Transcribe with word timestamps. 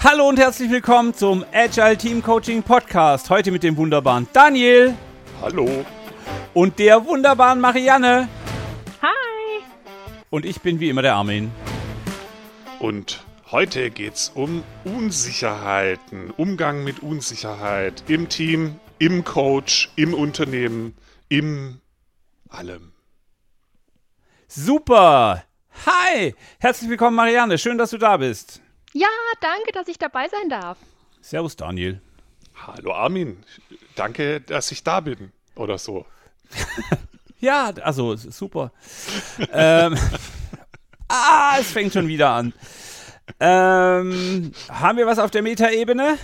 Hallo 0.00 0.28
und 0.28 0.38
herzlich 0.38 0.70
willkommen 0.70 1.12
zum 1.12 1.44
Agile 1.52 1.98
Team 1.98 2.22
Coaching 2.22 2.62
Podcast. 2.62 3.30
Heute 3.30 3.50
mit 3.50 3.64
dem 3.64 3.76
wunderbaren 3.76 4.28
Daniel. 4.32 4.94
Hallo. 5.42 5.84
Und 6.54 6.78
der 6.78 7.04
wunderbaren 7.04 7.60
Marianne. 7.60 8.28
Hi. 9.02 9.64
Und 10.30 10.46
ich 10.46 10.60
bin 10.60 10.78
wie 10.78 10.88
immer 10.88 11.02
der 11.02 11.16
Armin. 11.16 11.50
Und 12.78 13.24
heute 13.50 13.90
geht's 13.90 14.30
um 14.32 14.62
Unsicherheiten, 14.84 16.30
Umgang 16.30 16.84
mit 16.84 17.02
Unsicherheit 17.02 18.04
im 18.06 18.28
Team, 18.28 18.78
im 19.00 19.24
Coach, 19.24 19.90
im 19.96 20.14
Unternehmen, 20.14 20.96
im 21.28 21.80
allem. 22.48 22.92
Super. 24.46 25.42
Hi. 25.86 26.36
Herzlich 26.60 26.88
willkommen, 26.88 27.16
Marianne. 27.16 27.58
Schön, 27.58 27.78
dass 27.78 27.90
du 27.90 27.98
da 27.98 28.16
bist. 28.16 28.62
Ja, 28.92 29.08
danke, 29.40 29.72
dass 29.72 29.88
ich 29.88 29.98
dabei 29.98 30.28
sein 30.28 30.48
darf. 30.48 30.78
Servus, 31.20 31.56
Daniel. 31.56 32.00
Hallo, 32.66 32.92
Armin. 32.92 33.44
Danke, 33.94 34.40
dass 34.40 34.72
ich 34.72 34.82
da 34.82 35.00
bin. 35.00 35.32
Oder 35.54 35.78
so. 35.78 36.06
ja, 37.40 37.72
also 37.82 38.16
super. 38.16 38.72
ähm, 39.52 39.96
ah, 41.08 41.56
es 41.60 41.70
fängt 41.70 41.92
schon 41.92 42.08
wieder 42.08 42.30
an. 42.30 42.54
Ähm, 43.40 44.52
haben 44.68 44.98
wir 44.98 45.06
was 45.06 45.18
auf 45.18 45.30
der 45.30 45.42
Metaebene? 45.42 46.18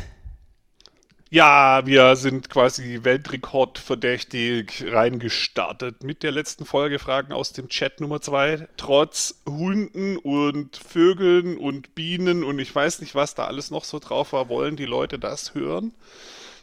Ja, 1.34 1.84
wir 1.84 2.15
sind 2.15 2.48
quasi 2.48 3.01
Weltrekordverdächtig 3.02 4.84
reingestartet 4.87 6.05
mit 6.05 6.23
der 6.23 6.30
letzten 6.30 6.65
Folge 6.65 7.01
Fragen 7.01 7.33
aus 7.33 7.52
dem 7.52 7.69
Chat 7.69 8.01
Nummer 8.01 8.20
2. 8.20 8.69
Trotz 8.77 9.42
Hunden 9.45 10.16
und 10.16 10.77
Vögeln 10.77 11.59
und 11.59 11.97
Bienen 11.97 12.44
und 12.44 12.61
ich 12.61 12.72
weiß 12.72 13.00
nicht, 13.00 13.17
was 13.17 13.34
da 13.34 13.47
alles 13.47 13.72
noch 13.72 13.83
so 13.83 13.98
drauf 13.98 14.33
war, 14.33 14.48
wollen 14.48 14.77
die 14.77 14.84
Leute 14.84 15.19
das 15.19 15.56
hören. 15.56 15.92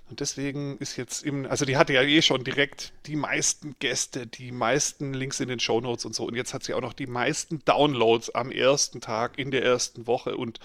Und 0.09 0.21
deswegen 0.21 0.77
ist 0.77 0.95
jetzt 0.95 1.25
im, 1.25 1.45
also 1.47 1.65
die 1.65 1.75
hatte 1.75 1.91
ja 1.91 2.03
eh 2.03 2.21
schon 2.21 2.45
direkt 2.45 2.93
die 3.07 3.17
meisten 3.17 3.75
Gäste, 3.79 4.25
die 4.25 4.53
meisten 4.53 5.13
Links 5.13 5.41
in 5.41 5.49
den 5.49 5.59
Show 5.59 5.81
Notes 5.81 6.05
und 6.05 6.15
so. 6.15 6.23
Und 6.23 6.35
jetzt 6.35 6.53
hat 6.53 6.63
sie 6.63 6.75
auch 6.75 6.81
noch 6.81 6.93
die 6.93 7.07
meisten 7.07 7.61
Downloads 7.65 8.29
am 8.29 8.51
ersten 8.51 9.01
Tag 9.01 9.37
in 9.37 9.51
der 9.51 9.65
ersten 9.65 10.07
Woche 10.07 10.37
und 10.37 10.61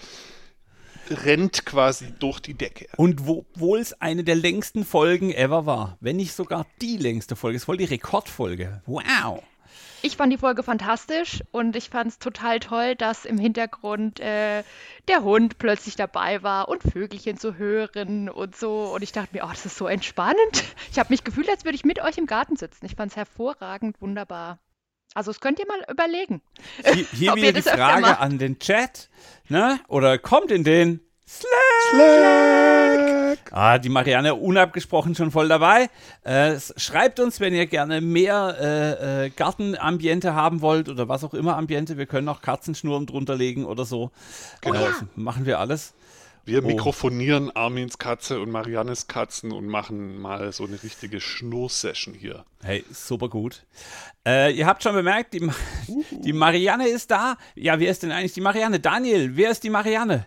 rennt 1.11 1.67
quasi 1.67 2.13
durch 2.19 2.41
die 2.41 2.55
Decke. 2.55 2.87
Und 2.97 3.23
obwohl 3.27 3.79
es 3.79 4.01
eine 4.01 4.25
der 4.25 4.35
längsten 4.35 4.85
Folgen 4.85 5.33
ever 5.33 5.67
war, 5.67 5.97
wenn 6.01 6.17
nicht 6.17 6.35
sogar 6.35 6.67
die 6.81 6.97
längste 6.97 7.37
Folge, 7.37 7.57
es 7.57 7.63
ist 7.63 7.67
voll 7.67 7.77
die 7.77 7.85
Rekordfolge. 7.85 8.83
Wow. 8.87 9.43
Ich 10.03 10.17
fand 10.17 10.33
die 10.33 10.39
Folge 10.39 10.63
fantastisch 10.63 11.43
und 11.51 11.75
ich 11.75 11.91
fand 11.91 12.13
es 12.13 12.19
total 12.19 12.61
toll, 12.61 12.95
dass 12.95 13.25
im 13.25 13.39
Hintergrund 13.39 14.21
äh, 14.21 14.63
der 15.09 15.23
Hund 15.23 15.59
plötzlich 15.59 15.97
dabei 15.97 16.43
war 16.43 16.69
und 16.69 16.83
Vögelchen 16.83 17.39
zu 17.39 17.57
hören 17.57 18.29
und 18.29 18.55
so. 18.55 18.93
Und 18.95 19.03
ich 19.03 19.13
dachte 19.13 19.31
mir, 19.35 19.45
oh, 19.45 19.51
das 19.51 19.67
ist 19.67 19.77
so 19.77 19.87
entspannend. 19.89 20.65
Ich 20.93 20.99
habe 20.99 21.13
mich 21.13 21.25
gefühlt, 21.25 21.49
als 21.49 21.65
würde 21.65 21.77
ich 21.77 21.85
mit 21.85 22.01
euch 22.01 22.19
im 22.19 22.27
Garten 22.27 22.57
sitzen. 22.57 22.87
Ich 22.87 22.95
fand 22.95 23.11
es 23.11 23.17
hervorragend, 23.17 24.01
wunderbar. 24.01 24.59
Also 25.17 25.31
das 25.31 25.41
könnt 25.41 25.59
ihr 25.59 25.67
mal 25.67 25.83
überlegen. 25.91 26.43
Hier, 26.85 27.07
hier 27.11 27.35
wieder 27.37 27.53
die 27.53 27.63
Frage 27.63 28.19
an 28.19 28.37
den 28.37 28.59
Chat, 28.59 29.09
ne? 29.49 29.81
Oder 29.89 30.19
kommt 30.19 30.51
in 30.51 30.63
den 30.63 31.01
Slack. 31.27 31.51
Slack. 31.89 33.39
Ah, 33.51 33.79
die 33.79 33.89
Marianne 33.89 34.35
unabgesprochen 34.35 35.15
schon 35.15 35.31
voll 35.31 35.49
dabei. 35.49 35.89
Äh, 36.23 36.57
schreibt 36.77 37.19
uns, 37.19 37.41
wenn 37.41 37.55
ihr 37.55 37.67
gerne 37.67 38.03
mehr 38.03 38.57
äh, 38.61 39.25
äh, 39.25 39.31
Gartenambiente 39.31 40.35
haben 40.35 40.61
wollt 40.61 40.91
oder 40.91 41.09
was 41.09 41.25
auch 41.25 41.33
immer 41.33 41.57
Ambiente. 41.57 41.97
Wir 41.97 42.05
können 42.05 42.29
auch 42.29 42.43
Katzenschnurren 42.43 43.07
drunter 43.07 43.37
legen 43.37 43.65
oder 43.65 43.87
so. 43.87 44.11
Genau. 44.61 44.85
Äh, 44.85 44.93
machen 45.15 45.47
wir 45.47 45.61
alles. 45.61 45.95
Wir 46.47 46.63
oh. 46.63 46.67
mikrofonieren 46.69 47.51
Armins 47.57 47.99
Katze 47.99 48.41
und 48.41 48.53
Mariannes 48.53 49.09
Katzen 49.09 49.51
und 49.51 49.67
machen 49.67 50.21
mal 50.21 50.53
so 50.53 50.65
eine 50.65 50.81
richtige 50.81 51.21
Schnurrsession 51.21 52.15
hier. 52.15 52.45
Hey, 52.63 52.85
super 52.93 53.29
gut. 53.29 53.65
Äh, 54.25 54.53
ihr 54.53 54.65
habt 54.65 54.85
schon 54.85 54.95
bemerkt, 54.95 55.35
die, 55.35 55.43
uh. 55.43 55.53
die 56.13 56.33
Marianne 56.33 56.87
ist 56.87 57.11
da. 57.11 57.37
Ja, 57.57 57.81
wer 57.81 57.91
ist 57.91 58.05
denn 58.05 58.13
eigentlich 58.13 58.33
die 58.33 58.41
Marianne? 58.41 58.79
Daniel, 58.79 59.37
wer 59.37 59.51
ist 59.51 59.65
die 59.65 59.71
Marianne? 59.71 60.25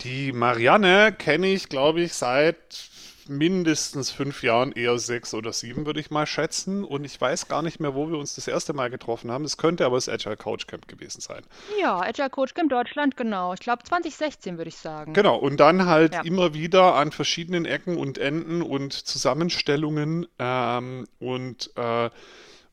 Die 0.00 0.32
Marianne 0.32 1.12
kenne 1.12 1.48
ich, 1.48 1.68
glaube 1.68 2.00
ich, 2.00 2.14
seit 2.14 2.88
mindestens 3.28 4.10
fünf 4.10 4.42
Jahren, 4.42 4.72
eher 4.72 4.98
sechs 4.98 5.34
oder 5.34 5.52
sieben, 5.52 5.86
würde 5.86 6.00
ich 6.00 6.10
mal 6.10 6.26
schätzen. 6.26 6.84
Und 6.84 7.04
ich 7.04 7.20
weiß 7.20 7.48
gar 7.48 7.62
nicht 7.62 7.80
mehr, 7.80 7.94
wo 7.94 8.08
wir 8.08 8.18
uns 8.18 8.34
das 8.34 8.48
erste 8.48 8.72
Mal 8.72 8.90
getroffen 8.90 9.30
haben. 9.30 9.44
Es 9.44 9.56
könnte 9.56 9.84
aber 9.86 9.96
das 9.96 10.08
Agile 10.08 10.36
Coach 10.36 10.66
Camp 10.66 10.88
gewesen 10.88 11.20
sein. 11.20 11.42
Ja, 11.80 12.00
Agile 12.00 12.30
Coach 12.30 12.54
Camp 12.54 12.70
Deutschland, 12.70 13.16
genau. 13.16 13.54
Ich 13.54 13.60
glaube 13.60 13.82
2016, 13.84 14.58
würde 14.58 14.68
ich 14.68 14.76
sagen. 14.76 15.12
Genau, 15.12 15.36
und 15.36 15.58
dann 15.58 15.86
halt 15.86 16.14
ja. 16.14 16.22
immer 16.22 16.54
wieder 16.54 16.94
an 16.94 17.12
verschiedenen 17.12 17.64
Ecken 17.64 17.96
und 17.96 18.18
Enden 18.18 18.62
und 18.62 18.92
Zusammenstellungen 18.92 20.26
ähm, 20.38 21.06
und 21.18 21.70
äh, 21.76 22.10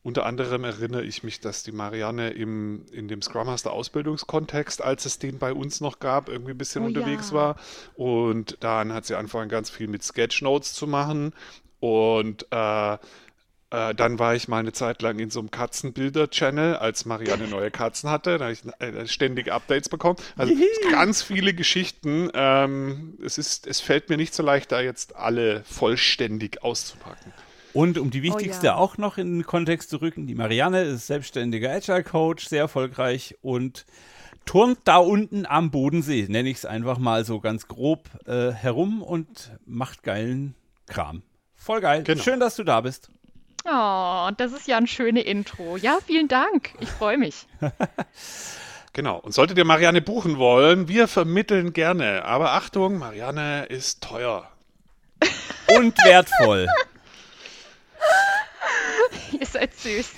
unter 0.04 0.26
anderem 0.26 0.64
erinnere 0.64 1.02
ich 1.02 1.22
mich, 1.22 1.40
dass 1.40 1.62
die 1.62 1.72
Marianne 1.72 2.28
im, 2.28 2.84
in 2.92 3.08
dem 3.08 3.22
Scrum 3.22 3.46
Master 3.46 3.72
Ausbildungskontext, 3.72 4.82
als 4.82 5.06
es 5.06 5.18
den 5.18 5.38
bei 5.38 5.54
uns 5.54 5.80
noch 5.80 5.98
gab, 5.98 6.28
irgendwie 6.28 6.50
ein 6.50 6.58
bisschen 6.58 6.82
oh, 6.82 6.86
unterwegs 6.86 7.30
ja. 7.30 7.36
war. 7.36 7.56
Und 7.94 8.58
dann 8.60 8.92
hat 8.92 9.06
sie 9.06 9.16
angefangen, 9.16 9.48
ganz 9.48 9.70
viel 9.70 9.88
mit 9.88 10.02
Sketchnotes 10.02 10.74
zu 10.74 10.86
machen. 10.86 11.32
Und 11.80 12.46
äh, 12.50 12.98
äh, 13.74 13.94
dann 13.94 14.18
war 14.18 14.34
ich 14.34 14.46
mal 14.46 14.58
eine 14.58 14.72
Zeit 14.72 15.00
lang 15.00 15.18
in 15.18 15.30
so 15.30 15.40
einem 15.40 15.50
Katzenbilder-Channel, 15.50 16.76
als 16.76 17.06
Marianne 17.06 17.48
neue 17.48 17.70
Katzen 17.70 18.10
hatte. 18.10 18.36
Da 18.36 18.44
habe 18.44 18.52
ich 18.52 18.62
äh, 18.80 19.06
ständig 19.06 19.50
Updates 19.50 19.88
bekommen. 19.88 20.18
Also 20.36 20.52
ganz 20.90 21.22
viele 21.22 21.54
Geschichten. 21.54 22.30
Ähm, 22.34 23.18
es, 23.24 23.38
ist, 23.38 23.66
es 23.66 23.80
fällt 23.80 24.10
mir 24.10 24.18
nicht 24.18 24.34
so 24.34 24.42
leicht, 24.42 24.70
da 24.70 24.82
jetzt 24.82 25.16
alle 25.16 25.64
vollständig 25.64 26.62
auszupacken. 26.62 27.32
Und 27.74 27.98
um 27.98 28.10
die 28.10 28.22
wichtigste 28.22 28.68
oh, 28.68 28.70
ja. 28.70 28.76
auch 28.76 28.98
noch 28.98 29.18
in 29.18 29.38
den 29.38 29.46
Kontext 29.46 29.90
zu 29.90 30.00
rücken, 30.00 30.26
die 30.26 30.34
Marianne 30.34 30.82
ist 30.82 31.08
selbstständiger 31.08 31.70
Agile 31.70 32.04
Coach, 32.04 32.46
sehr 32.46 32.60
erfolgreich 32.60 33.36
und 33.42 33.84
turnt 34.46 34.78
da 34.84 34.98
unten 34.98 35.44
am 35.44 35.70
Bodensee, 35.70 36.26
nenne 36.28 36.48
ich 36.48 36.58
es 36.58 36.66
einfach 36.66 36.98
mal 36.98 37.24
so 37.24 37.40
ganz 37.40 37.66
grob 37.66 38.08
äh, 38.26 38.52
herum 38.52 39.02
und 39.02 39.50
macht 39.66 40.04
geilen 40.04 40.54
Kram. 40.86 41.22
Voll 41.56 41.80
geil. 41.80 42.04
Genau. 42.04 42.22
Schön, 42.22 42.40
dass 42.40 42.56
du 42.56 42.62
da 42.62 42.80
bist. 42.80 43.10
Oh, 43.64 44.30
das 44.36 44.52
ist 44.52 44.68
ja 44.68 44.76
ein 44.76 44.86
schönes 44.86 45.24
Intro. 45.24 45.76
Ja, 45.76 45.98
vielen 46.06 46.28
Dank. 46.28 46.74
Ich 46.80 46.88
freue 46.88 47.18
mich. 47.18 47.46
Genau. 48.94 49.18
Und 49.18 49.34
solltet 49.34 49.58
ihr 49.58 49.64
Marianne 49.64 50.00
buchen 50.00 50.38
wollen, 50.38 50.86
wir 50.86 51.08
vermitteln 51.08 51.72
gerne. 51.72 52.24
Aber 52.24 52.52
Achtung, 52.52 52.96
Marianne 52.98 53.64
ist 53.64 54.04
teuer. 54.04 54.48
Und 55.76 55.98
wertvoll. 56.04 56.68
Ihr 59.40 59.46
seid 59.46 59.74
süß. 59.74 60.12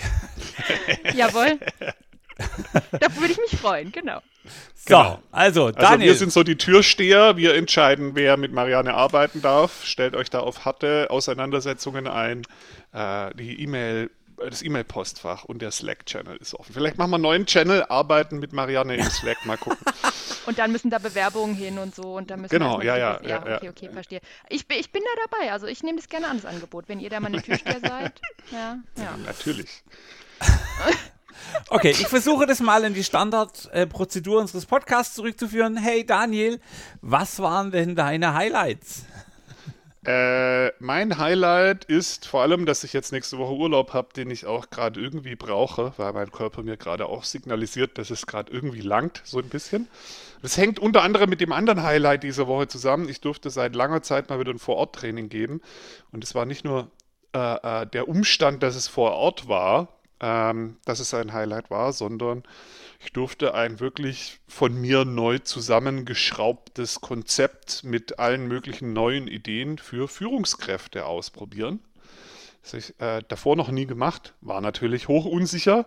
Jawohl. 1.15 1.59
da 2.93 3.17
würde 3.17 3.33
ich 3.33 3.39
mich 3.39 3.59
freuen, 3.61 3.93
genau. 3.93 4.21
So, 4.75 4.95
genau. 4.95 5.23
also 5.33 5.71
Daniel. 5.71 5.89
Also 5.89 6.05
wir 6.05 6.15
sind 6.15 6.33
so 6.33 6.43
die 6.43 6.57
Türsteher. 6.57 7.37
Wir 7.37 7.55
entscheiden, 7.55 8.15
wer 8.15 8.37
mit 8.37 8.53
Marianne 8.53 8.95
arbeiten 8.95 9.43
darf. 9.43 9.85
Stellt 9.85 10.15
euch 10.15 10.31
da 10.31 10.41
auf 10.41 10.65
harte 10.65 11.11
Auseinandersetzungen 11.11 12.07
ein. 12.07 12.43
Äh, 12.93 13.35
die 13.35 13.61
E-Mail 13.63 14.11
das 14.39 14.63
E-Mail-Postfach 14.63 15.45
und 15.45 15.63
der 15.63 15.71
Slack-Channel 15.71 16.37
ist 16.37 16.55
offen. 16.55 16.73
Vielleicht 16.73 16.99
machen 16.99 17.11
wir 17.11 17.17
einen 17.17 17.23
neuen 17.23 17.47
Channel, 17.47 17.85
arbeiten 17.85 18.39
mit 18.39 18.53
Marianne 18.53 18.97
im 18.97 19.11
Slack, 19.11 19.45
mal 19.47 19.57
gucken. 19.57 19.85
und 20.47 20.59
dann 20.59 20.73
müssen 20.73 20.91
da 20.91 20.99
Bewerbungen 20.99 21.55
hin 21.55 21.79
und 21.79 21.95
so 21.95 22.17
und 22.17 22.31
dann 22.31 22.43
müssen 22.43 22.53
Genau, 22.53 22.81
ja, 22.81 22.97
ja, 22.97 23.21
ja, 23.23 23.29
ja. 23.29 23.57
Okay, 23.57 23.69
okay, 23.69 23.91
verstehe. 23.93 24.21
Ich, 24.49 24.65
ich 24.71 24.93
bin 24.93 25.03
da 25.03 25.23
dabei, 25.31 25.53
also 25.53 25.67
ich 25.67 25.83
nehme 25.83 25.99
das 25.99 26.09
gerne 26.09 26.29
an, 26.29 26.37
das 26.37 26.47
Angebot, 26.47 26.89
wenn 26.89 27.01
ihr 27.01 27.11
da 27.11 27.21
mal 27.21 27.29
eine 27.29 27.43
Türsteher 27.43 27.81
seid. 27.83 28.21
Ja, 28.51 28.79
ja. 28.97 29.17
Natürlich. 29.25 29.83
Okay, 31.69 31.91
ich 31.91 32.09
versuche 32.09 32.47
das 32.47 32.61
mal 32.61 32.83
in 32.85 32.95
die 32.95 33.05
Standardprozedur 33.05 34.41
unseres 34.41 34.67
Podcasts 34.67 35.15
zurückzuführen. 35.15 35.77
Hey 35.77 36.05
Daniel, 36.05 36.61
was 37.03 37.39
waren 37.41 37.71
denn 37.71 37.95
deine 37.95 38.35
Highlights? 38.35 39.05
Äh, 40.07 40.71
mein 40.79 41.19
Highlight 41.19 41.85
ist 41.87 42.29
vor 42.29 42.43
allem, 42.43 42.65
dass 42.65 42.85
ich 42.85 42.93
jetzt 42.93 43.11
nächste 43.11 43.39
Woche 43.39 43.55
Urlaub 43.55 43.93
habe, 43.93 44.13
den 44.15 44.31
ich 44.31 44.47
auch 44.47 44.71
gerade 44.71 45.01
irgendwie 45.01 45.35
brauche, 45.35 45.95
weil 45.97 46.13
mein 46.13 46.31
Körper 46.31 46.63
mir 46.63 46.77
gerade 46.77 47.07
auch 47.07 47.25
signalisiert, 47.25 47.99
dass 47.99 48.11
es 48.11 48.25
gerade 48.25 48.53
irgendwie 48.53 48.83
langt, 48.83 49.21
so 49.25 49.41
ein 49.41 49.49
bisschen. 49.49 49.89
Das 50.43 50.57
hängt 50.57 50.79
unter 50.79 51.03
anderem 51.03 51.29
mit 51.29 51.41
dem 51.41 51.51
anderen 51.51 51.83
Highlight 51.83 52.23
dieser 52.23 52.47
Woche 52.47 52.69
zusammen. 52.69 53.09
Ich 53.09 53.21
durfte 53.21 53.51
seit 53.51 53.75
langer 53.75 54.01
Zeit 54.03 54.31
mal 54.31 54.39
wieder 54.39 54.53
ein 54.53 54.61
Vororttraining 54.61 55.29
geben. 55.29 55.61
Und 56.13 56.23
es 56.23 56.37
war 56.37 56.45
nicht 56.45 56.65
nur 56.65 56.89
äh, 57.35 57.83
äh, 57.83 57.87
der 57.87 58.07
Umstand, 58.07 58.63
dass 58.63 58.77
es 58.77 58.87
vor 58.87 59.11
Ort 59.13 59.49
war, 59.49 59.89
ähm, 60.21 60.77
dass 60.85 61.01
es 61.01 61.13
ein 61.15 61.33
Highlight 61.33 61.71
war, 61.71 61.93
sondern 61.93 62.43
ich 63.01 63.13
durfte 63.13 63.55
ein 63.55 63.81
wirklich 63.81 64.41
von 64.49 64.75
mir 64.75 65.05
neu 65.05 65.39
zusammengeschraubtes 65.39 67.01
Konzept 67.01 67.85
mit 67.85 68.19
allen 68.19 68.49
möglichen 68.49 68.93
neuen 68.93 69.29
Ideen 69.29 69.79
für 69.79 70.09
Führungskräfte 70.09 71.07
ausprobieren. 71.07 71.81
Das 72.63 72.73
habe 72.73 72.79
ich 72.79 73.01
äh, 73.01 73.23
davor 73.29 73.57
noch 73.57 73.71
nie 73.71 73.87
gemacht, 73.87 74.35
war 74.41 74.61
natürlich 74.61 75.09
hoch 75.09 75.27
unsicher. 75.27 75.87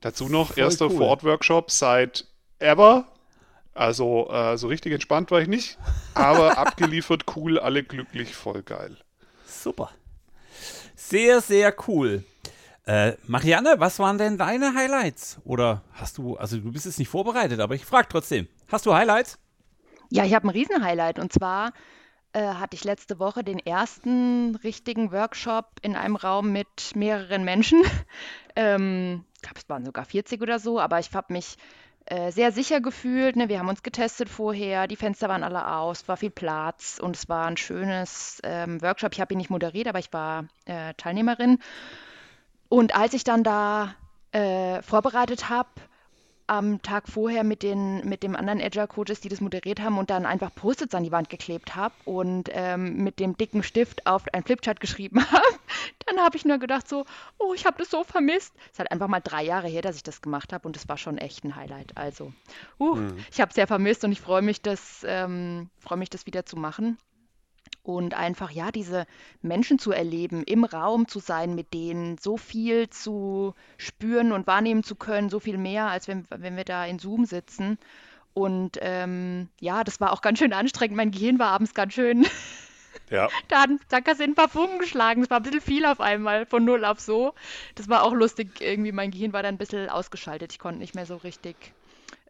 Dazu 0.00 0.28
noch 0.28 0.52
Voll 0.52 0.62
erster 0.62 0.86
cool. 0.86 0.98
Vorort-Workshop 0.98 1.70
seit 1.70 2.26
ever. 2.58 3.08
Also 3.72 4.30
äh, 4.30 4.56
so 4.56 4.68
richtig 4.68 4.92
entspannt 4.92 5.30
war 5.30 5.40
ich 5.40 5.48
nicht, 5.48 5.78
aber 6.14 6.58
abgeliefert, 6.58 7.24
cool, 7.34 7.58
alle 7.58 7.82
glücklich, 7.82 8.34
voll 8.36 8.62
geil. 8.62 8.96
Super. 9.46 9.90
Sehr, 10.94 11.40
sehr 11.40 11.74
cool. 11.88 12.22
Äh, 12.86 13.14
Marianne, 13.26 13.76
was 13.78 13.98
waren 13.98 14.18
denn 14.18 14.36
deine 14.36 14.74
Highlights? 14.74 15.38
Oder 15.44 15.82
hast 15.92 16.18
du, 16.18 16.36
also 16.36 16.58
du 16.58 16.70
bist 16.70 16.84
jetzt 16.84 16.98
nicht 16.98 17.08
vorbereitet, 17.08 17.60
aber 17.60 17.74
ich 17.74 17.84
frage 17.84 18.08
trotzdem, 18.10 18.46
hast 18.68 18.84
du 18.84 18.94
Highlights? 18.94 19.38
Ja, 20.10 20.24
ich 20.24 20.34
habe 20.34 20.46
ein 20.46 20.50
Riesen-Highlight 20.50 21.18
und 21.18 21.32
zwar 21.32 21.72
äh, 22.34 22.42
hatte 22.42 22.76
ich 22.76 22.84
letzte 22.84 23.18
Woche 23.18 23.42
den 23.42 23.58
ersten 23.58 24.56
richtigen 24.56 25.12
Workshop 25.12 25.66
in 25.80 25.96
einem 25.96 26.16
Raum 26.16 26.52
mit 26.52 26.94
mehreren 26.94 27.44
Menschen. 27.44 27.82
ähm, 28.56 29.24
ich 29.36 29.42
glaube, 29.42 29.60
es 29.60 29.68
waren 29.68 29.84
sogar 29.86 30.04
40 30.04 30.42
oder 30.42 30.58
so, 30.58 30.78
aber 30.78 30.98
ich 30.98 31.10
habe 31.14 31.32
mich 31.32 31.56
äh, 32.06 32.32
sehr 32.32 32.52
sicher 32.52 32.82
gefühlt. 32.82 33.36
Ne? 33.36 33.48
Wir 33.48 33.60
haben 33.60 33.68
uns 33.68 33.82
getestet 33.82 34.28
vorher, 34.28 34.88
die 34.88 34.96
Fenster 34.96 35.30
waren 35.30 35.42
alle 35.42 35.66
aus, 35.74 36.06
war 36.06 36.18
viel 36.18 36.30
Platz 36.30 36.98
und 37.02 37.16
es 37.16 37.30
war 37.30 37.46
ein 37.46 37.56
schönes 37.56 38.40
ähm, 38.44 38.82
Workshop. 38.82 39.14
Ich 39.14 39.22
habe 39.22 39.32
ihn 39.32 39.38
nicht 39.38 39.50
moderiert, 39.50 39.88
aber 39.88 40.00
ich 40.00 40.12
war 40.12 40.44
äh, 40.66 40.92
Teilnehmerin. 40.98 41.58
Und 42.68 42.94
als 42.96 43.14
ich 43.14 43.24
dann 43.24 43.44
da 43.44 43.94
äh, 44.32 44.82
vorbereitet 44.82 45.48
habe, 45.48 45.68
am 46.46 46.82
Tag 46.82 47.08
vorher 47.08 47.42
mit 47.42 47.62
den 47.62 48.06
mit 48.06 48.22
dem 48.22 48.36
anderen 48.36 48.60
Agile 48.60 48.86
Coaches, 48.86 49.20
die 49.20 49.28
das 49.28 49.40
moderiert 49.40 49.80
haben 49.80 49.96
und 49.96 50.10
dann 50.10 50.26
einfach 50.26 50.54
Post-its 50.54 50.94
an 50.94 51.04
die 51.04 51.12
Wand 51.12 51.30
geklebt 51.30 51.74
habe 51.74 51.94
und 52.04 52.50
ähm, 52.52 53.02
mit 53.02 53.18
dem 53.18 53.36
dicken 53.36 53.62
Stift 53.62 54.06
auf 54.06 54.24
ein 54.32 54.42
Flipchart 54.42 54.80
geschrieben 54.80 55.24
habe, 55.30 55.58
dann 56.06 56.18
habe 56.18 56.36
ich 56.36 56.44
nur 56.44 56.58
gedacht 56.58 56.86
so, 56.86 57.06
oh, 57.38 57.54
ich 57.54 57.64
habe 57.64 57.78
das 57.78 57.90
so 57.90 58.04
vermisst. 58.04 58.52
Es 58.66 58.72
ist 58.72 58.78
halt 58.78 58.92
einfach 58.92 59.08
mal 59.08 59.20
drei 59.20 59.42
Jahre 59.42 59.68
her, 59.68 59.80
dass 59.80 59.96
ich 59.96 60.02
das 60.02 60.20
gemacht 60.20 60.52
habe 60.52 60.66
und 60.66 60.76
das 60.76 60.88
war 60.88 60.98
schon 60.98 61.16
echt 61.16 61.44
ein 61.44 61.56
Highlight. 61.56 61.96
Also, 61.96 62.32
uh, 62.78 62.96
mhm. 62.96 63.16
ich 63.30 63.40
habe 63.40 63.48
es 63.48 63.54
sehr 63.54 63.66
vermisst 63.66 64.04
und 64.04 64.12
ich 64.12 64.20
freue 64.20 64.42
mich, 64.42 64.60
das 64.60 65.04
ähm, 65.08 65.70
freue 65.78 65.98
mich, 65.98 66.10
das 66.10 66.26
wieder 66.26 66.44
zu 66.44 66.56
machen 66.56 66.98
und 67.84 68.14
einfach 68.14 68.50
ja 68.50 68.72
diese 68.72 69.06
Menschen 69.42 69.78
zu 69.78 69.92
erleben, 69.92 70.42
im 70.42 70.64
Raum 70.64 71.06
zu 71.06 71.20
sein 71.20 71.54
mit 71.54 71.74
denen, 71.74 72.18
so 72.18 72.36
viel 72.36 72.88
zu 72.88 73.54
spüren 73.76 74.32
und 74.32 74.46
wahrnehmen 74.46 74.82
zu 74.82 74.96
können, 74.96 75.28
so 75.28 75.38
viel 75.38 75.58
mehr, 75.58 75.86
als 75.88 76.08
wenn, 76.08 76.24
wenn 76.30 76.56
wir 76.56 76.64
da 76.64 76.86
in 76.86 76.98
Zoom 76.98 77.26
sitzen. 77.26 77.78
Und 78.32 78.78
ähm, 78.80 79.48
ja, 79.60 79.84
das 79.84 80.00
war 80.00 80.12
auch 80.12 80.22
ganz 80.22 80.38
schön 80.38 80.52
anstrengend. 80.52 80.96
Mein 80.96 81.12
Gehirn 81.12 81.38
war 81.38 81.48
abends 81.48 81.74
ganz 81.74 81.94
schön. 81.94 82.26
Ja. 83.10 83.28
da 83.48 83.62
hat 83.62 83.70
Sackers 83.90 84.18
in 84.20 84.30
ein 84.30 84.34
paar 84.34 84.48
Funken 84.48 84.78
geschlagen. 84.78 85.22
Es 85.22 85.28
war 85.28 85.38
ein 85.38 85.42
bisschen 85.42 85.60
viel 85.60 85.84
auf 85.84 86.00
einmal, 86.00 86.46
von 86.46 86.64
null 86.64 86.84
auf 86.84 87.00
so. 87.00 87.34
Das 87.74 87.88
war 87.88 88.02
auch 88.02 88.14
lustig. 88.14 88.60
Irgendwie, 88.60 88.92
mein 88.92 89.10
Gehirn 89.10 89.32
war 89.32 89.42
dann 89.42 89.56
ein 89.56 89.58
bisschen 89.58 89.90
ausgeschaltet. 89.90 90.52
Ich 90.52 90.58
konnte 90.58 90.78
nicht 90.78 90.94
mehr 90.94 91.04
so 91.04 91.16
richtig 91.16 91.56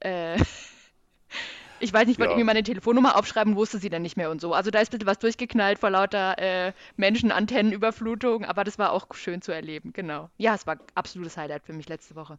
äh, 0.01 0.37
ich 1.85 1.93
weiß 1.93 2.07
nicht, 2.07 2.15
ich 2.15 2.19
wollte 2.19 2.31
ja. 2.31 2.37
irgendwie 2.37 2.47
meine 2.47 2.63
Telefonnummer 2.63 3.17
aufschreiben, 3.17 3.57
wusste 3.57 3.79
sie 3.79 3.91
dann 3.91 4.03
nicht 4.03 4.17
mehr 4.17 4.31
und 4.31 4.41
so. 4.41 4.55
Also 4.55 4.71
da 4.71 4.81
ist 4.81 4.89
ein 4.89 4.99
bisschen 4.99 5.07
was 5.07 5.19
durchgeknallt 5.19 5.79
vor 5.79 5.91
lauter 5.91 6.39
äh, 6.39 6.73
Menschenantennenüberflutung, 6.97 8.45
aber 8.45 8.65
das 8.65 8.79
war 8.79 8.93
auch 8.93 9.07
schön 9.13 9.43
zu 9.43 9.53
erleben, 9.53 9.93
genau. 9.93 10.31
Ja, 10.39 10.55
es 10.55 10.67
war 10.67 10.79
absolutes 10.95 11.37
Highlight 11.37 11.63
für 11.65 11.75
mich 11.75 11.89
letzte 11.89 12.17
Woche. 12.17 12.39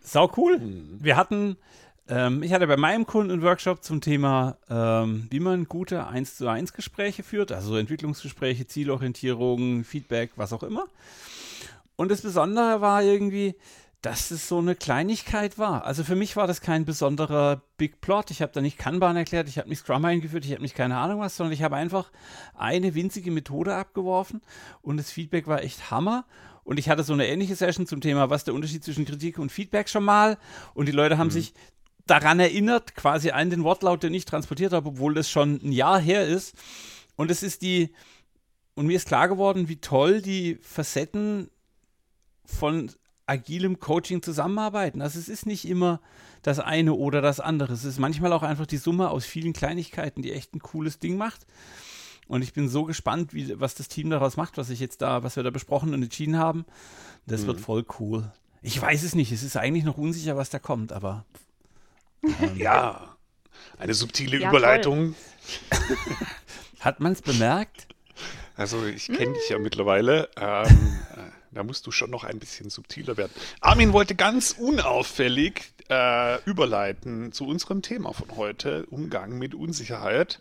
Sau 0.00 0.30
cool. 0.36 0.58
Mhm. 0.58 0.98
Wir 1.00 1.16
hatten, 1.16 1.56
ähm, 2.08 2.42
ich 2.42 2.52
hatte 2.52 2.66
bei 2.66 2.76
meinem 2.76 3.06
Kunden 3.06 3.32
einen 3.32 3.42
Workshop 3.42 3.82
zum 3.82 4.00
Thema, 4.00 4.58
ähm, 4.68 5.26
wie 5.30 5.40
man 5.40 5.64
gute 5.64 6.06
1 6.06 6.36
zu 6.36 6.48
1 6.48 6.74
Gespräche 6.74 7.22
führt, 7.22 7.50
also 7.50 7.76
Entwicklungsgespräche, 7.76 8.66
Zielorientierung, 8.66 9.84
Feedback, 9.84 10.32
was 10.36 10.52
auch 10.52 10.62
immer. 10.62 10.84
Und 11.96 12.10
das 12.10 12.22
Besondere 12.22 12.80
war 12.80 13.02
irgendwie, 13.02 13.56
dass 14.02 14.30
es 14.30 14.46
so 14.46 14.58
eine 14.58 14.76
Kleinigkeit 14.76 15.58
war. 15.58 15.84
Also 15.84 16.04
für 16.04 16.14
mich 16.14 16.36
war 16.36 16.46
das 16.46 16.60
kein 16.60 16.84
besonderer 16.84 17.62
Big 17.76 18.00
Plot. 18.00 18.30
Ich 18.30 18.42
habe 18.42 18.52
da 18.52 18.60
nicht 18.60 18.78
Kanban 18.78 19.16
erklärt, 19.16 19.48
ich 19.48 19.58
habe 19.58 19.68
nicht 19.68 19.80
Scrum 19.80 20.04
eingeführt, 20.04 20.44
ich 20.44 20.52
habe 20.52 20.62
nicht 20.62 20.76
keine 20.76 20.96
Ahnung 20.96 21.20
was, 21.20 21.36
sondern 21.36 21.52
ich 21.52 21.62
habe 21.62 21.76
einfach 21.76 22.12
eine 22.54 22.94
winzige 22.94 23.32
Methode 23.32 23.74
abgeworfen 23.74 24.40
und 24.82 24.98
das 24.98 25.10
Feedback 25.10 25.48
war 25.48 25.62
echt 25.62 25.90
Hammer. 25.90 26.26
Und 26.62 26.78
ich 26.78 26.90
hatte 26.90 27.02
so 27.02 27.14
eine 27.14 27.26
ähnliche 27.26 27.56
Session 27.56 27.86
zum 27.86 28.02
Thema, 28.02 28.28
was 28.28 28.44
der 28.44 28.52
Unterschied 28.52 28.84
zwischen 28.84 29.06
Kritik 29.06 29.38
und 29.38 29.50
Feedback 29.50 29.88
schon 29.88 30.04
mal. 30.04 30.36
Und 30.74 30.86
die 30.86 30.92
Leute 30.92 31.16
haben 31.16 31.28
mhm. 31.28 31.32
sich 31.32 31.54
daran 32.06 32.40
erinnert, 32.40 32.94
quasi 32.94 33.30
an 33.30 33.48
den 33.48 33.64
Wortlaut, 33.64 34.02
den 34.02 34.12
ich 34.12 34.26
transportiert 34.26 34.74
habe, 34.74 34.90
obwohl 34.90 35.14
das 35.14 35.30
schon 35.30 35.60
ein 35.62 35.72
Jahr 35.72 35.98
her 35.98 36.26
ist. 36.26 36.54
Und 37.16 37.30
es 37.30 37.42
ist 37.42 37.62
die, 37.62 37.94
und 38.74 38.86
mir 38.86 38.96
ist 38.96 39.08
klar 39.08 39.28
geworden, 39.28 39.68
wie 39.68 39.80
toll 39.80 40.20
die 40.20 40.58
Facetten 40.62 41.50
von 42.44 42.90
agilem 43.28 43.78
Coaching 43.80 44.22
zusammenarbeiten. 44.22 45.02
Also 45.02 45.18
es 45.18 45.28
ist 45.28 45.46
nicht 45.46 45.68
immer 45.68 46.00
das 46.42 46.58
eine 46.58 46.94
oder 46.94 47.20
das 47.20 47.40
andere. 47.40 47.72
Es 47.72 47.84
ist 47.84 47.98
manchmal 47.98 48.32
auch 48.32 48.42
einfach 48.42 48.66
die 48.66 48.76
Summe 48.76 49.10
aus 49.10 49.24
vielen 49.24 49.52
Kleinigkeiten, 49.52 50.22
die 50.22 50.32
echt 50.32 50.54
ein 50.54 50.60
cooles 50.60 50.98
Ding 50.98 51.16
macht. 51.16 51.46
Und 52.26 52.42
ich 52.42 52.52
bin 52.52 52.68
so 52.68 52.84
gespannt, 52.84 53.32
wie, 53.32 53.58
was 53.58 53.74
das 53.74 53.88
Team 53.88 54.10
daraus 54.10 54.36
macht, 54.36 54.58
was 54.58 54.70
ich 54.70 54.80
jetzt 54.80 55.02
da, 55.02 55.22
was 55.22 55.36
wir 55.36 55.42
da 55.42 55.50
besprochen 55.50 55.94
und 55.94 56.02
entschieden 56.02 56.38
haben. 56.38 56.64
Das 57.26 57.42
mhm. 57.42 57.46
wird 57.48 57.60
voll 57.60 57.84
cool. 57.98 58.30
Ich 58.62 58.80
weiß 58.80 59.02
es 59.02 59.14
nicht. 59.14 59.32
Es 59.32 59.42
ist 59.42 59.56
eigentlich 59.56 59.84
noch 59.84 59.98
unsicher, 59.98 60.36
was 60.36 60.50
da 60.50 60.58
kommt, 60.58 60.92
aber. 60.92 61.24
Ähm, 62.22 62.56
ja, 62.56 63.16
eine 63.78 63.94
subtile 63.94 64.38
ja, 64.38 64.48
Überleitung. 64.48 65.14
Hat 66.80 67.00
man 67.00 67.12
es 67.12 67.22
bemerkt? 67.22 67.88
Also 68.58 68.84
ich 68.84 69.06
kenne 69.06 69.34
dich 69.34 69.48
ja 69.48 69.58
mittlerweile. 69.58 70.28
Ähm, 70.36 70.98
da 71.52 71.62
musst 71.62 71.86
du 71.86 71.92
schon 71.92 72.10
noch 72.10 72.24
ein 72.24 72.40
bisschen 72.40 72.70
subtiler 72.70 73.16
werden. 73.16 73.32
Armin 73.60 73.92
wollte 73.92 74.16
ganz 74.16 74.50
unauffällig 74.58 75.72
äh, 75.88 76.42
überleiten 76.42 77.32
zu 77.32 77.46
unserem 77.46 77.82
Thema 77.82 78.12
von 78.12 78.36
heute, 78.36 78.84
Umgang 78.86 79.38
mit 79.38 79.54
Unsicherheit. 79.54 80.40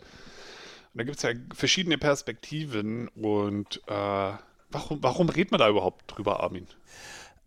Und 0.93 0.97
da 0.97 1.03
gibt 1.03 1.17
es 1.17 1.23
ja 1.23 1.29
verschiedene 1.53 1.99
Perspektiven. 1.99 3.07
Und 3.09 3.83
äh, 3.85 3.91
warum, 3.91 5.03
warum 5.03 5.29
redet 5.29 5.51
man 5.51 5.59
da 5.59 5.69
überhaupt 5.69 6.03
drüber, 6.07 6.41
Armin? 6.41 6.65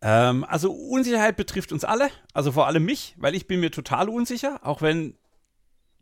Ähm, 0.02 0.44
also 0.44 0.72
Unsicherheit 0.72 1.36
betrifft 1.36 1.72
uns 1.72 1.84
alle, 1.84 2.10
also 2.32 2.52
vor 2.52 2.68
allem 2.68 2.84
mich, 2.84 3.16
weil 3.18 3.34
ich 3.34 3.48
bin 3.48 3.58
mir 3.58 3.72
total 3.72 4.08
unsicher, 4.08 4.60
auch 4.62 4.82
wenn 4.82 5.14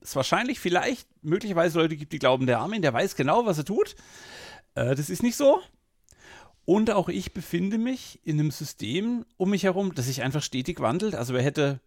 es 0.00 0.14
wahrscheinlich 0.14 0.61
vielleicht 0.61 1.09
möglicherweise 1.23 1.79
Leute 1.79 1.97
gibt, 1.97 2.12
die 2.12 2.19
glauben, 2.19 2.47
der 2.47 2.59
Armin, 2.61 2.82
der 2.82 2.93
weiß 2.93 3.17
genau, 3.17 3.47
was 3.47 3.59
er 3.59 3.64
tut. 3.64 3.97
Äh, 4.78 4.94
das 4.94 5.10
ist 5.10 5.22
nicht 5.22 5.36
so. 5.36 5.60
Und 6.64 6.90
auch 6.90 7.08
ich 7.08 7.32
befinde 7.32 7.78
mich 7.78 8.20
in 8.25 8.38
einem 8.38 8.50
System 8.50 9.25
um 9.36 9.50
mich 9.50 9.62
herum, 9.64 9.94
das 9.94 10.06
sich 10.06 10.22
einfach 10.22 10.42
stetig 10.42 10.80
wandelt. 10.80 11.14
Also 11.14 11.32
wer 11.32 11.42
hätte 11.42 11.80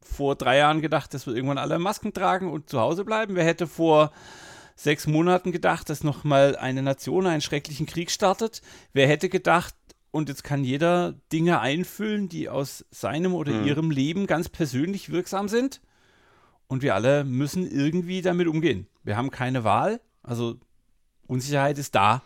vor 0.00 0.36
drei 0.36 0.58
Jahren 0.58 0.82
gedacht, 0.82 1.14
dass 1.14 1.26
wir 1.26 1.34
irgendwann 1.34 1.58
alle 1.58 1.78
Masken 1.78 2.12
tragen 2.12 2.50
und 2.52 2.68
zu 2.68 2.78
Hause 2.80 3.04
bleiben? 3.04 3.34
Wer 3.34 3.44
hätte 3.44 3.66
vor 3.66 4.12
sechs 4.76 5.06
Monaten 5.06 5.52
gedacht, 5.52 5.88
dass 5.88 6.04
nochmal 6.04 6.54
eine 6.56 6.82
Nation 6.82 7.26
einen 7.26 7.40
schrecklichen 7.40 7.86
Krieg 7.86 8.10
startet? 8.10 8.60
Wer 8.92 9.08
hätte 9.08 9.28
gedacht, 9.28 9.74
und 10.10 10.28
jetzt 10.28 10.44
kann 10.44 10.64
jeder 10.64 11.14
Dinge 11.32 11.60
einfüllen, 11.60 12.28
die 12.28 12.48
aus 12.48 12.84
seinem 12.90 13.34
oder 13.34 13.52
mhm. 13.52 13.66
ihrem 13.66 13.90
Leben 13.90 14.26
ganz 14.26 14.48
persönlich 14.48 15.10
wirksam 15.10 15.48
sind? 15.48 15.80
Und 16.68 16.82
wir 16.82 16.94
alle 16.94 17.24
müssen 17.24 17.70
irgendwie 17.70 18.22
damit 18.22 18.48
umgehen. 18.48 18.86
Wir 19.02 19.16
haben 19.16 19.30
keine 19.30 19.64
Wahl. 19.64 20.00
Also 20.22 20.58
Unsicherheit 21.26 21.78
ist 21.78 21.94
da. 21.94 22.22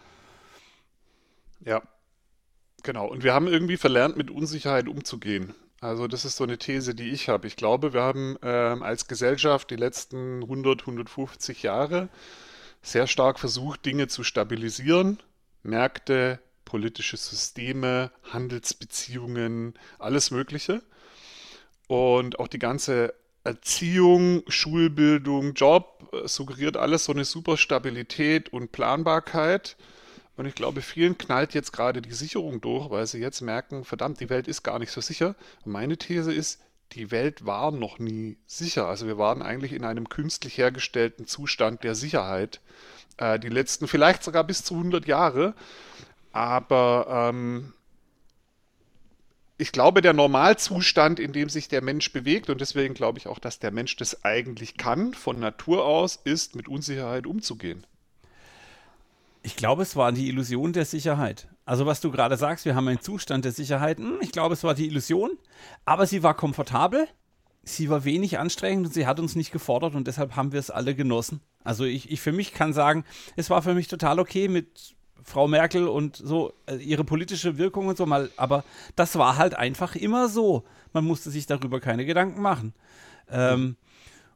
Ja, 1.65 1.83
Genau, 2.83 3.07
und 3.07 3.25
wir 3.25 3.35
haben 3.35 3.47
irgendwie 3.47 3.77
verlernt, 3.77 4.17
mit 4.17 4.31
Unsicherheit 4.31 4.89
umzugehen. 4.89 5.55
Also 5.81 6.07
das 6.07 6.25
ist 6.25 6.37
so 6.37 6.45
eine 6.45 6.59
These, 6.59 6.95
die 6.95 7.11
ich 7.11 7.29
habe. 7.29 7.47
Ich 7.47 7.57
glaube, 7.57 7.93
wir 7.93 8.03
haben 8.03 8.37
ähm, 8.43 8.83
als 8.83 9.07
Gesellschaft 9.07 9.71
die 9.71 9.77
letzten 9.77 10.43
100, 10.43 10.83
150 10.83 11.63
Jahre 11.63 12.09
sehr 12.83 13.07
stark 13.07 13.39
versucht, 13.39 13.85
Dinge 13.85 14.09
zu 14.09 14.25
stabilisieren. 14.25 15.19
Märkte, 15.63 16.39
politische 16.65 17.17
Systeme, 17.17 18.11
Handelsbeziehungen, 18.31 19.75
alles 19.99 20.31
Mögliche. 20.31 20.83
Und 21.87 22.39
auch 22.39 22.49
die 22.49 22.59
ganze 22.59 23.15
Erziehung, 23.43 24.43
Schulbildung, 24.49 25.55
Job 25.55 26.09
äh, 26.13 26.29
suggeriert 26.29 26.77
alles 26.77 27.05
so 27.05 27.13
eine 27.13 27.25
super 27.25 27.57
Stabilität 27.57 28.53
und 28.53 28.73
Planbarkeit. 28.73 29.77
Und 30.41 30.47
ich 30.47 30.55
glaube, 30.55 30.81
vielen 30.81 31.19
knallt 31.19 31.53
jetzt 31.53 31.71
gerade 31.71 32.01
die 32.01 32.15
Sicherung 32.15 32.63
durch, 32.63 32.89
weil 32.89 33.07
sie 33.07 33.19
jetzt 33.19 33.43
merken, 33.43 33.85
verdammt, 33.85 34.21
die 34.21 34.31
Welt 34.31 34.49
ist 34.49 34.63
gar 34.63 34.79
nicht 34.79 34.91
so 34.91 35.03
sicher. 35.03 35.35
Und 35.67 35.73
meine 35.73 35.99
These 35.99 36.33
ist, 36.33 36.63
die 36.93 37.11
Welt 37.11 37.45
war 37.45 37.71
noch 37.71 37.99
nie 37.99 38.39
sicher. 38.47 38.87
Also 38.87 39.07
wir 39.07 39.19
waren 39.19 39.43
eigentlich 39.43 39.75
in 39.75 39.85
einem 39.85 40.09
künstlich 40.09 40.57
hergestellten 40.57 41.27
Zustand 41.27 41.85
der 41.85 41.95
Sicherheit. 41.95 42.63
Äh, 43.19 43.39
die 43.39 43.51
letzten 43.51 43.87
vielleicht 43.87 44.23
sogar 44.23 44.45
bis 44.45 44.65
zu 44.65 44.77
100 44.77 45.07
Jahre. 45.07 45.53
Aber 46.33 47.29
ähm, 47.35 47.75
ich 49.59 49.73
glaube, 49.73 50.01
der 50.01 50.15
Normalzustand, 50.15 51.21
in 51.21 51.35
dem 51.35 51.51
sich 51.51 51.69
der 51.69 51.83
Mensch 51.83 52.15
bewegt, 52.15 52.49
und 52.49 52.63
deswegen 52.63 52.95
glaube 52.95 53.19
ich 53.19 53.27
auch, 53.27 53.41
dass 53.41 53.59
der 53.59 53.73
Mensch 53.73 53.95
das 53.97 54.25
eigentlich 54.25 54.79
kann, 54.79 55.13
von 55.13 55.39
Natur 55.39 55.85
aus, 55.85 56.19
ist, 56.25 56.57
mit 56.57 56.67
Unsicherheit 56.67 57.27
umzugehen. 57.27 57.85
Ich 59.43 59.57
glaube, 59.57 59.83
es 59.83 59.97
war 59.97 60.13
die 60.13 60.29
Illusion 60.29 60.73
der 60.73 60.85
Sicherheit. 60.85 61.49
Also 61.65 61.87
was 61.87 62.01
du 62.01 62.11
gerade 62.11 62.37
sagst, 62.37 62.65
wir 62.65 62.75
haben 62.75 62.89
einen 62.89 63.01
Zustand 63.01 63.45
der 63.45 63.53
Sicherheit. 63.53 63.99
Hm, 63.99 64.19
ich 64.21 64.33
glaube, 64.33 64.55
es 64.55 64.65
war 64.65 64.75
die 64.75 64.87
Illusion, 64.87 65.31
aber 65.85 66.07
sie 66.07 66.23
war 66.23 66.35
komfortabel 66.35 67.09
sie 67.63 67.91
war 67.91 68.05
wenig 68.05 68.39
anstrengend 68.39 68.87
und 68.87 68.95
sie 68.95 69.07
hat 69.07 69.21
uns 69.21 69.37
nicht 69.37 69.53
gefordert 69.53 69.95
und 69.95 70.07
deshalb 70.07 70.37
haben 70.37 70.53
wir 70.53 70.61
es 70.61 70.71
alle 70.71 70.95
genossen. 70.95 71.41
Also 71.63 71.85
ich, 71.85 72.11
ich 72.11 72.21
für 72.21 72.33
mich 72.33 72.53
kann 72.53 72.73
sagen, 72.73 73.05
es 73.37 73.51
war 73.51 73.63
für 73.63 73.75
mich 73.75 73.89
total 73.89 74.19
okay 74.19 74.49
mit 74.49 74.95
Frau 75.23 75.47
Merkel 75.47 75.87
und 75.87 76.17
so 76.17 76.55
äh, 76.67 76.77
ihre 76.77 77.05
politische 77.05 77.59
Wirkung 77.59 77.89
und 77.89 77.99
so 77.99 78.07
mal, 78.07 78.31
aber 78.37 78.65
das 78.97 79.17
war 79.17 79.37
halt 79.37 79.55
einfach 79.55 79.95
immer 79.95 80.29
so. 80.29 80.65
Man 80.93 81.05
musste 81.05 81.31
sich 81.31 81.47
darüber 81.47 81.81
keine 81.81 82.07
Gedanken 82.07 82.41
machen. 82.41 82.73
Ähm, 83.31 83.77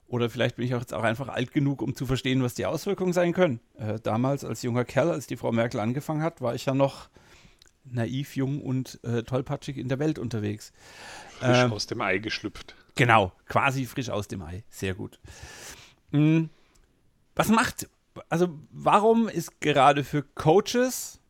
oder 0.07 0.31
vielleicht 0.31 0.57
bin 0.57 0.67
ich 0.67 0.75
auch 0.75 0.81
jetzt 0.81 0.95
auch 0.95 1.03
einfach 1.03 1.29
alt 1.29 1.53
genug, 1.53 1.83
um 1.83 1.95
zu 1.95 2.07
verstehen, 2.07 2.43
was 2.43 2.55
die 2.55 2.67
Auswirkungen 2.67 3.13
sein 3.13 3.33
können. 3.33 3.61
Äh, 3.77 3.99
damals 4.01 4.45
als 4.45 4.63
junger 4.63 4.85
Kerl, 4.85 5.11
als 5.11 5.27
die 5.27 5.37
Frau 5.37 5.53
Merkel 5.53 5.81
angefangen 5.81 6.23
hat, 6.23 6.41
war 6.41 6.55
ich 6.55 6.67
ja 6.67 6.75
noch 6.75 7.09
naiv, 7.85 8.37
jung 8.37 8.63
und 8.63 9.03
äh, 9.05 9.23
tollpatschig 9.23 9.77
in 9.77 9.89
der 9.89 9.99
Welt 9.99 10.19
unterwegs. 10.19 10.73
Frisch 11.39 11.59
ähm, 11.59 11.73
aus 11.73 11.87
dem 11.87 12.01
Ei 12.01 12.19
geschlüpft. 12.19 12.75
Genau, 12.95 13.33
quasi 13.49 13.87
frisch 13.87 14.11
aus 14.11 14.29
dem 14.29 14.43
Ei. 14.43 14.65
Sehr 14.71 14.95
gut. 14.95 15.19
Mhm. 16.11 16.51
Was 17.35 17.49
macht, 17.49 17.89
also 18.29 18.49
warum 18.71 19.29
ist 19.29 19.61
gerade 19.61 20.05
für 20.05 20.23
Coaches 20.23 21.21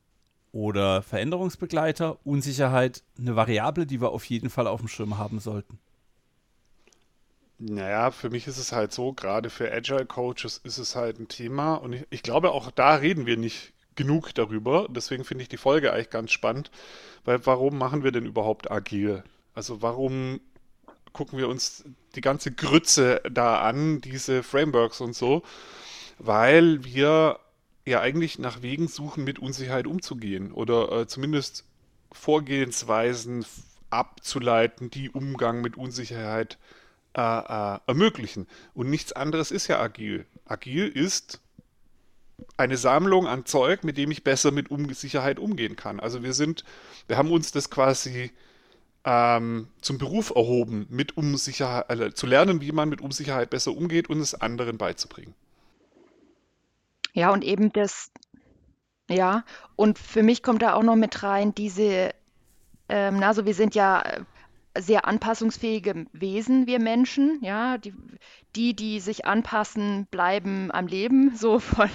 oder 0.52 1.02
Veränderungsbegleiter 1.02 2.18
Unsicherheit 2.24 3.02
eine 3.18 3.34
Variable, 3.34 3.86
die 3.86 4.00
wir 4.00 4.10
auf 4.10 4.24
jeden 4.26 4.50
Fall 4.50 4.66
auf 4.66 4.80
dem 4.80 4.88
Schirm 4.88 5.18
haben 5.18 5.40
sollten? 5.40 5.78
Naja, 7.58 8.10
für 8.10 8.30
mich 8.30 8.46
ist 8.46 8.58
es 8.58 8.72
halt 8.72 8.92
so, 8.92 9.12
gerade 9.12 9.48
für 9.48 9.72
Agile 9.72 10.06
Coaches 10.06 10.60
ist 10.64 10.78
es 10.78 10.96
halt 10.96 11.20
ein 11.20 11.28
Thema 11.28 11.76
und 11.76 11.92
ich, 11.92 12.06
ich 12.10 12.22
glaube 12.22 12.50
auch 12.50 12.70
da 12.70 12.96
reden 12.96 13.26
wir 13.26 13.36
nicht 13.36 13.72
genug 13.94 14.34
darüber. 14.34 14.88
Deswegen 14.90 15.24
finde 15.24 15.42
ich 15.42 15.48
die 15.48 15.56
Folge 15.56 15.92
eigentlich 15.92 16.10
ganz 16.10 16.32
spannend, 16.32 16.70
weil 17.24 17.44
warum 17.46 17.78
machen 17.78 18.02
wir 18.02 18.12
denn 18.12 18.26
überhaupt 18.26 18.70
agil? 18.70 19.22
Also 19.54 19.82
warum 19.82 20.40
gucken 21.12 21.38
wir 21.38 21.48
uns 21.48 21.84
die 22.16 22.20
ganze 22.20 22.50
Grütze 22.52 23.22
da 23.30 23.60
an, 23.60 24.00
diese 24.00 24.42
Frameworks 24.42 25.00
und 25.00 25.14
so? 25.14 25.42
Weil 26.18 26.84
wir 26.84 27.38
ja 27.86 28.00
eigentlich 28.00 28.38
nach 28.38 28.62
Wegen 28.62 28.88
suchen, 28.88 29.24
mit 29.24 29.38
Unsicherheit 29.38 29.86
umzugehen 29.86 30.52
oder 30.52 30.90
äh, 30.92 31.06
zumindest 31.06 31.64
Vorgehensweisen 32.12 33.44
abzuleiten, 33.90 34.90
die 34.90 35.10
Umgang 35.10 35.60
mit 35.60 35.76
Unsicherheit 35.76 36.58
äh, 37.14 37.78
ermöglichen. 37.86 38.46
Und 38.74 38.90
nichts 38.90 39.12
anderes 39.12 39.50
ist 39.50 39.68
ja 39.68 39.80
agil. 39.80 40.26
Agil 40.46 40.88
ist 40.88 41.40
eine 42.56 42.76
Sammlung 42.76 43.26
an 43.26 43.46
Zeug, 43.46 43.84
mit 43.84 43.96
dem 43.96 44.10
ich 44.10 44.24
besser 44.24 44.50
mit 44.50 44.70
Unsicherheit 44.70 45.38
umgehen 45.38 45.76
kann. 45.76 46.00
Also 46.00 46.22
wir 46.22 46.32
sind, 46.32 46.64
wir 47.06 47.16
haben 47.16 47.30
uns 47.30 47.52
das 47.52 47.70
quasi 47.70 48.32
ähm, 49.04 49.68
zum 49.80 49.98
Beruf 49.98 50.30
erhoben, 50.34 50.86
mit 50.90 51.16
Unsicherheit, 51.16 51.88
also 51.88 52.10
zu 52.10 52.26
lernen, 52.26 52.60
wie 52.60 52.72
man 52.72 52.88
mit 52.88 53.00
Unsicherheit 53.00 53.50
besser 53.50 53.72
umgeht 53.72 54.08
und 54.08 54.18
es 54.18 54.34
anderen 54.34 54.78
beizubringen. 54.78 55.34
Ja, 57.12 57.30
und 57.30 57.44
eben 57.44 57.72
das, 57.72 58.10
ja, 59.08 59.44
und 59.76 59.98
für 59.98 60.22
mich 60.22 60.42
kommt 60.42 60.62
da 60.62 60.74
auch 60.74 60.82
noch 60.82 60.96
mit 60.96 61.22
rein, 61.22 61.54
diese, 61.54 62.10
ähm, 62.88 63.22
also 63.22 63.46
wir 63.46 63.54
sind 63.54 63.76
ja 63.76 64.02
sehr 64.76 65.06
anpassungsfähige 65.06 66.06
Wesen, 66.12 66.66
wir 66.66 66.80
Menschen, 66.80 67.38
ja, 67.42 67.78
die, 67.78 67.94
die, 68.56 68.74
die 68.74 69.00
sich 69.00 69.24
anpassen, 69.24 70.06
bleiben 70.10 70.70
am 70.72 70.86
Leben, 70.86 71.34
so 71.36 71.58
von 71.58 71.88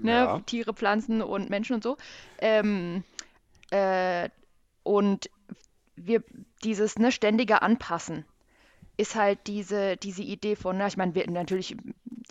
ne, 0.00 0.12
ja. 0.12 0.40
Tiere, 0.40 0.74
Pflanzen 0.74 1.22
und 1.22 1.50
Menschen 1.50 1.74
und 1.74 1.82
so. 1.82 1.96
Ähm, 2.38 3.04
äh, 3.70 4.28
und 4.82 5.30
wir, 5.96 6.22
dieses 6.62 6.98
ne, 6.98 7.10
ständige 7.12 7.62
Anpassen 7.62 8.24
ist 8.96 9.16
halt 9.16 9.46
diese, 9.46 9.96
diese 9.96 10.22
Idee 10.22 10.56
von, 10.56 10.78
na, 10.78 10.86
ich 10.86 10.96
meine, 10.96 11.12
natürlich 11.26 11.76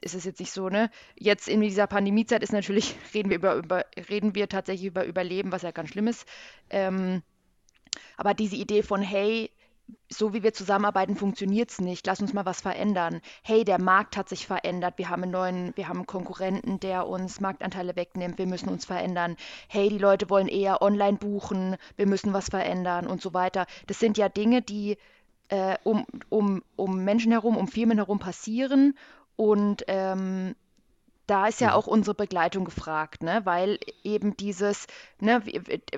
ist 0.02 0.16
es 0.16 0.24
jetzt 0.26 0.40
nicht 0.40 0.52
so, 0.52 0.70
ne? 0.70 0.90
Jetzt 1.18 1.48
in 1.48 1.62
dieser 1.62 1.88
Pandemiezeit 1.88 2.44
ist 2.44 2.54
natürlich, 2.54 2.96
reden 3.14 3.30
wir 3.30 3.38
über, 3.38 3.56
über 3.56 3.86
reden 4.10 4.36
wir 4.36 4.50
tatsächlich 4.50 4.88
über 4.88 5.06
Überleben, 5.06 5.52
was 5.52 5.62
ja 5.62 5.72
ganz 5.72 5.90
schlimm 5.90 6.08
ist. 6.08 6.26
Ähm, 6.70 7.22
aber 8.18 8.34
diese 8.34 8.56
Idee 8.56 8.84
von, 8.84 9.02
hey, 9.02 9.50
so 10.10 10.34
wie 10.34 10.44
wir 10.44 10.54
zusammenarbeiten, 10.54 11.16
funktioniert 11.16 11.72
es 11.72 11.82
nicht. 11.82 12.06
Lass 12.06 12.22
uns 12.22 12.34
mal 12.34 12.46
was 12.46 12.62
verändern. 12.62 13.22
Hey, 13.42 13.64
der 13.64 13.82
Markt 13.82 14.16
hat 14.16 14.30
sich 14.30 14.48
verändert. 14.48 14.98
Wir 14.98 15.10
haben 15.10 15.24
einen 15.24 15.32
neuen, 15.32 15.74
wir 15.76 15.88
haben 15.88 16.00
einen 16.00 16.08
Konkurrenten, 16.08 16.80
der 16.80 17.08
uns 17.08 17.40
Marktanteile 17.40 17.96
wegnimmt. 17.96 18.38
Wir 18.38 18.48
müssen 18.48 18.70
uns 18.70 18.86
verändern. 18.86 19.36
Hey, 19.68 19.90
die 19.90 19.98
Leute 19.98 20.30
wollen 20.30 20.48
eher 20.48 20.82
online 20.82 21.18
buchen. 21.18 21.78
Wir 21.96 22.06
müssen 22.06 22.34
was 22.34 22.50
verändern 22.50 23.08
und 23.08 23.22
so 23.22 23.34
weiter. 23.34 23.66
Das 23.88 24.00
sind 24.00 24.18
ja 24.18 24.30
Dinge, 24.30 24.62
die 24.62 24.98
äh, 25.50 25.78
um, 25.84 26.06
um, 26.30 26.64
um 26.76 27.04
Menschen 27.04 27.32
herum, 27.32 27.58
um 27.58 27.68
Firmen 27.68 27.98
herum 27.98 28.20
passieren. 28.20 28.98
Und 29.36 29.84
ähm, 29.88 30.56
da 31.28 31.48
ist 31.48 31.62
ja 31.62 31.74
auch 31.74 31.88
unsere 31.88 32.16
Begleitung 32.16 32.66
gefragt, 32.66 33.24
ne? 33.24 33.42
weil 33.46 33.80
eben 34.04 34.36
dieses, 34.36 34.88
ne, 35.20 35.42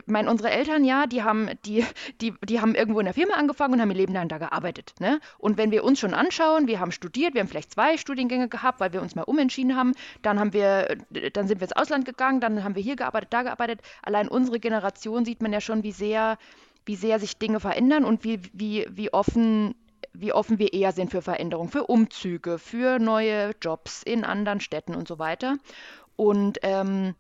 mein, 0.06 0.28
unsere 0.28 0.52
Eltern, 0.52 0.84
ja, 0.84 1.08
die 1.08 1.24
haben, 1.24 1.50
die, 1.66 1.84
die, 2.22 2.34
die 2.44 2.62
haben 2.62 2.76
irgendwo 2.76 3.00
in 3.00 3.06
der 3.06 3.14
Firma 3.14 3.34
angefangen 3.36 3.74
und 3.74 3.82
haben 3.82 3.90
ihr 3.90 3.98
Leben 3.98 4.14
lang 4.14 4.28
da 4.28 4.38
gearbeitet. 4.38 4.94
Ne? 5.00 5.20
Und 5.40 5.58
wenn 5.58 5.72
wir 5.72 5.84
uns 5.84 6.00
schon 6.00 6.14
anschauen, 6.14 6.68
wir 6.68 6.80
haben 6.80 6.92
studiert, 6.92 7.34
wir 7.34 7.42
haben 7.42 7.48
vielleicht 7.48 7.74
zwei 7.74 7.98
Studiengänge 7.98 8.50
gehabt, 8.50 8.80
weil 8.80 8.94
wir 8.94 9.02
uns 9.02 9.16
mal 9.16 9.24
umentschieden 9.24 9.76
haben, 9.76 9.94
dann 10.22 10.40
haben 10.40 10.54
wir, 10.54 10.98
dann 11.34 11.48
sind 11.48 11.60
wir 11.60 11.68
ins 11.68 11.76
Ausland 11.76 12.06
gegangen, 12.06 12.40
dann 12.40 12.64
haben 12.64 12.76
wir 12.76 12.84
hier 12.84 12.96
gearbeitet, 12.96 13.34
da 13.34 13.42
gearbeitet. 13.42 13.82
Allein 14.04 14.28
unsere 14.28 14.60
Generation 14.60 15.26
sieht 15.26 15.42
man 15.42 15.52
ja 15.52 15.62
schon, 15.62 15.82
wie 15.82 15.92
sehr, 15.92 16.38
wie 16.86 16.96
sehr 16.96 17.20
sich 17.20 17.38
Dinge 17.38 17.60
verändern 17.60 18.06
und 18.06 18.24
wie, 18.24 18.42
wie, 18.54 18.86
wie 18.92 19.12
offen 19.12 19.74
wie 20.14 20.34
offen 20.34 20.60
wir 20.60 20.74
eher 20.74 20.92
sind 20.92 21.12
für 21.12 21.22
Veränderungen, 21.22 21.70
für 21.70 21.88
Umzüge, 21.88 22.58
für 22.58 23.00
neue 23.00 23.52
Jobs 23.62 24.04
in 24.04 24.24
anderen 24.24 24.60
Städten 24.60 24.96
und 24.96 25.08
so 25.08 25.20
weiter. 25.20 25.58
Und, 26.16 26.60
ähm, 26.64 27.16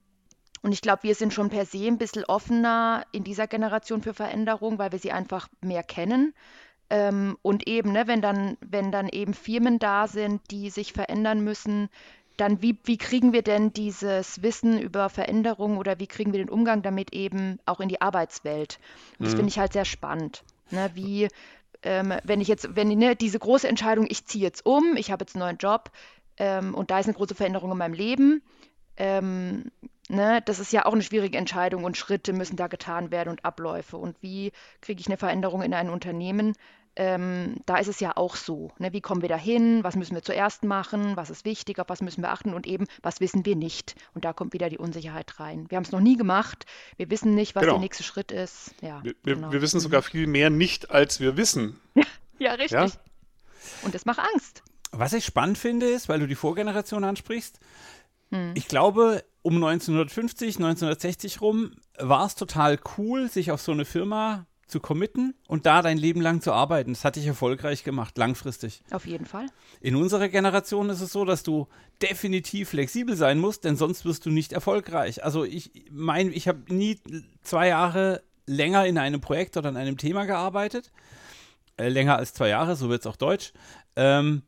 und 0.61 0.71
ich 0.71 0.81
glaube, 0.81 1.03
wir 1.03 1.15
sind 1.15 1.33
schon 1.33 1.49
per 1.49 1.65
se 1.65 1.85
ein 1.87 1.97
bisschen 1.97 2.25
offener 2.25 3.05
in 3.11 3.23
dieser 3.23 3.47
Generation 3.47 4.01
für 4.01 4.13
Veränderung, 4.13 4.79
weil 4.79 4.91
wir 4.91 4.99
sie 4.99 5.11
einfach 5.11 5.47
mehr 5.61 5.83
kennen. 5.83 6.33
Ähm, 6.89 7.37
und 7.41 7.67
eben, 7.67 7.91
ne, 7.91 8.07
wenn 8.07 8.21
dann, 8.21 8.57
wenn 8.61 8.91
dann 8.91 9.09
eben 9.09 9.33
Firmen 9.33 9.79
da 9.79 10.07
sind, 10.07 10.41
die 10.51 10.69
sich 10.69 10.93
verändern 10.93 11.43
müssen, 11.43 11.89
dann 12.37 12.61
wie, 12.61 12.77
wie 12.83 12.97
kriegen 12.97 13.33
wir 13.33 13.41
denn 13.41 13.71
dieses 13.73 14.41
Wissen 14.41 14.79
über 14.79 15.09
Veränderung 15.09 15.77
oder 15.77 15.99
wie 15.99 16.07
kriegen 16.07 16.33
wir 16.33 16.39
den 16.39 16.49
Umgang 16.49 16.81
damit 16.81 17.13
eben 17.13 17.59
auch 17.65 17.79
in 17.79 17.89
die 17.89 18.01
Arbeitswelt? 18.01 18.79
Und 19.19 19.25
das 19.25 19.33
mhm. 19.33 19.37
finde 19.37 19.49
ich 19.49 19.59
halt 19.59 19.73
sehr 19.73 19.85
spannend. 19.85 20.43
Ne, 20.71 20.89
wie, 20.95 21.27
ähm, 21.85 22.13
wenn 22.23 22.41
ich 22.41 22.47
jetzt, 22.47 22.75
wenn 22.75 22.89
ne, 22.89 23.15
diese 23.15 23.39
große 23.39 23.67
Entscheidung, 23.67 24.07
ich 24.09 24.25
ziehe 24.25 24.43
jetzt 24.43 24.65
um, 24.65 24.95
ich 24.97 25.11
habe 25.11 25.23
jetzt 25.23 25.35
einen 25.35 25.45
neuen 25.45 25.57
Job 25.57 25.91
ähm, 26.37 26.73
und 26.75 26.91
da 26.91 26.99
ist 26.99 27.05
eine 27.05 27.13
große 27.13 27.35
Veränderung 27.35 27.71
in 27.71 27.77
meinem 27.77 27.93
Leben, 27.93 28.41
ähm, 28.97 29.71
ne, 30.09 30.41
das 30.45 30.59
ist 30.59 30.73
ja 30.73 30.85
auch 30.85 30.93
eine 30.93 31.03
schwierige 31.03 31.37
Entscheidung 31.37 31.83
und 31.83 31.97
Schritte 31.97 32.33
müssen 32.33 32.55
da 32.55 32.67
getan 32.67 33.11
werden 33.11 33.29
und 33.29 33.45
Abläufe. 33.45 33.97
Und 33.97 34.21
wie 34.21 34.51
kriege 34.81 34.99
ich 34.99 35.07
eine 35.07 35.17
Veränderung 35.17 35.61
in 35.61 35.73
ein 35.73 35.89
Unternehmen? 35.89 36.53
Ähm, 36.95 37.57
da 37.65 37.77
ist 37.77 37.87
es 37.87 37.99
ja 37.99 38.15
auch 38.15 38.35
so. 38.35 38.71
Ne? 38.77 38.93
Wie 38.93 39.01
kommen 39.01 39.21
wir 39.21 39.29
da 39.29 39.37
hin? 39.37 39.83
Was 39.83 39.95
müssen 39.95 40.15
wir 40.15 40.21
zuerst 40.21 40.63
machen? 40.63 41.15
Was 41.15 41.29
ist 41.29 41.45
wichtig? 41.45 41.79
Auf 41.79 41.89
was 41.89 42.01
müssen 42.01 42.21
wir 42.21 42.31
achten? 42.31 42.53
Und 42.53 42.67
eben, 42.67 42.85
was 43.01 43.19
wissen 43.19 43.45
wir 43.45 43.55
nicht? 43.55 43.95
Und 44.13 44.25
da 44.25 44.33
kommt 44.33 44.53
wieder 44.53 44.69
die 44.69 44.77
Unsicherheit 44.77 45.39
rein. 45.39 45.65
Wir 45.69 45.75
haben 45.75 45.83
es 45.83 45.91
noch 45.91 45.99
nie 45.99 46.15
gemacht. 46.15 46.65
Wir 46.97 47.09
wissen 47.09 47.35
nicht, 47.35 47.55
was 47.55 47.61
genau. 47.61 47.73
der 47.73 47.81
nächste 47.81 48.03
Schritt 48.03 48.31
ist. 48.31 48.73
Ja, 48.81 49.03
wir, 49.03 49.13
genau. 49.23 49.51
wir, 49.51 49.61
wissen 49.61 49.79
sogar 49.79 50.01
mhm. 50.01 50.05
viel 50.05 50.27
mehr 50.27 50.49
nicht, 50.49 50.91
als 50.91 51.19
wir 51.19 51.35
wissen. 51.37 51.79
ja, 52.39 52.53
richtig. 52.53 52.71
Ja? 52.71 52.87
Und 53.81 53.93
das 53.93 54.05
macht 54.05 54.19
Angst. 54.19 54.63
Was 54.91 55.13
ich 55.13 55.25
spannend 55.25 55.57
finde, 55.57 55.87
ist, 55.87 56.07
weil 56.07 56.19
du 56.19 56.27
die 56.27 56.35
Vorgeneration 56.35 57.03
ansprichst, 57.03 57.59
hm. 58.31 58.53
ich 58.55 58.67
glaube, 58.67 59.23
um 59.41 59.55
1950, 59.55 60.55
1960 60.55 61.41
rum 61.41 61.75
war 61.97 62.25
es 62.25 62.35
total 62.35 62.79
cool, 62.97 63.29
sich 63.29 63.51
auf 63.51 63.61
so 63.61 63.73
eine 63.73 63.85
Firma 63.85 64.45
zu 64.67 64.79
committen 64.79 65.35
und 65.47 65.65
da 65.65 65.81
dein 65.81 65.97
Leben 65.97 66.21
lang 66.21 66.41
zu 66.41 66.51
arbeiten. 66.51 66.93
Das 66.93 67.05
hat 67.05 67.15
dich 67.15 67.27
erfolgreich 67.27 67.83
gemacht, 67.83 68.17
langfristig. 68.17 68.81
Auf 68.91 69.05
jeden 69.05 69.25
Fall. 69.25 69.45
In 69.79 69.95
unserer 69.95 70.27
Generation 70.27 70.89
ist 70.89 71.01
es 71.01 71.11
so, 71.11 71.23
dass 71.23 71.43
du 71.43 71.67
definitiv 72.01 72.69
flexibel 72.69 73.15
sein 73.15 73.39
musst, 73.39 73.63
denn 73.63 73.75
sonst 73.75 74.05
wirst 74.05 74.25
du 74.25 74.31
nicht 74.31 74.53
erfolgreich. 74.53 75.23
Also 75.23 75.43
ich 75.43 75.71
meine, 75.91 76.31
ich 76.31 76.47
habe 76.47 76.73
nie 76.73 76.99
zwei 77.43 77.67
Jahre 77.67 78.23
länger 78.47 78.85
in 78.85 78.97
einem 78.97 79.21
Projekt 79.21 79.55
oder 79.57 79.69
an 79.69 79.77
einem 79.77 79.97
Thema 79.97 80.25
gearbeitet. 80.25 80.91
Äh, 81.77 81.89
länger 81.89 82.17
als 82.17 82.33
zwei 82.33 82.49
Jahre, 82.49 82.75
so 82.75 82.89
wird 82.89 83.01
es 83.01 83.07
auch 83.07 83.17
Deutsch. 83.17 83.53
Ähm, 83.95 84.43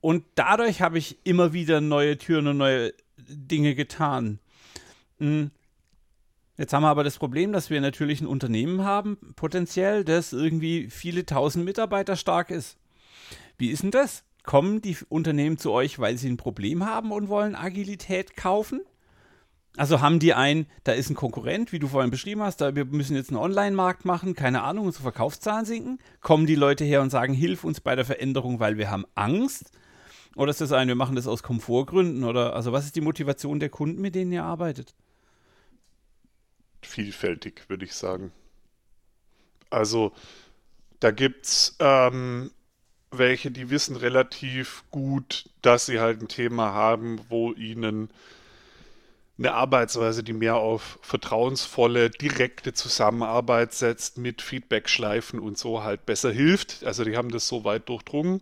und 0.00 0.24
dadurch 0.36 0.80
habe 0.82 0.98
ich 0.98 1.18
immer 1.24 1.52
wieder 1.52 1.80
neue 1.80 2.18
Türen 2.18 2.46
und 2.48 2.58
neue 2.58 2.92
Dinge 3.16 3.74
getan. 3.74 4.38
Mhm 5.18 5.50
Jetzt 6.56 6.72
haben 6.72 6.84
wir 6.84 6.88
aber 6.88 7.02
das 7.02 7.18
Problem, 7.18 7.52
dass 7.52 7.70
wir 7.70 7.80
natürlich 7.80 8.20
ein 8.20 8.28
Unternehmen 8.28 8.84
haben, 8.84 9.18
potenziell, 9.34 10.04
das 10.04 10.32
irgendwie 10.32 10.88
viele 10.88 11.26
tausend 11.26 11.64
Mitarbeiter 11.64 12.14
stark 12.14 12.50
ist. 12.50 12.76
Wie 13.58 13.70
ist 13.70 13.82
denn 13.82 13.90
das? 13.90 14.24
Kommen 14.44 14.80
die 14.80 14.96
Unternehmen 15.08 15.58
zu 15.58 15.72
euch, 15.72 15.98
weil 15.98 16.16
sie 16.16 16.28
ein 16.28 16.36
Problem 16.36 16.86
haben 16.86 17.10
und 17.10 17.28
wollen 17.28 17.56
Agilität 17.56 18.36
kaufen? 18.36 18.82
Also 19.76 20.00
haben 20.00 20.20
die 20.20 20.34
ein, 20.34 20.66
da 20.84 20.92
ist 20.92 21.10
ein 21.10 21.16
Konkurrent, 21.16 21.72
wie 21.72 21.80
du 21.80 21.88
vorhin 21.88 22.12
beschrieben 22.12 22.42
hast, 22.42 22.60
da 22.60 22.76
wir 22.76 22.84
müssen 22.84 23.16
jetzt 23.16 23.30
einen 23.30 23.38
Online-Markt 23.38 24.04
machen, 24.04 24.34
keine 24.34 24.62
Ahnung, 24.62 24.86
unsere 24.86 25.02
Verkaufszahlen 25.02 25.64
sinken. 25.64 25.98
Kommen 26.20 26.46
die 26.46 26.54
Leute 26.54 26.84
her 26.84 27.02
und 27.02 27.10
sagen, 27.10 27.34
hilf 27.34 27.64
uns 27.64 27.80
bei 27.80 27.96
der 27.96 28.04
Veränderung, 28.04 28.60
weil 28.60 28.78
wir 28.78 28.92
haben 28.92 29.06
Angst? 29.16 29.72
Oder 30.36 30.50
ist 30.50 30.60
das 30.60 30.70
ein, 30.70 30.86
wir 30.86 30.94
machen 30.94 31.16
das 31.16 31.26
aus 31.26 31.42
Komfortgründen? 31.42 32.22
Oder 32.22 32.54
also 32.54 32.70
was 32.70 32.84
ist 32.84 32.94
die 32.94 33.00
Motivation 33.00 33.58
der 33.58 33.70
Kunden, 33.70 34.00
mit 34.00 34.14
denen 34.14 34.30
ihr 34.30 34.44
arbeitet? 34.44 34.94
Vielfältig, 36.86 37.68
würde 37.68 37.84
ich 37.84 37.94
sagen. 37.94 38.32
Also 39.70 40.12
da 41.00 41.10
gibt 41.10 41.46
es 41.46 41.76
ähm, 41.80 42.50
welche, 43.10 43.50
die 43.50 43.70
wissen 43.70 43.96
relativ 43.96 44.84
gut, 44.90 45.50
dass 45.62 45.86
sie 45.86 46.00
halt 46.00 46.20
ein 46.20 46.28
Thema 46.28 46.72
haben, 46.72 47.20
wo 47.28 47.52
ihnen 47.52 48.10
eine 49.36 49.52
Arbeitsweise, 49.52 50.22
die 50.22 50.32
mehr 50.32 50.56
auf 50.56 50.98
vertrauensvolle, 51.02 52.10
direkte 52.10 52.72
Zusammenarbeit 52.72 53.72
setzt 53.72 54.16
mit 54.16 54.42
Feedback-Schleifen 54.42 55.40
und 55.40 55.58
so 55.58 55.82
halt 55.82 56.06
besser 56.06 56.30
hilft. 56.30 56.84
Also 56.84 57.02
die 57.04 57.16
haben 57.16 57.30
das 57.30 57.48
so 57.48 57.64
weit 57.64 57.88
durchdrungen. 57.88 58.40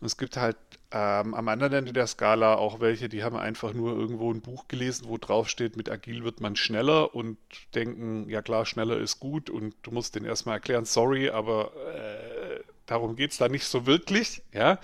Und 0.00 0.06
es 0.06 0.18
gibt 0.18 0.36
halt 0.36 0.56
ähm, 0.92 1.34
am 1.34 1.48
anderen 1.48 1.72
Ende 1.72 1.92
der 1.92 2.06
Skala 2.06 2.54
auch 2.54 2.80
welche, 2.80 3.08
die 3.08 3.24
haben 3.24 3.36
einfach 3.36 3.72
nur 3.72 3.96
irgendwo 3.96 4.32
ein 4.32 4.40
Buch 4.40 4.68
gelesen, 4.68 5.06
wo 5.08 5.18
drauf 5.18 5.48
steht, 5.48 5.76
mit 5.76 5.90
Agil 5.90 6.22
wird 6.22 6.40
man 6.40 6.54
schneller 6.54 7.14
und 7.14 7.38
denken, 7.74 8.28
ja 8.28 8.40
klar, 8.40 8.66
schneller 8.66 8.96
ist 8.98 9.18
gut 9.18 9.50
und 9.50 9.74
du 9.82 9.90
musst 9.90 10.14
den 10.14 10.24
erstmal 10.24 10.56
erklären, 10.56 10.84
sorry, 10.84 11.30
aber 11.30 11.72
äh, 11.94 12.60
darum 12.86 13.16
geht 13.16 13.32
es 13.32 13.38
da 13.38 13.48
nicht 13.48 13.64
so 13.66 13.86
wirklich, 13.86 14.42
ja. 14.52 14.78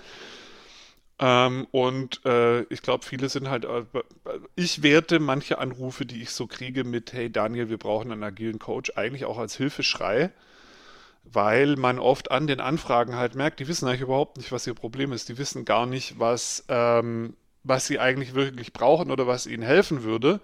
Ähm, 1.19 1.67
und 1.71 2.25
äh, 2.25 2.63
ich 2.63 2.81
glaube, 2.81 3.05
viele 3.05 3.29
sind 3.29 3.49
halt, 3.49 3.63
äh, 3.65 3.85
ich 4.55 4.83
werte 4.83 5.19
manche 5.19 5.57
Anrufe, 5.57 6.05
die 6.05 6.21
ich 6.21 6.31
so 6.31 6.47
kriege 6.47 6.83
mit, 6.83 7.13
hey 7.13 7.31
Daniel, 7.31 7.69
wir 7.69 7.77
brauchen 7.77 8.11
einen 8.11 8.23
agilen 8.23 8.59
Coach, 8.59 8.91
eigentlich 8.95 9.23
auch 9.23 9.37
als 9.37 9.55
Hilfeschrei, 9.55 10.31
weil 11.23 11.75
man 11.75 11.99
oft 11.99 12.31
an 12.31 12.47
den 12.47 12.59
Anfragen 12.59 13.15
halt 13.15 13.35
merkt, 13.35 13.59
die 13.59 13.67
wissen 13.67 13.87
eigentlich 13.87 14.01
überhaupt 14.01 14.37
nicht, 14.37 14.51
was 14.51 14.67
ihr 14.67 14.73
Problem 14.73 15.11
ist. 15.11 15.29
Die 15.29 15.37
wissen 15.37 15.65
gar 15.65 15.85
nicht, 15.85 16.19
was, 16.19 16.65
ähm, 16.67 17.35
was 17.63 17.87
sie 17.87 17.99
eigentlich 17.99 18.33
wirklich 18.35 18.73
brauchen 18.73 19.11
oder 19.11 19.27
was 19.27 19.47
ihnen 19.47 19.63
helfen 19.63 20.03
würde. 20.03 20.41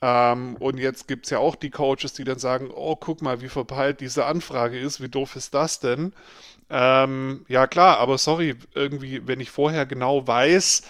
Ähm, 0.00 0.56
und 0.56 0.78
jetzt 0.78 1.08
gibt 1.08 1.26
es 1.26 1.30
ja 1.30 1.38
auch 1.38 1.56
die 1.56 1.70
Coaches, 1.70 2.12
die 2.12 2.24
dann 2.24 2.38
sagen, 2.38 2.70
oh, 2.72 2.94
guck 2.96 3.20
mal, 3.22 3.40
wie 3.40 3.48
verpeilt 3.48 4.00
diese 4.00 4.26
Anfrage 4.26 4.78
ist, 4.78 5.02
wie 5.02 5.08
doof 5.08 5.34
ist 5.34 5.54
das 5.54 5.80
denn? 5.80 6.12
Ähm, 6.70 7.44
ja 7.48 7.66
klar, 7.66 7.98
aber 7.98 8.18
sorry, 8.18 8.54
irgendwie, 8.74 9.26
wenn 9.26 9.40
ich 9.40 9.50
vorher 9.50 9.86
genau 9.86 10.26
weiß, 10.26 10.82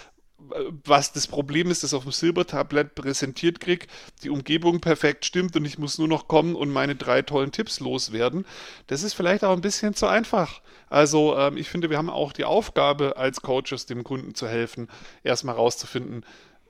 was 0.85 1.13
das 1.13 1.27
Problem 1.27 1.71
ist, 1.71 1.83
das 1.83 1.95
auf 1.95 2.05
dem 2.05 2.13
Silbertablett 2.13 2.95
präsentiert 2.95 3.59
kriege, 3.59 3.87
die 4.23 4.31
Umgebung 4.31 4.81
perfekt 4.81 5.25
stimmt 5.25 5.57
und 5.57 5.65
ich 5.65 5.79
muss 5.79 5.99
nur 5.99 6.07
noch 6.07 6.29
kommen 6.29 6.55
und 6.55 6.71
meine 6.71 6.95
drei 6.95 7.23
tollen 7.23 7.51
Tipps 7.51 7.81
loswerden. 7.81 8.47
Das 8.87 9.03
ist 9.03 9.15
vielleicht 9.15 9.45
auch 9.45 9.53
ein 9.53 9.61
bisschen 9.61 9.95
zu 9.95 10.07
einfach. 10.07 10.61
Also 10.89 11.37
ähm, 11.37 11.57
ich 11.57 11.69
finde, 11.69 11.91
wir 11.91 11.99
haben 11.99 12.09
auch 12.09 12.33
die 12.33 12.45
Aufgabe 12.45 13.17
als 13.17 13.43
Coaches, 13.43 13.87
dem 13.87 14.05
Kunden 14.05 14.35
zu 14.35 14.47
helfen, 14.47 14.89
erstmal 15.25 15.57
rauszufinden, 15.57 16.25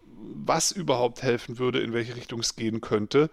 was 0.04 0.72
überhaupt 0.72 1.22
helfen 1.22 1.58
würde, 1.58 1.80
in 1.80 1.92
welche 1.92 2.16
Richtung 2.16 2.40
es 2.40 2.56
gehen 2.56 2.80
könnte 2.80 3.30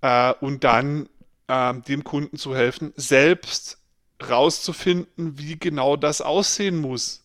äh, 0.00 0.34
und 0.40 0.64
dann 0.64 1.08
äh, 1.46 1.74
dem 1.74 2.02
Kunden 2.02 2.36
zu 2.36 2.56
helfen, 2.56 2.92
selbst 2.96 3.78
rauszufinden, 4.28 5.38
wie 5.38 5.58
genau 5.58 5.96
das 5.96 6.20
aussehen 6.20 6.78
muss. 6.78 7.19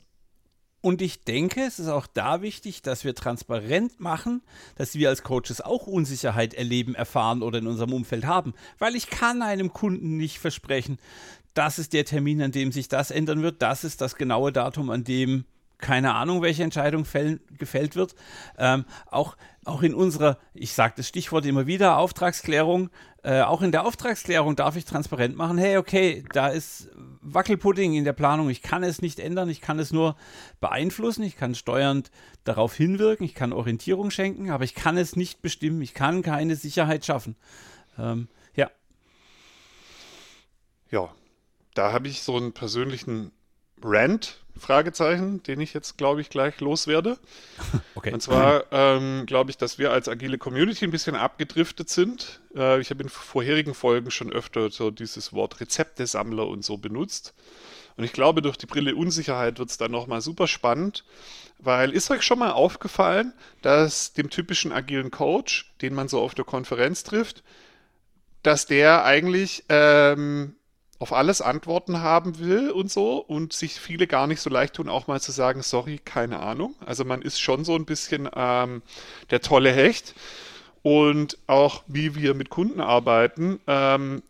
Und 0.86 1.02
ich 1.02 1.24
denke, 1.24 1.62
es 1.62 1.80
ist 1.80 1.88
auch 1.88 2.06
da 2.06 2.44
wichtig, 2.44 2.84
dass 2.84 3.04
wir 3.04 3.16
transparent 3.16 4.00
machen, 4.00 4.44
dass 4.76 4.94
wir 4.94 5.10
als 5.10 5.24
Coaches 5.24 5.60
auch 5.60 5.88
Unsicherheit 5.88 6.54
erleben, 6.54 6.94
erfahren 6.94 7.42
oder 7.42 7.58
in 7.58 7.66
unserem 7.66 7.92
Umfeld 7.92 8.28
haben. 8.28 8.54
Weil 8.78 8.96
ich 8.96 9.10
kann 9.10 9.42
einem 9.42 9.74
Kunden 9.74 10.16
nicht 10.16 10.38
versprechen, 10.38 11.00
das 11.56 11.80
ist 11.80 11.94
der 11.94 12.06
Termin, 12.06 12.40
an 12.40 12.52
dem 12.52 12.72
sich 12.72 12.88
das 12.88 13.10
ändern 13.10 13.42
wird, 13.42 13.64
das 13.64 13.84
ist 13.84 14.00
das 14.00 14.16
genaue 14.16 14.52
Datum, 14.52 14.92
an 14.92 15.04
dem 15.04 15.46
keine 15.80 16.14
Ahnung, 16.14 16.44
welche 16.44 16.64
Entscheidung 16.64 17.04
fällen, 17.04 17.40
gefällt 17.58 17.96
wird. 17.96 18.16
Ähm, 18.58 18.86
auch, 19.08 19.38
auch 19.66 19.82
in 19.82 19.96
unserer, 19.96 20.38
ich 20.54 20.74
sage 20.74 20.94
das 20.98 21.08
Stichwort 21.08 21.48
immer 21.48 21.66
wieder, 21.66 21.98
Auftragsklärung, 21.98 22.92
äh, 23.26 23.42
auch 23.42 23.64
in 23.64 23.72
der 23.72 23.88
Auftragsklärung 23.88 24.56
darf 24.56 24.76
ich 24.76 24.86
transparent 24.86 25.36
machen, 25.36 25.58
hey, 25.58 25.78
okay, 25.78 26.24
da 26.32 26.50
ist 26.50 26.90
Wackelpudding 27.22 27.96
in 27.96 28.04
der 28.04 28.14
Planung, 28.14 28.52
ich 28.52 28.62
kann 28.62 28.84
es 28.84 29.02
nicht 29.02 29.20
ändern, 29.20 29.50
ich 29.50 29.62
kann 29.62 29.80
es 29.80 29.92
nur 29.92 30.16
beeinflussen, 30.60 31.24
ich 31.24 31.36
kann 31.36 31.56
steuernd 31.56 32.12
darauf 32.44 32.76
hinwirken, 32.76 33.26
ich 33.26 33.34
kann 33.34 33.52
Orientierung 33.52 34.12
schenken, 34.12 34.52
aber 34.52 34.64
ich 34.64 34.76
kann 34.76 34.96
es 34.96 35.16
nicht 35.16 35.42
bestimmen, 35.42 35.82
ich 35.82 35.96
kann 35.96 36.22
keine 36.22 36.56
Sicherheit 36.56 37.04
schaffen. 37.04 37.36
Ähm, 37.98 38.28
ja. 38.54 38.70
Ja, 40.92 41.10
da 41.74 41.92
habe 41.92 42.08
ich 42.08 42.22
so 42.22 42.38
einen 42.38 42.54
persönlichen 42.54 43.32
Rant, 43.86 44.40
Fragezeichen, 44.58 45.44
den 45.44 45.60
ich 45.60 45.74
jetzt, 45.74 45.98
glaube 45.98 46.22
ich, 46.22 46.30
gleich 46.30 46.60
loswerde. 46.60 47.18
Okay. 47.98 48.14
Und 48.14 48.22
zwar 48.22 48.66
ähm, 48.72 49.26
glaube 49.26 49.50
ich, 49.50 49.58
dass 49.58 49.80
wir 49.80 49.92
als 49.92 50.10
agile 50.10 50.38
Community 50.38 50.86
ein 50.86 50.92
bisschen 50.92 51.16
abgedriftet 51.16 51.90
sind. 51.90 52.42
Äh, 52.54 52.80
ich 52.82 52.90
habe 52.92 53.02
in 53.02 53.10
vorherigen 53.10 53.74
Folgen 53.74 54.12
schon 54.12 54.32
öfter 54.32 54.70
so 54.70 54.92
dieses 54.92 55.34
Wort 55.34 55.60
Rezeptesammler 55.60 56.46
und 56.46 56.64
so 56.64 56.78
benutzt. 56.78 57.34
Und 57.98 58.04
ich 58.04 58.12
glaube, 58.12 58.42
durch 58.42 58.58
die 58.58 58.66
Brille 58.66 58.96
Unsicherheit 58.96 59.58
wird 59.58 59.70
es 59.70 59.78
dann 59.78 59.92
nochmal 59.92 60.22
super 60.22 60.48
spannend, 60.48 61.06
weil 61.58 61.92
ist 61.92 62.12
euch 62.12 62.22
schon 62.22 62.38
mal 62.38 62.52
aufgefallen, 62.52 63.34
dass 63.62 64.14
dem 64.14 64.30
typischen 64.30 64.72
agilen 64.72 65.10
Coach, 65.10 65.74
den 65.82 65.96
man 65.96 66.10
so 66.10 66.20
auf 66.20 66.36
der 66.36 66.46
Konferenz 66.46 67.04
trifft, 67.04 67.44
dass 68.44 68.68
der 68.68 69.06
eigentlich 69.06 69.64
ähm, 69.70 70.56
auf 71.00 71.12
alles 71.14 71.42
Antworten 71.42 72.02
haben 72.02 72.40
will 72.40 72.72
und 72.72 72.90
so 72.92 73.18
und 73.18 73.54
sich 73.54 73.80
viele 73.80 74.08
gar 74.08 74.28
nicht 74.28 74.42
so 74.42 74.50
leicht 74.50 74.76
tun, 74.76 74.90
auch 74.90 75.08
mal 75.08 75.20
zu 75.20 75.32
sagen, 75.32 75.62
sorry, 75.62 76.00
keine 76.04 76.40
Ahnung. 76.40 76.76
Also 76.86 77.04
man 77.04 77.22
ist 77.22 77.40
schon 77.40 77.66
so 77.66 77.76
ein 77.76 77.86
bisschen 77.86 78.30
ähm, 78.36 78.82
der 79.30 79.42
tolle 79.42 79.72
Hecht. 79.72 80.16
Und 80.84 81.40
auch 81.48 81.84
wie 81.88 82.14
wir 82.16 82.36
mit 82.36 82.52
Kunden 82.52 82.80
arbeiten, 82.80 83.60
ähm, 83.66 84.22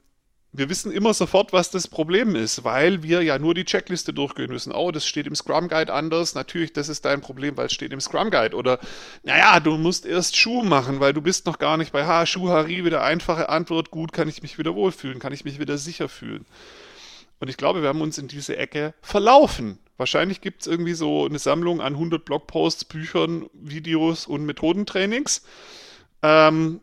wir 0.57 0.69
wissen 0.69 0.91
immer 0.91 1.13
sofort, 1.13 1.53
was 1.53 1.69
das 1.69 1.87
Problem 1.87 2.35
ist, 2.35 2.63
weil 2.63 3.03
wir 3.03 3.21
ja 3.21 3.39
nur 3.39 3.53
die 3.53 3.65
Checkliste 3.65 4.13
durchgehen 4.13 4.51
müssen. 4.51 4.71
Oh, 4.71 4.91
das 4.91 5.05
steht 5.05 5.27
im 5.27 5.35
Scrum 5.35 5.67
Guide 5.67 5.93
anders. 5.93 6.35
Natürlich, 6.35 6.73
das 6.73 6.89
ist 6.89 7.05
dein 7.05 7.21
Problem, 7.21 7.57
weil 7.57 7.67
es 7.67 7.73
steht 7.73 7.93
im 7.93 7.99
Scrum 7.99 8.31
Guide. 8.31 8.55
Oder, 8.55 8.79
naja, 9.23 9.59
du 9.59 9.77
musst 9.77 10.05
erst 10.05 10.35
Schuh 10.35 10.63
machen, 10.63 10.99
weil 10.99 11.13
du 11.13 11.21
bist 11.21 11.45
noch 11.45 11.59
gar 11.59 11.77
nicht 11.77 11.91
bei 11.91 12.05
Ha, 12.05 12.25
Schuh, 12.25 12.49
Hari, 12.49 12.85
wieder 12.85 13.03
einfache 13.03 13.49
Antwort. 13.49 13.91
Gut, 13.91 14.13
kann 14.13 14.29
ich 14.29 14.41
mich 14.41 14.57
wieder 14.57 14.75
wohlfühlen, 14.75 15.19
kann 15.19 15.33
ich 15.33 15.45
mich 15.45 15.59
wieder 15.59 15.77
sicher 15.77 16.09
fühlen. 16.09 16.45
Und 17.39 17.49
ich 17.49 17.57
glaube, 17.57 17.81
wir 17.81 17.89
haben 17.89 18.01
uns 18.01 18.17
in 18.17 18.27
diese 18.27 18.57
Ecke 18.57 18.93
verlaufen. 19.01 19.79
Wahrscheinlich 19.97 20.41
gibt 20.41 20.61
es 20.61 20.67
irgendwie 20.67 20.93
so 20.93 21.25
eine 21.25 21.39
Sammlung 21.39 21.81
an 21.81 21.93
100 21.93 22.25
Blogposts, 22.25 22.85
Büchern, 22.85 23.49
Videos 23.53 24.27
und 24.27 24.45
Methodentrainings. 24.45 25.43
Ähm, 26.21 26.81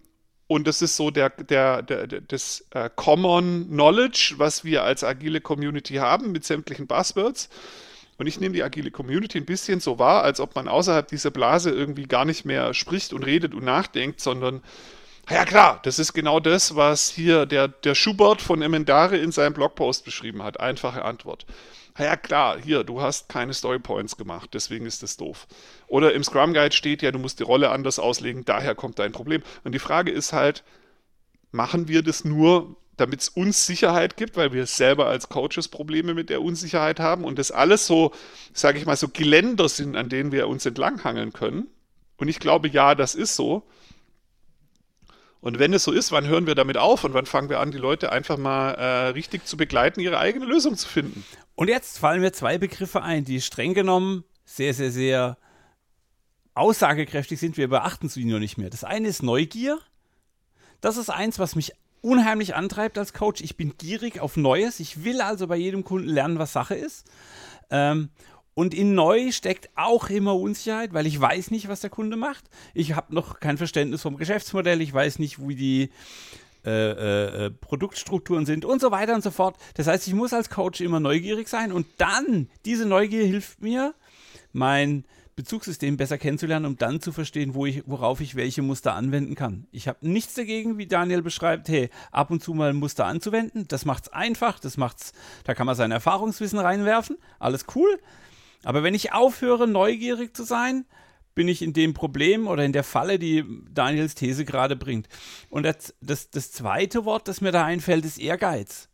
und 0.52 0.66
das 0.66 0.82
ist 0.82 0.96
so 0.96 1.10
der, 1.10 1.30
der, 1.30 1.82
der, 1.82 2.06
das 2.06 2.66
äh, 2.70 2.90
Common 2.94 3.68
Knowledge, 3.68 4.34
was 4.36 4.64
wir 4.64 4.82
als 4.82 5.02
agile 5.02 5.40
Community 5.40 5.94
haben 5.94 6.30
mit 6.32 6.44
sämtlichen 6.44 6.86
Buzzwords. 6.86 7.48
Und 8.18 8.26
ich 8.26 8.38
nehme 8.38 8.54
die 8.54 8.62
agile 8.62 8.90
Community 8.90 9.38
ein 9.38 9.46
bisschen 9.46 9.80
so 9.80 9.98
wahr, 9.98 10.22
als 10.22 10.40
ob 10.40 10.54
man 10.54 10.68
außerhalb 10.68 11.08
dieser 11.08 11.30
Blase 11.30 11.70
irgendwie 11.70 12.04
gar 12.04 12.24
nicht 12.24 12.44
mehr 12.44 12.74
spricht 12.74 13.12
und 13.12 13.24
redet 13.24 13.54
und 13.54 13.64
nachdenkt, 13.64 14.20
sondern, 14.20 14.62
ja 15.30 15.44
klar, 15.44 15.80
das 15.85 15.98
ist 15.98 16.12
genau 16.12 16.40
das, 16.40 16.74
was 16.76 17.11
hier 17.11 17.46
der, 17.46 17.68
der 17.68 17.94
Schubert 17.94 18.42
von 18.42 18.62
Emendare 18.62 19.16
in 19.16 19.32
seinem 19.32 19.54
Blogpost 19.54 20.04
beschrieben 20.04 20.42
hat. 20.42 20.61
Einfache 20.61 21.04
Antwort 21.04 21.46
ja 21.98 22.16
klar, 22.16 22.58
hier, 22.61 22.85
du 22.85 23.00
hast 23.00 23.28
keine 23.28 23.52
Storypoints 23.52 24.16
gemacht, 24.16 24.50
deswegen 24.54 24.87
ist 24.87 25.02
das 25.02 25.16
doof. 25.16 25.46
Oder 25.88 26.14
im 26.14 26.24
Scrum 26.24 26.54
Guide 26.54 26.74
steht 26.74 27.02
ja, 27.02 27.11
du 27.11 27.18
musst 27.18 27.38
die 27.38 27.44
Rolle 27.44 27.70
anders 27.70 27.98
auslegen, 27.98 28.44
daher 28.44 28.74
kommt 28.74 28.98
dein 28.98 29.12
Problem. 29.12 29.42
Und 29.64 29.72
die 29.72 29.78
Frage 29.78 30.11
ist 30.11 30.32
halt, 30.32 30.64
machen 31.50 31.88
wir 31.88 32.02
das 32.02 32.24
nur, 32.24 32.76
damit 32.96 33.20
es 33.20 33.28
uns 33.28 33.66
Sicherheit 33.66 34.16
gibt, 34.16 34.37
weil 34.37 34.52
wir 34.52 34.66
selber 34.66 35.06
als 35.06 35.28
Coaches 35.28 35.68
Probleme 35.68 36.14
mit 36.14 36.30
der 36.30 36.42
Unsicherheit 36.42 36.98
haben 36.98 37.24
und 37.24 37.38
das 37.38 37.50
alles 37.50 37.87
so, 37.87 38.12
sage 38.54 38.78
ich 38.78 38.87
mal, 38.87 38.96
so 38.96 39.08
Geländer 39.08 39.68
sind, 39.68 39.96
an 39.96 40.08
denen 40.08 40.32
wir 40.32 40.48
uns 40.48 40.64
entlanghangeln 40.64 41.32
können. 41.32 41.66
Und 42.16 42.28
ich 42.28 42.38
glaube, 42.38 42.68
ja, 42.68 42.94
das 42.94 43.14
ist 43.14 43.37
so. 43.37 43.64
Und 45.42 45.59
wenn 45.59 45.74
es 45.74 45.83
so 45.83 45.90
ist, 45.90 46.12
wann 46.12 46.26
hören 46.28 46.46
wir 46.46 46.55
damit 46.55 46.76
auf 46.76 47.02
und 47.02 47.14
wann 47.14 47.26
fangen 47.26 47.50
wir 47.50 47.59
an, 47.59 47.72
die 47.72 47.78
Leute 47.78 48.12
einfach 48.12 48.38
mal 48.38 48.70
äh, 48.74 49.09
richtig 49.09 49.44
zu 49.44 49.57
begleiten, 49.57 49.98
ihre 49.98 50.18
eigene 50.18 50.46
Lösung 50.46 50.76
zu 50.76 50.88
finden? 50.88 51.24
Und 51.57 51.66
jetzt 51.66 51.98
fallen 51.98 52.20
mir 52.20 52.33
zwei 52.33 52.59
Begriffe 52.59 53.02
ein, 53.02 53.24
die 53.24 53.40
streng 53.40 53.74
genommen 53.74 54.22
sehr, 54.44 54.72
sehr, 54.72 54.92
sehr 54.92 55.37
aussagekräftig 56.55 57.40
sind. 57.40 57.57
Wir 57.57 57.68
beachten 57.68 58.09
sie 58.09 58.24
nur 58.24 58.38
nicht 58.38 58.57
mehr. 58.57 58.70
Das 58.70 58.85
eine 58.85 59.09
ist 59.09 59.24
Neugier. 59.24 59.81
Das 60.81 60.96
ist 60.96 61.11
eins, 61.11 61.40
was 61.40 61.57
mich 61.57 61.72
unheimlich 62.02 62.55
antreibt 62.55 62.96
als 62.96 63.12
Coach. 63.12 63.40
Ich 63.40 63.57
bin 63.57 63.76
gierig 63.76 64.20
auf 64.20 64.37
Neues. 64.37 64.78
Ich 64.78 65.02
will 65.02 65.20
also 65.20 65.48
bei 65.48 65.57
jedem 65.57 65.83
Kunden 65.83 66.09
lernen, 66.09 66.38
was 66.38 66.52
Sache 66.52 66.76
ist. 66.76 67.11
Ähm, 67.68 68.11
Und 68.54 68.74
in 68.74 68.94
neu 68.94 69.32
steckt 69.32 69.70
auch 69.74 70.10
immer 70.10 70.36
Unsicherheit, 70.36 70.92
weil 70.92 71.06
ich 71.06 71.18
weiß 71.18 71.50
nicht, 71.50 71.68
was 71.68 71.80
der 71.80 71.90
Kunde 71.90 72.16
macht. 72.16 72.44
Ich 72.74 72.94
habe 72.94 73.14
noch 73.14 73.40
kein 73.40 73.56
Verständnis 73.56 74.02
vom 74.02 74.16
Geschäftsmodell. 74.16 74.82
Ich 74.82 74.92
weiß 74.92 75.18
nicht, 75.18 75.38
wie 75.46 75.54
die 75.54 75.90
äh, 76.64 77.46
äh, 77.46 77.50
Produktstrukturen 77.50 78.46
sind 78.46 78.64
und 78.64 78.80
so 78.80 78.90
weiter 78.90 79.14
und 79.14 79.24
so 79.24 79.30
fort. 79.30 79.56
Das 79.74 79.88
heißt, 79.88 80.06
ich 80.06 80.14
muss 80.14 80.32
als 80.32 80.48
Coach 80.48 80.80
immer 80.80 81.00
neugierig 81.00 81.48
sein 81.48 81.72
und 81.72 81.86
dann, 81.98 82.48
diese 82.64 82.86
Neugier 82.86 83.24
hilft 83.24 83.62
mir, 83.62 83.94
mein 84.52 85.04
Bezugssystem 85.34 85.96
besser 85.96 86.18
kennenzulernen, 86.18 86.66
um 86.66 86.76
dann 86.76 87.00
zu 87.00 87.10
verstehen, 87.10 87.54
wo 87.54 87.66
ich, 87.66 87.82
worauf 87.86 88.20
ich 88.20 88.36
welche 88.36 88.62
Muster 88.62 88.94
anwenden 88.94 89.34
kann. 89.34 89.66
Ich 89.72 89.88
habe 89.88 89.98
nichts 90.02 90.34
dagegen, 90.34 90.78
wie 90.78 90.86
Daniel 90.86 91.22
beschreibt, 91.22 91.68
hey, 91.68 91.90
ab 92.12 92.30
und 92.30 92.42
zu 92.44 92.54
mal 92.54 92.70
ein 92.70 92.76
Muster 92.76 93.06
anzuwenden. 93.06 93.66
Das 93.66 93.84
macht 93.84 94.04
es 94.04 94.12
einfach, 94.12 94.60
das 94.60 94.76
macht's, 94.76 95.12
da 95.44 95.54
kann 95.54 95.66
man 95.66 95.74
sein 95.74 95.90
Erfahrungswissen 95.90 96.58
reinwerfen, 96.58 97.16
alles 97.38 97.64
cool. 97.74 97.98
Aber 98.64 98.83
wenn 98.83 98.94
ich 98.94 99.12
aufhöre, 99.12 99.66
neugierig 99.66 100.37
zu 100.37 100.44
sein, 100.44 100.85
bin 101.35 101.48
ich 101.48 101.62
in 101.62 101.72
dem 101.72 101.94
Problem 101.94 102.46
oder 102.46 102.64
in 102.64 102.72
der 102.72 102.85
Falle, 102.85 103.18
die 103.18 103.44
Daniels 103.70 104.14
These 104.14 104.44
gerade 104.44 104.77
bringt. 104.77 105.09
Und 105.48 105.64
das, 105.64 105.94
das, 106.01 106.31
das 106.31 106.53
zweite 106.53 107.05
Wort, 107.05 107.29
das 107.29 107.40
mir 107.40 107.53
da 107.53 107.64
einfällt, 107.64 108.05
ist 108.05 108.18
Ehrgeiz. 108.18 108.88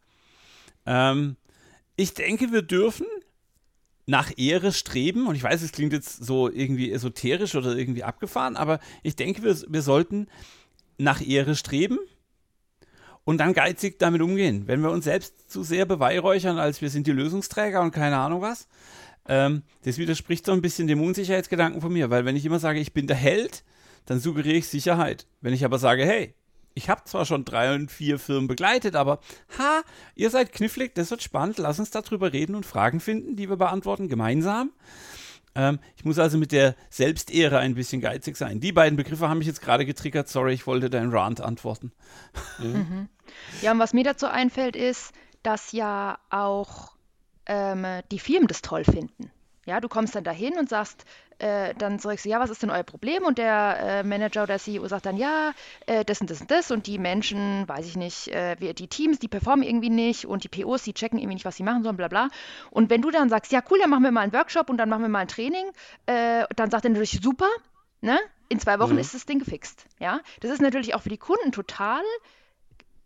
Ähm, 0.86 1.36
ich 1.96 2.14
denke, 2.14 2.52
wir 2.52 2.62
dürfen 2.62 3.06
nach 4.08 4.32
Ehre 4.36 4.72
streben. 4.72 5.26
Und 5.26 5.34
ich 5.34 5.42
weiß, 5.42 5.62
es 5.62 5.72
klingt 5.72 5.92
jetzt 5.92 6.24
so 6.24 6.48
irgendwie 6.48 6.90
esoterisch 6.90 7.54
oder 7.54 7.76
irgendwie 7.76 8.04
abgefahren, 8.04 8.56
aber 8.56 8.80
ich 9.02 9.16
denke, 9.16 9.42
wir, 9.42 9.56
wir 9.68 9.82
sollten 9.82 10.28
nach 10.96 11.20
Ehre 11.20 11.54
streben 11.54 11.98
und 13.24 13.38
dann 13.38 13.52
geizig 13.52 13.98
damit 13.98 14.22
umgehen. 14.22 14.66
Wenn 14.66 14.80
wir 14.80 14.90
uns 14.90 15.04
selbst 15.04 15.50
zu 15.50 15.62
sehr 15.62 15.84
beweihräuchern, 15.84 16.58
als 16.58 16.80
wir 16.80 16.88
sind 16.88 17.06
die 17.06 17.12
Lösungsträger 17.12 17.82
und 17.82 17.90
keine 17.90 18.16
Ahnung 18.16 18.40
was, 18.40 18.66
ähm, 19.28 19.62
das 19.84 19.98
widerspricht 19.98 20.46
so 20.46 20.52
ein 20.52 20.62
bisschen 20.62 20.88
dem 20.88 21.02
Unsicherheitsgedanken 21.02 21.80
von 21.80 21.92
mir, 21.92 22.10
weil 22.10 22.24
wenn 22.24 22.36
ich 22.36 22.44
immer 22.44 22.58
sage, 22.58 22.80
ich 22.80 22.92
bin 22.92 23.06
der 23.06 23.16
Held, 23.16 23.62
dann 24.06 24.20
suggeriere 24.20 24.56
ich 24.56 24.68
Sicherheit. 24.68 25.26
Wenn 25.40 25.52
ich 25.52 25.64
aber 25.64 25.78
sage, 25.78 26.04
hey, 26.04 26.34
ich 26.74 26.88
habe 26.88 27.04
zwar 27.04 27.26
schon 27.26 27.44
drei 27.44 27.74
und 27.74 27.90
vier 27.90 28.18
Firmen 28.18 28.48
begleitet, 28.48 28.96
aber 28.96 29.20
ha, 29.58 29.82
ihr 30.14 30.30
seid 30.30 30.52
knifflig, 30.52 30.94
das 30.94 31.10
wird 31.10 31.22
spannend, 31.22 31.58
lass 31.58 31.78
uns 31.78 31.90
darüber 31.90 32.32
reden 32.32 32.54
und 32.54 32.64
Fragen 32.64 33.00
finden, 33.00 33.36
die 33.36 33.48
wir 33.48 33.56
beantworten, 33.56 34.08
gemeinsam. 34.08 34.70
Ähm, 35.54 35.80
ich 35.96 36.04
muss 36.04 36.18
also 36.18 36.38
mit 36.38 36.52
der 36.52 36.76
Selbstehre 36.88 37.58
ein 37.58 37.74
bisschen 37.74 38.00
geizig 38.00 38.36
sein. 38.36 38.60
Die 38.60 38.72
beiden 38.72 38.96
Begriffe 38.96 39.28
haben 39.28 39.38
mich 39.38 39.46
jetzt 39.46 39.60
gerade 39.60 39.84
getriggert, 39.84 40.28
sorry, 40.28 40.52
ich 40.52 40.66
wollte 40.66 40.88
deinen 40.88 41.12
Rant 41.12 41.40
antworten. 41.40 41.92
Mhm. 42.58 43.08
Ja, 43.60 43.72
und 43.72 43.78
was 43.78 43.92
mir 43.92 44.04
dazu 44.04 44.26
einfällt, 44.26 44.76
ist, 44.76 45.12
dass 45.42 45.72
ja 45.72 46.18
auch 46.30 46.92
ähm, 47.48 47.86
die 48.10 48.18
Firmen 48.18 48.46
das 48.46 48.62
toll 48.62 48.84
finden. 48.84 49.30
Ja, 49.68 49.80
du 49.80 49.88
kommst 49.88 50.14
dann 50.14 50.24
dahin 50.24 50.58
und 50.58 50.70
sagst, 50.70 51.04
äh, 51.38 51.74
dann 51.74 51.98
sagst 51.98 52.24
du, 52.24 52.30
ja, 52.30 52.40
was 52.40 52.48
ist 52.48 52.62
denn 52.62 52.70
euer 52.70 52.84
Problem? 52.84 53.24
Und 53.24 53.36
der 53.36 53.78
äh, 53.78 54.02
Manager 54.02 54.44
oder 54.44 54.58
CEO 54.58 54.88
sagt 54.88 55.04
dann, 55.04 55.18
ja, 55.18 55.52
äh, 55.84 56.06
das 56.06 56.22
und 56.22 56.30
das 56.30 56.40
und 56.40 56.50
das. 56.50 56.70
Und 56.70 56.86
die 56.86 56.98
Menschen, 56.98 57.68
weiß 57.68 57.86
ich 57.86 57.96
nicht, 57.96 58.28
äh, 58.28 58.56
wir, 58.58 58.72
die 58.72 58.88
Teams, 58.88 59.18
die 59.18 59.28
performen 59.28 59.62
irgendwie 59.62 59.90
nicht 59.90 60.24
und 60.24 60.44
die 60.44 60.48
POs, 60.48 60.84
die 60.84 60.94
checken 60.94 61.18
irgendwie 61.18 61.34
nicht, 61.34 61.44
was 61.44 61.56
sie 61.56 61.64
machen 61.64 61.82
sollen, 61.82 61.98
bla 61.98 62.08
bla. 62.08 62.30
Und 62.70 62.88
wenn 62.88 63.02
du 63.02 63.10
dann 63.10 63.28
sagst, 63.28 63.52
ja, 63.52 63.62
cool, 63.70 63.78
dann 63.78 63.90
machen 63.90 64.04
wir 64.04 64.10
mal 64.10 64.22
einen 64.22 64.32
Workshop 64.32 64.70
und 64.70 64.78
dann 64.78 64.88
machen 64.88 65.02
wir 65.02 65.10
mal 65.10 65.20
ein 65.20 65.28
Training, 65.28 65.66
äh, 66.06 66.44
dann 66.56 66.70
sagt 66.70 66.84
er 66.84 66.90
natürlich, 66.90 67.20
super, 67.22 67.48
ne? 68.00 68.18
In 68.48 68.60
zwei 68.60 68.78
Wochen 68.78 68.94
mhm. 68.94 69.00
ist 69.00 69.12
das 69.12 69.26
Ding 69.26 69.38
gefixt. 69.38 69.84
Ja, 70.00 70.20
das 70.40 70.50
ist 70.50 70.62
natürlich 70.62 70.94
auch 70.94 71.02
für 71.02 71.10
die 71.10 71.18
Kunden 71.18 71.52
total 71.52 72.00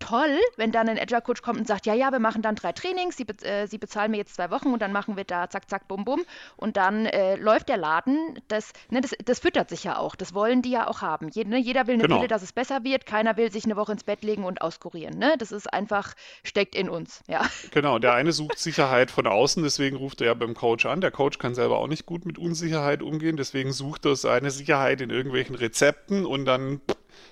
toll, 0.02 0.38
wenn 0.56 0.72
dann 0.72 0.88
ein 0.88 0.98
Agile 0.98 1.22
Coach 1.22 1.42
kommt 1.42 1.58
und 1.58 1.66
sagt, 1.66 1.86
ja, 1.86 1.94
ja, 1.94 2.10
wir 2.10 2.18
machen 2.18 2.42
dann 2.42 2.56
drei 2.56 2.72
Trainings, 2.72 3.16
Sie, 3.16 3.26
äh, 3.44 3.66
Sie 3.66 3.78
bezahlen 3.78 4.10
mir 4.10 4.16
jetzt 4.16 4.34
zwei 4.34 4.50
Wochen 4.50 4.72
und 4.72 4.82
dann 4.82 4.92
machen 4.92 5.16
wir 5.16 5.24
da 5.24 5.48
zack, 5.48 5.70
zack, 5.70 5.88
bum, 5.88 6.04
bum 6.04 6.22
und 6.56 6.76
dann 6.76 7.06
äh, 7.06 7.36
läuft 7.36 7.68
der 7.68 7.76
Laden. 7.76 8.40
Das, 8.48 8.72
ne, 8.90 9.00
das, 9.00 9.14
das, 9.24 9.38
füttert 9.38 9.68
sich 9.68 9.84
ja 9.84 9.98
auch, 9.98 10.16
das 10.16 10.34
wollen 10.34 10.62
die 10.62 10.70
ja 10.70 10.88
auch 10.88 11.02
haben. 11.02 11.28
Jed, 11.28 11.48
ne, 11.48 11.58
jeder 11.58 11.86
will 11.86 11.94
eine 11.94 12.02
genau. 12.02 12.18
Wille, 12.18 12.28
dass 12.28 12.42
es 12.42 12.52
besser 12.52 12.84
wird, 12.84 13.06
keiner 13.06 13.36
will 13.36 13.52
sich 13.52 13.64
eine 13.64 13.76
Woche 13.76 13.92
ins 13.92 14.04
Bett 14.04 14.22
legen 14.22 14.44
und 14.44 14.60
auskurieren. 14.60 15.18
Ne? 15.18 15.34
Das 15.38 15.52
ist 15.52 15.72
einfach, 15.72 16.14
steckt 16.42 16.74
in 16.74 16.88
uns. 16.88 17.22
Ja. 17.28 17.42
Genau, 17.70 17.98
der 17.98 18.14
eine 18.14 18.32
sucht 18.32 18.58
Sicherheit 18.58 19.10
von 19.10 19.26
außen, 19.26 19.62
deswegen 19.62 19.96
ruft 19.96 20.20
er 20.20 20.28
ja 20.28 20.34
beim 20.34 20.54
Coach 20.54 20.86
an. 20.86 21.00
Der 21.00 21.10
Coach 21.10 21.38
kann 21.38 21.54
selber 21.54 21.78
auch 21.78 21.88
nicht 21.88 22.06
gut 22.06 22.26
mit 22.26 22.38
Unsicherheit 22.38 23.02
umgehen, 23.02 23.36
deswegen 23.36 23.72
sucht 23.72 24.04
er 24.04 24.16
seine 24.16 24.50
Sicherheit 24.50 25.00
in 25.00 25.10
irgendwelchen 25.10 25.54
Rezepten 25.54 26.26
und 26.26 26.44
dann 26.44 26.80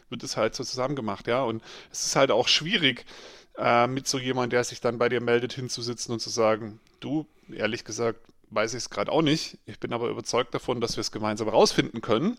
wird 0.09 0.22
es 0.22 0.37
halt 0.37 0.55
so 0.55 0.64
zusammen 0.64 0.96
gemacht, 0.96 1.26
ja. 1.26 1.42
Und 1.42 1.62
es 1.90 2.07
ist 2.07 2.16
halt 2.16 2.31
auch 2.31 2.48
schwierig, 2.48 3.05
äh, 3.59 3.87
mit 3.87 4.09
so 4.09 4.18
jemandem, 4.18 4.50
der 4.50 4.64
sich 4.64 4.81
dann 4.81 4.98
bei 4.98 5.09
dir 5.09 5.20
meldet, 5.20 5.53
hinzusitzen 5.53 6.12
und 6.12 6.20
zu 6.20 6.31
sagen, 6.31 6.81
du, 7.00 7.26
ehrlich 7.53 7.85
gesagt, 7.85 8.20
weiß 8.50 8.74
ich 8.74 8.79
es 8.79 8.90
gerade 8.90 9.12
auch 9.12 9.22
nicht. 9.22 9.59
Ich 9.66 9.79
bin 9.79 9.92
aber 9.92 10.09
überzeugt 10.09 10.55
davon, 10.55 10.81
dass 10.81 10.96
wir 10.96 11.03
es 11.03 11.12
gemeinsam 11.12 11.48
rausfinden 11.48 12.00
können. 12.00 12.38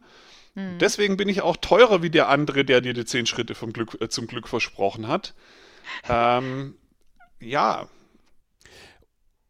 Hm. 0.55 0.77
Deswegen 0.79 1.17
bin 1.17 1.29
ich 1.29 1.41
auch 1.41 1.57
teurer 1.57 2.01
wie 2.01 2.09
der 2.09 2.27
andere, 2.27 2.65
der 2.65 2.81
dir 2.81 2.93
die 2.93 3.05
zehn 3.05 3.25
Schritte 3.25 3.55
vom 3.55 3.71
Glück, 3.71 3.97
äh, 4.01 4.09
zum 4.09 4.27
Glück 4.27 4.47
versprochen 4.47 5.07
hat. 5.07 5.33
Ähm, 6.09 6.75
ja. 7.39 7.87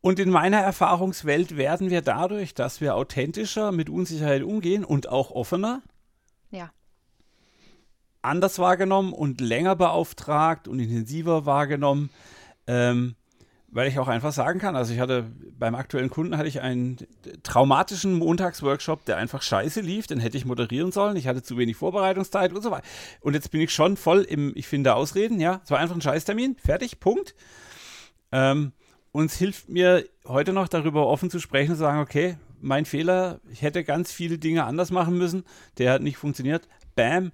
Und 0.02 0.20
in 0.20 0.30
meiner 0.30 0.60
Erfahrungswelt 0.60 1.58
werden 1.58 1.90
wir 1.90 2.02
dadurch, 2.02 2.54
dass 2.54 2.82
wir 2.82 2.96
authentischer 2.96 3.72
mit 3.72 3.90
Unsicherheit 3.90 4.44
umgehen 4.44 4.84
und 4.84 5.08
auch 5.08 5.32
offener, 5.32 5.82
ja 6.50 6.72
anders 8.22 8.60
wahrgenommen 8.60 9.14
und 9.14 9.42
länger 9.42 9.76
beauftragt 9.76 10.68
und 10.68 10.80
intensiver 10.80 11.46
wahrgenommen, 11.46 12.10
ähm, 12.68 13.16
weil 13.74 13.88
ich 13.88 14.00
auch 14.00 14.10
einfach 14.10 14.34
sagen 14.34 14.60
kann, 14.60 14.76
also 14.76 14.94
ich 14.94 15.00
hatte 15.00 15.32
beim 15.58 15.76
aktuellen 15.76 16.10
Kunden 16.10 16.38
hatte 16.38 16.50
ich 16.50 16.60
einen 16.60 16.98
traumatischen 17.44 18.16
Montagsworkshop, 18.16 19.06
der 19.06 19.18
einfach 19.18 19.42
scheiße 19.42 19.80
lief, 19.80 20.08
den 20.08 20.20
hätte 20.20 20.38
ich 20.38 20.46
moderieren 20.46 20.92
sollen, 20.92 21.16
ich 21.16 21.28
hatte 21.28 21.42
zu 21.42 21.58
wenig 21.58 21.78
Vorbereitungszeit 21.78 22.54
und 22.54 22.62
so 22.62 22.72
weiter. 22.72 22.86
Und 23.22 23.34
jetzt 23.34 23.50
bin 23.52 23.62
ich 23.62 23.74
schon 23.74 23.96
voll 23.96 24.24
im, 24.24 24.52
ich 24.56 24.68
finde, 24.68 24.96
Ausreden, 24.96 25.40
ja, 25.40 25.62
es 25.64 25.72
war 25.72 25.80
einfach 25.80 25.96
ein 25.96 26.02
Scheißtermin, 26.02 26.58
fertig, 26.58 27.00
Punkt. 27.00 27.34
Ähm, 28.34 28.74
und 29.14 29.26
es 29.26 29.38
hilft 29.38 29.70
mir 29.70 30.06
heute 30.26 30.54
noch 30.54 30.68
darüber 30.68 31.08
offen 31.08 31.30
zu 31.30 31.40
sprechen 31.40 31.72
und 31.72 31.78
zu 31.78 31.82
sagen, 31.82 32.00
okay, 32.00 32.38
mein 32.62 32.86
Fehler, 32.86 33.40
ich 33.52 33.62
hätte 33.62 33.84
ganz 33.84 34.12
viele 34.12 34.38
Dinge 34.38 34.66
anders 34.66 34.92
machen 34.92 35.18
müssen, 35.18 35.44
der 35.78 35.94
hat 35.94 36.02
nicht 36.02 36.18
funktioniert, 36.18 36.68
bam. 36.96 37.32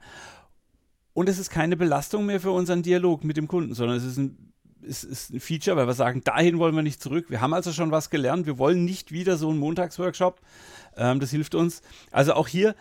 Und 1.18 1.30
es 1.30 1.40
ist 1.40 1.50
keine 1.50 1.76
Belastung 1.76 2.28
mehr 2.28 2.40
für 2.40 2.52
unseren 2.52 2.84
Dialog 2.84 3.24
mit 3.24 3.38
dem 3.38 3.48
Kunden, 3.48 3.74
sondern 3.74 3.98
es 3.98 4.04
ist 4.04 4.18
ein, 4.18 4.54
es 4.88 5.04
ist 5.04 5.34
ein 5.34 5.40
Feature, 5.40 5.76
weil 5.76 5.88
wir 5.88 5.96
sagen, 5.96 6.22
dahin 6.24 6.60
wollen 6.60 6.76
wir 6.76 6.84
nicht 6.84 7.02
zurück. 7.02 7.32
Wir 7.32 7.42
haben 7.42 7.56
also 7.56 7.74
schon 7.74 7.90
was 7.90 8.12
gelernt. 8.12 8.46
Wir 8.46 8.60
wollen 8.60 8.86
nicht 8.86 9.12
wieder 9.12 9.36
so 9.36 9.50
einen 9.50 9.58
Montagsworkshop. 9.58 10.40
Ähm, 10.96 11.20
das 11.20 11.32
hilft 11.32 11.56
uns. 11.56 11.82
Also 12.12 12.34
auch 12.34 12.48
hier, 12.48 12.76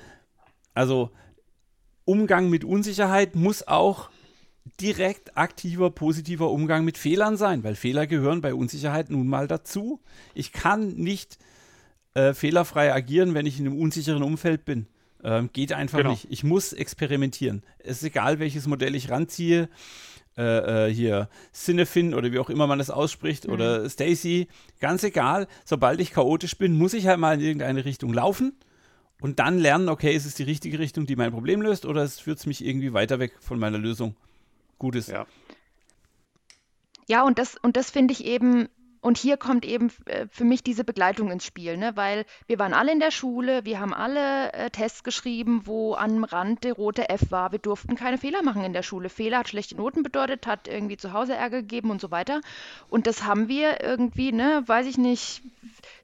also 0.75 1.13
Umgang 2.05 2.51
mit 2.51 2.63
Unsicherheit 2.63 3.37
muss 3.37 3.67
auch 3.67 4.11
direkt 4.83 5.39
aktiver, 5.39 5.89
positiver 5.91 6.51
Umgang 6.51 6.85
mit 6.85 6.99
Fehlern 6.99 7.39
sein, 7.39 7.65
weil 7.65 7.75
Fehler 7.75 8.07
gehören 8.07 8.43
bei 8.43 8.53
Unsicherheit 8.53 9.09
nun 9.09 9.29
mal 9.29 9.49
dazu. 9.49 10.03
Ich 10.35 10.53
kann 10.53 10.89
nicht 10.97 11.39
äh, 12.13 12.35
fehlerfrei 12.35 12.93
agieren, 12.93 13.33
wenn 13.33 13.47
ich 13.47 13.59
in 13.59 13.67
einem 13.67 13.81
unsicheren 13.81 14.23
Umfeld 14.23 14.67
bin. 14.67 14.89
Ähm, 15.27 15.51
geht 15.53 15.73
einfach 15.73 15.99
genau. 15.99 16.11
nicht. 16.11 16.29
Ich 16.31 16.45
muss 16.45 16.73
experimentieren. 16.73 17.65
Es 17.79 17.97
ist 17.99 18.05
egal, 18.05 18.39
welches 18.39 18.69
Modell 18.69 18.95
ich 18.95 19.11
ranziehe. 19.11 19.69
Äh, 20.39 20.89
äh, 20.89 20.95
hier 20.95 21.31
Cinefin 21.53 22.13
oder 22.13 22.31
wie 22.31 22.39
auch 22.39 22.51
immer 22.51 22.67
man 22.67 22.79
das 22.79 22.91
ausspricht 22.91 23.47
mhm. 23.47 23.55
oder 23.55 23.89
Stacy, 23.89 24.49
ganz 24.81 25.03
egal. 25.03 25.49
Sobald 25.65 25.99
ich 25.99 26.13
chaotisch 26.13 26.59
bin, 26.59 26.77
muss 26.77 26.93
ich 26.93 27.07
halt 27.07 27.19
mal 27.19 27.35
in 27.35 27.41
irgendeine 27.41 27.87
Richtung 27.87 28.13
laufen 28.13 28.53
und 29.23 29.39
dann 29.39 29.59
lernen, 29.59 29.89
okay, 29.89 30.15
ist 30.15 30.27
es 30.27 30.35
die 30.35 30.43
richtige 30.43 30.79
Richtung, 30.79 31.07
die 31.07 31.17
mein 31.17 31.33
Problem 31.33 31.63
löst 31.63 31.87
oder 31.87 32.03
es 32.03 32.21
führt 32.21 32.47
mich 32.47 32.65
irgendwie 32.65 32.93
weiter 32.93 33.19
weg 33.19 33.33
von 33.41 33.59
meiner 33.59 33.79
Lösung. 33.79 34.15
Gutes. 34.79 35.07
Ja. 35.07 35.27
Ja, 37.09 37.25
und 37.25 37.39
das, 37.39 37.57
und 37.57 37.79
das 37.79 37.91
finde 37.91 38.13
ich 38.13 38.27
eben 38.27 38.69
und 39.07 39.19
hier 39.19 39.37
kommt 39.37 39.65
eben 39.65 39.93
äh, 40.07 40.27
für 40.33 40.43
mich 40.43 40.65
diese 40.65 40.83
Begleitung 40.83 41.31
ins 41.31 41.45
Spiel, 41.45 41.77
ne? 41.77 41.93
weil 41.95 42.25
wir 42.49 42.59
waren 42.59 42.75
alle 42.75 42.91
in 42.91 42.99
der 42.99 43.13
Schule, 43.13 43.65
wir 43.65 43.79
haben 43.79 43.95
alle 43.95 44.53
äh, 44.53 44.69
Tests 44.71 45.05
geschrieben, 45.05 45.63
wo 45.65 45.95
am 45.95 46.25
Rand 46.25 46.65
der 46.65 46.73
rote 46.73 47.09
F 47.09 47.31
war. 47.31 47.53
Wir 47.53 47.61
durften 47.61 47.95
keine 47.95 48.19
Fehler 48.19 48.43
machen 48.43 48.65
in 48.65 48.73
der 48.73 48.83
Schule. 48.83 49.09
Fehler 49.09 49.39
hat 49.39 49.49
schlechte 49.49 49.77
Noten 49.77 50.03
bedeutet, 50.03 50.49
hat 50.49 50.67
irgendwie 50.67 50.97
zu 50.97 51.13
Hause 51.13 51.37
Ärger 51.37 51.61
gegeben 51.61 51.93
und 51.93 52.01
so 52.01 52.11
weiter. 52.11 52.41
Und 52.89 53.07
das 53.07 53.23
haben 53.23 53.47
wir 53.47 53.81
irgendwie, 53.81 54.33
ne, 54.33 54.65
weiß 54.67 54.87
ich 54.89 54.99
nicht, 54.99 55.41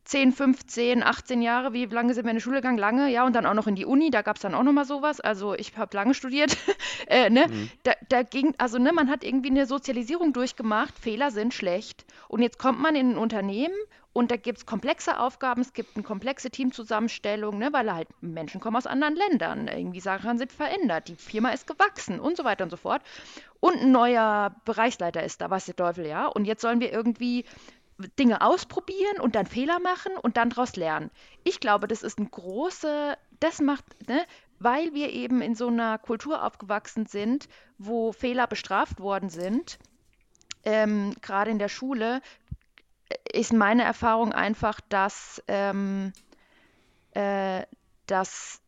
10, 0.05 0.33
15, 0.33 1.03
18 1.03 1.43
Jahre, 1.43 1.73
wie 1.73 1.87
lange 1.87 2.13
sind 2.15 2.25
wir 2.25 2.31
in 2.31 2.37
die 2.37 2.43
Schule 2.43 2.57
gegangen? 2.57 2.79
Lange, 2.79 3.09
ja, 3.11 3.25
und 3.25 3.35
dann 3.35 3.47
auch 3.47 3.55
noch 3.55 3.67
in 3.67 3.77
die 3.77 3.87
Uni, 3.87 4.11
da 4.11 4.23
gab 4.23 4.37
es 4.37 4.43
dann 4.43 4.55
auch 4.55 4.65
nochmal 4.65 4.85
sowas. 4.85 5.21
Also 5.21 5.55
ich 5.55 5.77
habe 5.77 5.97
lange 5.97 6.15
studiert. 6.15 6.57
äh, 7.07 7.31
ne? 7.31 7.47
Mhm. 7.49 7.71
da, 7.85 7.93
da, 8.09 8.23
ging, 8.23 8.55
also 8.59 8.79
ne, 8.79 8.93
man 8.93 9.09
hat 9.09 9.23
irgendwie 9.23 9.51
eine 9.51 9.67
Sozialisierung 9.67 10.33
durchgemacht, 10.33 10.99
Fehler 10.99 11.31
sind 11.31 11.55
schlecht. 11.55 12.05
Und 12.29 12.43
jetzt 12.43 12.59
kommt 12.59 12.81
man 12.81 12.97
in 12.97 13.13
ein 13.13 13.19
Unternehmen 13.19 13.75
und 14.13 14.31
da 14.31 14.37
gibt 14.37 14.59
es 14.59 14.67
komplexe 14.67 15.19
Aufgaben, 15.19 15.63
es 15.63 15.73
gibt 15.73 15.97
eine 15.97 16.03
komplexe 16.03 16.51
Teamzusammenstellung, 16.51 17.59
ne, 17.59 17.69
weil 17.73 17.93
halt 17.93 18.09
Menschen 18.21 18.61
kommen 18.61 18.77
aus 18.77 18.87
anderen 18.87 19.17
Ländern, 19.17 19.69
irgendwie 19.69 20.01
Sachen 20.01 20.37
sind 20.37 20.53
verändert, 20.53 21.09
die 21.09 21.17
Firma 21.17 21.51
ist 21.51 21.67
gewachsen 21.67 22.21
und 22.21 22.37
so 22.37 22.45
weiter 22.45 22.65
und 22.65 22.71
so 22.71 22.77
fort. 22.77 23.03
Und 23.61 23.77
ein 23.77 23.93
neuer 23.93 24.55
Bereichsleiter 24.65 25.23
ist 25.23 25.41
da, 25.41 25.49
was 25.49 25.65
der 25.65 25.77
Teufel, 25.77 26.07
ja. 26.07 26.27
Und 26.27 26.45
jetzt 26.45 26.61
sollen 26.61 26.81
wir 26.81 26.93
irgendwie 26.93 27.45
Dinge 28.19 28.41
ausprobieren 28.41 29.21
und 29.21 29.35
dann 29.35 29.47
Fehler 29.47 29.79
machen 29.81 30.13
und 30.21 30.37
dann 30.37 30.51
daraus 30.51 30.77
lernen. 30.77 31.11
Ich 31.45 31.61
glaube, 31.61 31.89
das 31.89 32.03
ist 32.03 32.19
ein 32.19 32.31
große, 32.31 33.17
das 33.41 33.61
macht, 33.61 33.85
ne, 34.09 34.25
weil 34.59 34.95
wir 34.95 35.11
eben 35.11 35.41
in 35.43 35.55
so 35.55 35.69
einer 35.69 35.99
Kultur 35.99 36.45
aufgewachsen 36.45 37.07
sind, 37.07 37.49
wo 37.79 38.13
Fehler 38.13 38.47
bestraft 38.47 39.01
worden 39.01 39.29
sind, 39.29 39.79
ähm, 40.65 41.15
gerade 41.21 41.51
in 41.51 41.59
der 41.59 41.69
Schule, 41.69 42.21
äh, 43.09 43.39
ist 43.39 43.53
meine 43.53 43.83
Erfahrung 43.83 44.33
einfach, 44.33 44.81
dass, 44.89 45.43
ähm, 45.49 46.13
äh, 47.13 47.63
dass, 48.07 48.61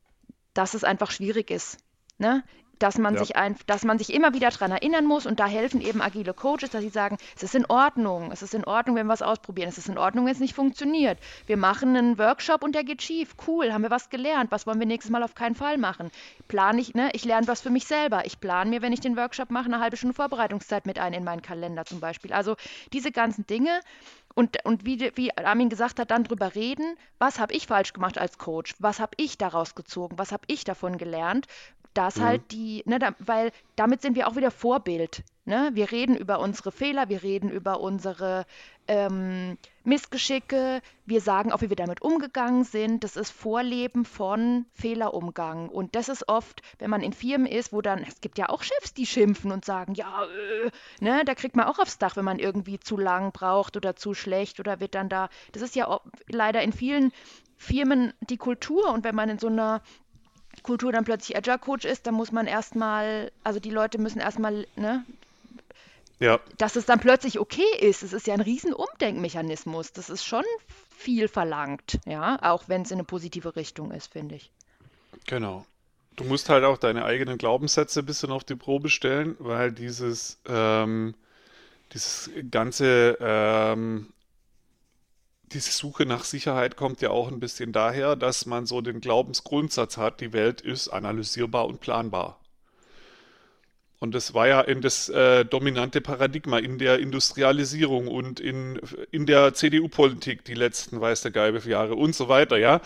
dass 0.54 0.74
es 0.74 0.84
einfach 0.84 1.10
schwierig 1.10 1.50
ist. 1.50 1.78
Ne? 2.18 2.42
Dass 2.84 2.98
man, 2.98 3.14
ja. 3.14 3.20
sich 3.20 3.34
ein, 3.34 3.56
dass 3.66 3.82
man 3.82 3.96
sich 3.96 4.12
immer 4.12 4.34
wieder 4.34 4.50
daran 4.50 4.70
erinnern 4.70 5.06
muss 5.06 5.24
und 5.24 5.40
da 5.40 5.46
helfen 5.46 5.80
eben 5.80 6.02
agile 6.02 6.34
Coaches, 6.34 6.68
dass 6.68 6.82
sie 6.82 6.90
sagen, 6.90 7.16
es 7.34 7.42
ist 7.42 7.54
in 7.54 7.64
Ordnung, 7.64 8.30
es 8.30 8.42
ist 8.42 8.52
in 8.52 8.66
Ordnung, 8.66 8.96
wenn 8.96 9.06
wir 9.06 9.12
was 9.14 9.22
ausprobieren, 9.22 9.70
es 9.70 9.78
ist 9.78 9.88
in 9.88 9.96
Ordnung, 9.96 10.26
wenn 10.26 10.32
es 10.32 10.38
nicht 10.38 10.54
funktioniert. 10.54 11.18
Wir 11.46 11.56
machen 11.56 11.96
einen 11.96 12.18
Workshop 12.18 12.62
und 12.62 12.74
der 12.74 12.84
geht 12.84 13.00
schief, 13.00 13.36
cool, 13.46 13.72
haben 13.72 13.80
wir 13.80 13.90
was 13.90 14.10
gelernt, 14.10 14.50
was 14.50 14.66
wollen 14.66 14.80
wir 14.80 14.86
nächstes 14.86 15.10
Mal 15.10 15.22
auf 15.22 15.34
keinen 15.34 15.54
Fall 15.54 15.78
machen? 15.78 16.10
Plane 16.46 16.78
ich, 16.78 16.92
ne, 16.92 17.08
ich 17.14 17.24
lerne 17.24 17.48
was 17.48 17.62
für 17.62 17.70
mich 17.70 17.86
selber, 17.86 18.26
ich 18.26 18.38
plane 18.38 18.68
mir, 18.68 18.82
wenn 18.82 18.92
ich 18.92 19.00
den 19.00 19.16
Workshop 19.16 19.50
mache, 19.50 19.64
eine 19.64 19.80
halbe 19.80 19.96
Stunde 19.96 20.14
Vorbereitungszeit 20.14 20.84
mit 20.84 20.98
ein 20.98 21.14
in 21.14 21.24
meinen 21.24 21.40
Kalender 21.40 21.86
zum 21.86 22.00
Beispiel. 22.00 22.34
Also 22.34 22.54
diese 22.92 23.12
ganzen 23.12 23.46
Dinge 23.46 23.80
und, 24.34 24.62
und 24.66 24.84
wie, 24.84 25.10
wie 25.14 25.34
Armin 25.38 25.70
gesagt 25.70 25.98
hat, 25.98 26.10
dann 26.10 26.24
drüber 26.24 26.54
reden, 26.54 26.96
was 27.18 27.38
habe 27.38 27.54
ich 27.54 27.66
falsch 27.66 27.94
gemacht 27.94 28.18
als 28.18 28.36
Coach, 28.36 28.74
was 28.78 29.00
habe 29.00 29.12
ich 29.16 29.38
daraus 29.38 29.74
gezogen, 29.74 30.18
was 30.18 30.32
habe 30.32 30.44
ich 30.48 30.64
davon 30.64 30.98
gelernt 30.98 31.46
dass 31.94 32.16
mhm. 32.16 32.24
halt 32.24 32.52
die, 32.52 32.82
ne, 32.86 32.98
da, 32.98 33.14
weil 33.18 33.52
damit 33.76 34.02
sind 34.02 34.16
wir 34.16 34.28
auch 34.28 34.36
wieder 34.36 34.50
Vorbild. 34.50 35.22
Ne? 35.46 35.70
Wir 35.74 35.92
reden 35.92 36.16
über 36.16 36.40
unsere 36.40 36.72
Fehler, 36.72 37.08
wir 37.08 37.22
reden 37.22 37.50
über 37.50 37.80
unsere 37.80 38.46
ähm, 38.88 39.58
Missgeschicke, 39.82 40.80
wir 41.04 41.20
sagen 41.20 41.52
auch, 41.52 41.60
wie 41.60 41.68
wir 41.68 41.76
damit 41.76 42.00
umgegangen 42.00 42.64
sind. 42.64 43.04
Das 43.04 43.16
ist 43.16 43.30
Vorleben 43.30 44.06
von 44.06 44.64
Fehlerumgang. 44.72 45.68
Und 45.68 45.94
das 45.96 46.08
ist 46.08 46.28
oft, 46.28 46.62
wenn 46.78 46.88
man 46.88 47.02
in 47.02 47.12
Firmen 47.12 47.46
ist, 47.46 47.72
wo 47.72 47.82
dann, 47.82 48.02
es 48.02 48.22
gibt 48.22 48.38
ja 48.38 48.48
auch 48.48 48.62
Chefs, 48.62 48.94
die 48.94 49.04
schimpfen 49.06 49.52
und 49.52 49.66
sagen, 49.66 49.94
ja, 49.94 50.24
äh, 50.24 50.70
ne, 51.00 51.24
da 51.26 51.34
kriegt 51.34 51.56
man 51.56 51.66
auch 51.66 51.78
aufs 51.78 51.98
Dach, 51.98 52.16
wenn 52.16 52.24
man 52.24 52.38
irgendwie 52.38 52.80
zu 52.80 52.96
lang 52.96 53.32
braucht 53.32 53.76
oder 53.76 53.96
zu 53.96 54.14
schlecht 54.14 54.60
oder 54.60 54.80
wird 54.80 54.94
dann 54.94 55.10
da, 55.10 55.28
das 55.52 55.62
ist 55.62 55.76
ja 55.76 56.00
leider 56.26 56.62
in 56.62 56.72
vielen 56.72 57.12
Firmen 57.56 58.12
die 58.20 58.36
Kultur 58.36 58.90
und 58.92 59.04
wenn 59.04 59.14
man 59.14 59.28
in 59.28 59.38
so 59.38 59.46
einer 59.46 59.82
Kultur 60.64 60.90
dann 60.90 61.04
plötzlich 61.04 61.36
Agile 61.36 61.58
Coach 61.58 61.84
ist, 61.84 62.08
dann 62.08 62.14
muss 62.14 62.32
man 62.32 62.48
erstmal, 62.48 63.30
also 63.44 63.60
die 63.60 63.70
Leute 63.70 63.98
müssen 63.98 64.18
erstmal, 64.18 64.66
ne, 64.74 65.04
ja. 66.18 66.40
dass 66.58 66.74
es 66.74 66.86
dann 66.86 66.98
plötzlich 66.98 67.38
okay 67.38 67.62
ist. 67.80 68.02
Es 68.02 68.12
ist 68.12 68.26
ja 68.26 68.34
ein 68.34 68.40
riesen 68.40 68.72
Umdenkmechanismus. 68.72 69.92
Das 69.92 70.10
ist 70.10 70.24
schon 70.24 70.44
viel 70.96 71.28
verlangt, 71.28 72.00
ja, 72.06 72.38
auch 72.42 72.64
wenn 72.66 72.82
es 72.82 72.90
in 72.90 72.96
eine 72.96 73.04
positive 73.04 73.54
Richtung 73.54 73.92
ist, 73.92 74.12
finde 74.12 74.36
ich. 74.36 74.50
Genau. 75.26 75.64
Du 76.16 76.24
musst 76.24 76.48
halt 76.48 76.64
auch 76.64 76.78
deine 76.78 77.04
eigenen 77.04 77.38
Glaubenssätze 77.38 78.00
ein 78.00 78.06
bisschen 78.06 78.30
auf 78.30 78.44
die 78.44 78.54
Probe 78.54 78.88
stellen, 78.88 79.36
weil 79.40 79.72
dieses, 79.72 80.38
ähm, 80.46 81.14
dieses 81.92 82.30
ganze 82.50 83.18
ähm, 83.20 84.12
diese 85.52 85.72
Suche 85.72 86.06
nach 86.06 86.24
Sicherheit 86.24 86.76
kommt 86.76 87.00
ja 87.00 87.10
auch 87.10 87.28
ein 87.28 87.40
bisschen 87.40 87.72
daher, 87.72 88.16
dass 88.16 88.46
man 88.46 88.66
so 88.66 88.80
den 88.80 89.00
Glaubensgrundsatz 89.00 89.96
hat, 89.96 90.20
die 90.20 90.32
Welt 90.32 90.60
ist 90.60 90.88
analysierbar 90.88 91.66
und 91.66 91.80
planbar. 91.80 92.40
Und 94.00 94.14
das 94.14 94.34
war 94.34 94.48
ja 94.48 94.60
in 94.60 94.82
das 94.82 95.08
äh, 95.08 95.44
dominante 95.44 96.00
Paradigma 96.00 96.58
in 96.58 96.78
der 96.78 96.98
Industrialisierung 96.98 98.08
und 98.08 98.40
in, 98.40 98.80
in 99.12 99.24
der 99.24 99.54
CDU-Politik 99.54 100.44
die 100.44 100.54
letzten, 100.54 101.00
weiß 101.00 101.22
der 101.22 101.30
Geibe, 101.30 101.60
Jahre 101.68 101.94
und 101.94 102.14
so 102.14 102.28
weiter, 102.28 102.58
ja. 102.58 102.80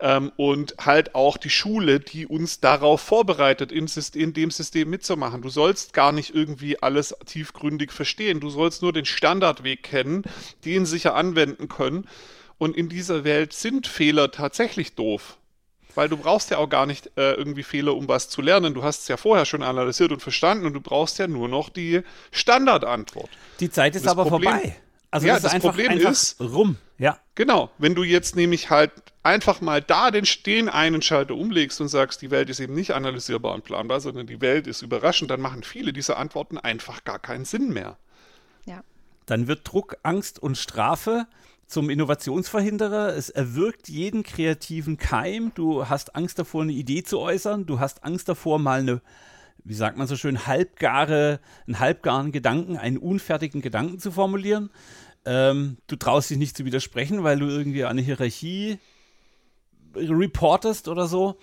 Ähm, 0.00 0.32
und 0.36 0.74
halt 0.80 1.14
auch 1.14 1.36
die 1.36 1.50
Schule, 1.50 2.00
die 2.00 2.26
uns 2.26 2.60
darauf 2.60 3.00
vorbereitet, 3.02 3.70
in, 3.72 3.86
in 4.14 4.32
dem 4.32 4.50
System 4.50 4.90
mitzumachen. 4.90 5.42
Du 5.42 5.50
sollst 5.50 5.92
gar 5.92 6.12
nicht 6.12 6.34
irgendwie 6.34 6.82
alles 6.82 7.14
tiefgründig 7.26 7.92
verstehen. 7.92 8.40
Du 8.40 8.50
sollst 8.50 8.82
nur 8.82 8.92
den 8.92 9.04
Standardweg 9.04 9.82
kennen, 9.82 10.22
den 10.64 10.86
sicher 10.86 11.14
anwenden 11.14 11.68
können. 11.68 12.08
Und 12.58 12.76
in 12.76 12.88
dieser 12.88 13.24
Welt 13.24 13.52
sind 13.52 13.86
Fehler 13.86 14.30
tatsächlich 14.30 14.94
doof 14.94 15.36
weil 15.94 16.08
du 16.08 16.16
brauchst 16.16 16.50
ja 16.50 16.58
auch 16.58 16.68
gar 16.68 16.86
nicht 16.86 17.06
äh, 17.16 17.32
irgendwie 17.34 17.62
Fehler, 17.62 17.94
um 17.94 18.08
was 18.08 18.28
zu 18.28 18.42
lernen. 18.42 18.74
Du 18.74 18.82
hast 18.82 19.02
es 19.02 19.08
ja 19.08 19.16
vorher 19.16 19.44
schon 19.44 19.62
analysiert 19.62 20.12
und 20.12 20.20
verstanden 20.20 20.66
und 20.66 20.72
du 20.72 20.80
brauchst 20.80 21.18
ja 21.18 21.26
nur 21.26 21.48
noch 21.48 21.68
die 21.68 22.02
Standardantwort. 22.30 23.30
Die 23.60 23.70
Zeit 23.70 23.96
ist 23.96 24.06
aber 24.06 24.24
Problem, 24.24 24.52
vorbei. 24.52 24.76
Also 25.10 25.26
ja, 25.26 25.34
das, 25.34 25.44
das 25.44 25.52
einfach, 25.54 25.70
Problem 25.70 25.92
einfach 25.92 26.10
ist 26.10 26.40
rum. 26.40 26.76
Ja. 26.98 27.18
Genau. 27.34 27.70
Wenn 27.78 27.94
du 27.94 28.02
jetzt 28.02 28.36
nämlich 28.36 28.70
halt 28.70 28.90
einfach 29.22 29.60
mal 29.60 29.80
da 29.80 30.10
den, 30.10 30.26
den 30.44 30.68
einen 30.68 31.02
Schalter 31.02 31.34
umlegst 31.34 31.80
und 31.80 31.88
sagst, 31.88 32.22
die 32.22 32.30
Welt 32.30 32.50
ist 32.50 32.60
eben 32.60 32.74
nicht 32.74 32.92
analysierbar 32.92 33.54
und 33.54 33.64
planbar, 33.64 34.00
sondern 34.00 34.26
die 34.26 34.40
Welt 34.40 34.66
ist 34.66 34.82
überraschend, 34.82 35.30
dann 35.30 35.40
machen 35.40 35.62
viele 35.62 35.92
dieser 35.92 36.18
Antworten 36.18 36.58
einfach 36.58 37.04
gar 37.04 37.18
keinen 37.18 37.44
Sinn 37.44 37.72
mehr. 37.72 37.96
Ja. 38.64 38.82
Dann 39.26 39.46
wird 39.46 39.60
Druck, 39.64 39.96
Angst 40.02 40.40
und 40.40 40.58
Strafe 40.58 41.26
zum 41.66 41.90
Innovationsverhinderer. 41.90 43.14
Es 43.16 43.30
erwirkt 43.30 43.88
jeden 43.88 44.22
kreativen 44.22 44.96
Keim. 44.96 45.52
Du 45.54 45.88
hast 45.88 46.14
Angst 46.14 46.38
davor, 46.38 46.62
eine 46.62 46.72
Idee 46.72 47.02
zu 47.02 47.18
äußern. 47.20 47.66
Du 47.66 47.80
hast 47.80 48.04
Angst 48.04 48.28
davor, 48.28 48.58
mal 48.58 48.80
eine, 48.80 49.00
wie 49.64 49.74
sagt 49.74 49.96
man 49.96 50.06
so 50.06 50.16
schön, 50.16 50.46
halbgare, 50.46 51.40
einen 51.66 51.78
halbgaren 51.78 52.32
Gedanken, 52.32 52.76
einen 52.76 52.98
unfertigen 52.98 53.62
Gedanken 53.62 53.98
zu 53.98 54.12
formulieren. 54.12 54.70
Ähm, 55.24 55.78
du 55.86 55.96
traust 55.96 56.30
dich 56.30 56.38
nicht 56.38 56.56
zu 56.56 56.64
widersprechen, 56.64 57.24
weil 57.24 57.38
du 57.38 57.46
irgendwie 57.46 57.84
eine 57.84 58.02
Hierarchie 58.02 58.78
reportest 59.96 60.88
oder 60.88 61.06
so. 61.06 61.38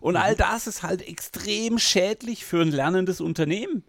Und 0.00 0.14
mhm. 0.14 0.20
all 0.20 0.34
das 0.36 0.66
ist 0.66 0.82
halt 0.82 1.06
extrem 1.06 1.78
schädlich 1.78 2.44
für 2.44 2.62
ein 2.62 2.70
lernendes 2.70 3.20
Unternehmen. 3.20 3.84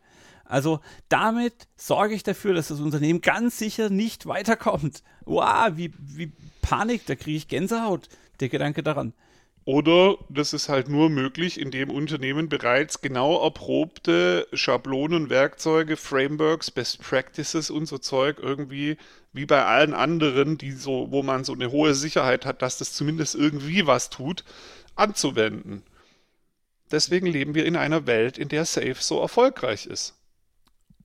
Also 0.48 0.80
damit 1.10 1.68
sorge 1.76 2.16
ich 2.16 2.24
dafür, 2.24 2.54
dass 2.54 2.70
das 2.70 2.80
Unternehmen 2.80 3.22
ganz 3.22 3.58
sicher 3.58 3.90
nicht 3.90 4.26
weiterkommt. 4.26 5.04
Wow, 5.26 5.72
wie, 5.76 5.94
wie 6.00 6.32
Panik, 6.62 7.06
da 7.06 7.16
kriege 7.16 7.38
ich 7.38 7.48
Gänsehaut, 7.48 8.08
der 8.40 8.50
Gedanke 8.50 8.84
daran. 8.84 9.14
Oder 9.66 10.16
das 10.30 10.54
ist 10.54 10.70
halt 10.70 10.88
nur 10.88 11.10
möglich, 11.10 11.60
indem 11.60 11.90
Unternehmen 11.90 12.48
bereits 12.48 13.02
genau 13.02 13.44
erprobte 13.44 14.48
Schablonen, 14.54 15.30
Werkzeuge, 15.30 15.98
Frameworks, 15.98 16.72
Best 16.72 17.02
Practices 17.02 17.70
und 17.70 17.86
so 17.86 17.98
Zeug 17.98 18.40
irgendwie 18.42 18.96
wie 19.34 19.46
bei 19.46 19.66
allen 19.66 19.94
anderen, 19.94 20.58
die 20.58 20.72
so, 20.72 21.12
wo 21.12 21.22
man 21.22 21.44
so 21.44 21.52
eine 21.52 21.70
hohe 21.70 21.94
Sicherheit 21.96 22.46
hat, 22.46 22.62
dass 22.62 22.78
das 22.78 22.94
zumindest 22.94 23.36
irgendwie 23.36 23.86
was 23.86 24.10
tut, 24.10 24.46
anzuwenden. 24.96 25.84
Deswegen 26.92 27.28
leben 27.28 27.54
wir 27.54 27.66
in 27.66 27.76
einer 27.76 28.08
Welt, 28.08 28.38
in 28.38 28.48
der 28.48 28.64
Safe 28.64 28.96
so 28.98 29.20
erfolgreich 29.20 29.86
ist. 29.86 30.17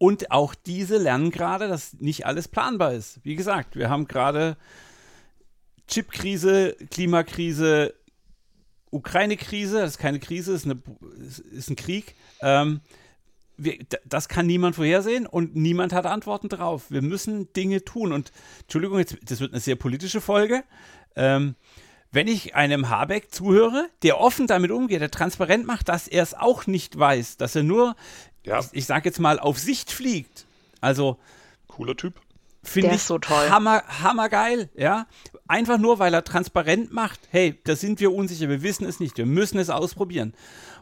Und 0.03 0.33
auch 0.33 0.57
diese 0.57 0.99
lernen 0.99 1.31
gerade, 1.31 1.69
dass 1.69 1.93
nicht 2.01 2.27
alles 2.27 2.49
planbar 2.49 2.93
ist. 2.93 3.21
Wie 3.23 3.37
gesagt, 3.37 3.77
wir 3.77 3.89
haben 3.89 4.09
gerade 4.09 4.57
Chipkrise, 5.87 6.75
Klimakrise, 6.91 7.95
Ukraine-Krise. 8.91 9.79
Das 9.79 9.93
ist 9.93 9.99
keine 9.99 10.19
Krise, 10.19 10.55
ist, 10.55 10.65
eine, 10.65 10.83
ist 11.53 11.71
ein 11.71 11.77
Krieg. 11.77 12.17
Ähm, 12.41 12.81
wir, 13.57 13.79
das 14.05 14.29
kann 14.29 14.49
niemand 14.49 14.75
vorhersehen 14.75 15.25
und 15.25 15.55
niemand 15.55 15.93
hat 15.93 16.05
Antworten 16.07 16.49
darauf. 16.49 16.91
Wir 16.91 17.03
müssen 17.03 17.53
Dinge 17.53 17.85
tun. 17.85 18.13
Und 18.13 18.33
Entschuldigung, 18.63 18.99
jetzt, 18.99 19.17
das 19.25 19.39
wird 19.39 19.53
eine 19.53 19.61
sehr 19.61 19.77
politische 19.77 20.21
Folge. 20.21 20.65
Ähm, 21.15 21.55
wenn 22.11 22.27
ich 22.27 22.57
einem 22.57 22.91
Habeck 22.91 23.33
zuhöre, 23.33 23.89
der 24.03 24.21
offen 24.21 24.49
damit 24.49 24.73
umgeht, 24.73 25.01
der 25.01 25.13
transparent 25.13 25.65
macht, 25.65 25.89
dass 25.89 26.09
er 26.09 26.25
es 26.25 26.35
auch 26.35 26.67
nicht 26.67 26.99
weiß, 26.99 27.37
dass 27.37 27.55
er 27.55 27.63
nur 27.63 27.95
ja. 28.45 28.61
ich, 28.61 28.67
ich 28.73 28.87
sag 28.87 29.05
jetzt 29.05 29.21
mal, 29.21 29.39
auf 29.39 29.59
Sicht 29.59 29.91
fliegt. 29.91 30.47
Also. 30.81 31.19
Cooler 31.69 31.97
Typ. 31.97 32.21
Finde 32.65 32.95
ich 32.95 33.03
so 33.03 33.19
toll. 33.19 33.51
Hammer, 33.51 33.83
hammergeil, 34.03 34.71
ja. 34.77 35.07
Einfach 35.49 35.79
nur, 35.79 35.99
weil 35.99 36.15
er 36.15 36.23
transparent 36.23 36.93
macht, 36.93 37.21
hey, 37.31 37.59
da 37.65 37.75
sind 37.75 37.99
wir 37.99 38.13
unsicher, 38.13 38.49
wir 38.49 38.63
wissen 38.63 38.87
es 38.87 39.01
nicht, 39.01 39.19
wir 39.19 39.27
müssen 39.27 39.59
es 39.59 39.69
ausprobieren. 39.69 40.33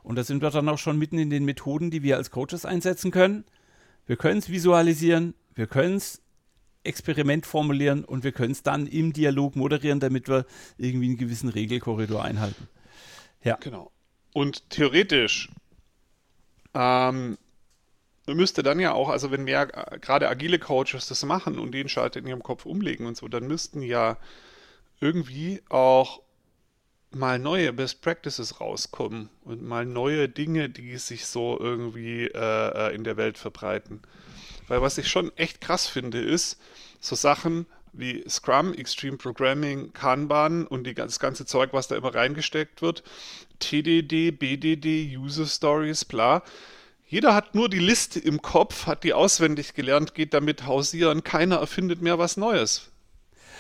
Und 0.02 0.16
da 0.16 0.24
sind 0.24 0.42
wir 0.42 0.50
dann 0.50 0.68
auch 0.68 0.78
schon 0.78 0.98
mitten 0.98 1.18
in 1.18 1.30
den 1.30 1.44
Methoden, 1.44 1.90
die 1.90 2.02
wir 2.02 2.16
als 2.16 2.30
Coaches 2.30 2.66
einsetzen 2.66 3.10
können. 3.10 3.44
Wir 4.06 4.16
können 4.16 4.38
es 4.38 4.50
visualisieren, 4.50 5.34
wir 5.54 5.66
können 5.66 5.96
es 5.96 6.20
Experiment 6.84 7.46
formulieren 7.46 8.04
und 8.04 8.24
wir 8.24 8.32
können 8.32 8.52
es 8.52 8.62
dann 8.62 8.86
im 8.86 9.12
Dialog 9.12 9.56
moderieren, 9.56 10.00
damit 10.00 10.28
wir 10.28 10.46
irgendwie 10.76 11.06
einen 11.06 11.16
gewissen 11.16 11.48
Regelkorridor 11.48 12.22
einhalten. 12.22 12.68
Ja. 13.42 13.56
Genau. 13.56 13.90
Und 14.32 14.68
theoretisch 14.70 15.50
ähm, 16.74 17.38
müsste 18.34 18.62
dann 18.62 18.80
ja 18.80 18.92
auch, 18.92 19.08
also 19.08 19.30
wenn 19.30 19.44
mehr 19.44 19.92
äh, 19.92 19.98
gerade 19.98 20.28
agile 20.28 20.58
Coaches 20.58 21.08
das 21.08 21.24
machen 21.24 21.58
und 21.58 21.72
den 21.72 21.88
Schalter 21.88 22.20
in 22.20 22.26
ihrem 22.26 22.42
Kopf 22.42 22.66
umlegen 22.66 23.06
und 23.06 23.16
so, 23.16 23.28
dann 23.28 23.46
müssten 23.46 23.82
ja 23.82 24.16
irgendwie 25.00 25.62
auch 25.68 26.22
mal 27.10 27.38
neue 27.38 27.72
Best 27.72 28.02
Practices 28.02 28.60
rauskommen 28.60 29.30
und 29.42 29.62
mal 29.62 29.84
neue 29.84 30.28
Dinge, 30.28 30.68
die 30.68 30.96
sich 30.98 31.26
so 31.26 31.58
irgendwie 31.58 32.26
äh, 32.26 32.88
äh, 32.88 32.94
in 32.94 33.04
der 33.04 33.16
Welt 33.16 33.38
verbreiten. 33.38 34.00
Weil 34.68 34.82
was 34.82 34.98
ich 34.98 35.08
schon 35.08 35.36
echt 35.36 35.60
krass 35.60 35.88
finde, 35.88 36.20
ist 36.20 36.60
so 37.00 37.16
Sachen 37.16 37.66
wie 37.92 38.24
Scrum, 38.28 38.72
Extreme 38.72 39.16
Programming, 39.16 39.92
Kanban 39.92 40.66
und 40.66 40.84
die, 40.86 40.94
das 40.94 41.18
ganze 41.18 41.44
Zeug, 41.44 41.70
was 41.72 41.88
da 41.88 41.96
immer 41.96 42.14
reingesteckt 42.14 42.82
wird, 42.82 43.02
TDD, 43.58 44.30
BDD, 44.30 45.16
User 45.16 45.46
Stories, 45.46 46.04
bla. 46.04 46.44
Jeder 47.10 47.34
hat 47.34 47.56
nur 47.56 47.68
die 47.68 47.80
Liste 47.80 48.20
im 48.20 48.40
Kopf, 48.40 48.86
hat 48.86 49.02
die 49.02 49.14
auswendig 49.14 49.74
gelernt, 49.74 50.14
geht 50.14 50.32
damit 50.32 50.64
hausieren. 50.64 51.24
Keiner 51.24 51.56
erfindet 51.56 52.00
mehr 52.00 52.20
was 52.20 52.36
Neues. 52.36 52.92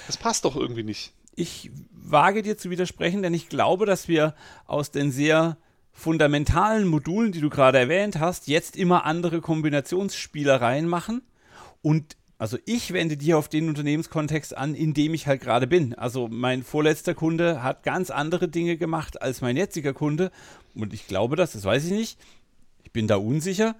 Das 0.06 0.16
passt 0.16 0.44
doch 0.44 0.54
irgendwie 0.54 0.84
nicht. 0.84 1.12
Ich 1.34 1.72
wage 1.90 2.42
dir 2.42 2.56
zu 2.56 2.70
widersprechen, 2.70 3.24
denn 3.24 3.34
ich 3.34 3.48
glaube, 3.48 3.86
dass 3.86 4.06
wir 4.06 4.36
aus 4.68 4.92
den 4.92 5.10
sehr 5.10 5.56
fundamentalen 5.92 6.86
Modulen, 6.86 7.32
die 7.32 7.40
du 7.40 7.50
gerade 7.50 7.78
erwähnt 7.78 8.20
hast, 8.20 8.46
jetzt 8.46 8.76
immer 8.76 9.04
andere 9.04 9.40
Kombinationsspielereien 9.40 10.86
machen. 10.86 11.20
Und 11.82 12.16
also 12.38 12.56
ich 12.66 12.92
wende 12.92 13.16
die 13.16 13.34
auf 13.34 13.48
den 13.48 13.68
Unternehmenskontext 13.68 14.56
an, 14.56 14.76
in 14.76 14.94
dem 14.94 15.12
ich 15.12 15.26
halt 15.26 15.40
gerade 15.40 15.66
bin. 15.66 15.94
Also 15.94 16.28
mein 16.28 16.62
vorletzter 16.62 17.14
Kunde 17.14 17.64
hat 17.64 17.82
ganz 17.82 18.10
andere 18.10 18.48
Dinge 18.48 18.76
gemacht 18.76 19.20
als 19.20 19.40
mein 19.40 19.56
jetziger 19.56 19.92
Kunde. 19.92 20.30
Und 20.76 20.94
ich 20.94 21.08
glaube 21.08 21.34
das, 21.34 21.52
das 21.52 21.64
weiß 21.64 21.86
ich 21.86 21.90
nicht 21.90 22.18
ich 22.84 22.92
bin 22.92 23.06
da 23.06 23.16
unsicher, 23.16 23.76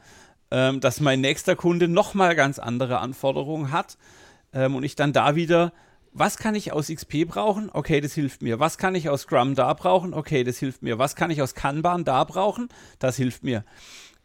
ähm, 0.51 0.81
dass 0.81 1.01
mein 1.01 1.21
nächster 1.21 1.57
Kunde 1.57 1.89
nochmal 1.89 2.35
ganz 2.35 2.59
andere 2.59 2.99
Anforderungen 2.99 3.71
hat 3.71 3.99
ähm, 4.53 4.75
und 4.75 4.83
ich 4.83 4.97
dann 4.97 5.13
da 5.13 5.37
wieder, 5.37 5.73
was 6.13 6.39
kann 6.39 6.55
ich 6.55 6.73
aus 6.73 6.89
XP 6.89 7.27
brauchen? 7.27 7.71
Okay, 7.73 8.01
das 8.01 8.15
hilft 8.15 8.43
mir. 8.43 8.59
Was 8.59 8.79
kann 8.79 8.95
ich 8.95 9.09
aus 9.09 9.23
Scrum 9.23 9.55
da 9.55 9.73
brauchen? 9.75 10.13
Okay, 10.13 10.43
das 10.43 10.59
hilft 10.59 10.83
mir. 10.83 10.99
Was 10.99 11.15
kann 11.15 11.31
ich 11.31 11.41
aus 11.41 11.55
Kanban 11.55 12.05
da 12.05 12.25
brauchen? 12.25 12.69
Das 12.99 13.17
hilft 13.17 13.45
mir. 13.45 13.65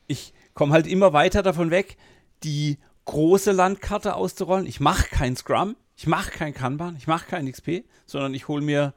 Ich 0.08 0.34
komme 0.54 0.74
halt 0.74 0.88
immer 0.88 1.14
weiter 1.14 1.44
davon 1.44 1.70
weg, 1.70 1.98
die 2.44 2.80
große 3.06 3.52
Landkarte 3.52 4.16
auszurollen. 4.16 4.66
Ich 4.66 4.80
mache 4.80 5.10
kein 5.10 5.36
Scrum, 5.36 5.76
ich 5.96 6.08
mache 6.08 6.32
kein 6.32 6.54
Kanban, 6.54 6.96
ich 6.96 7.08
mache 7.08 7.28
kein 7.28 7.52
XP, 7.52 7.84
sondern 8.06 8.34
ich 8.34 8.48
hole 8.48 8.64
mir 8.64 8.94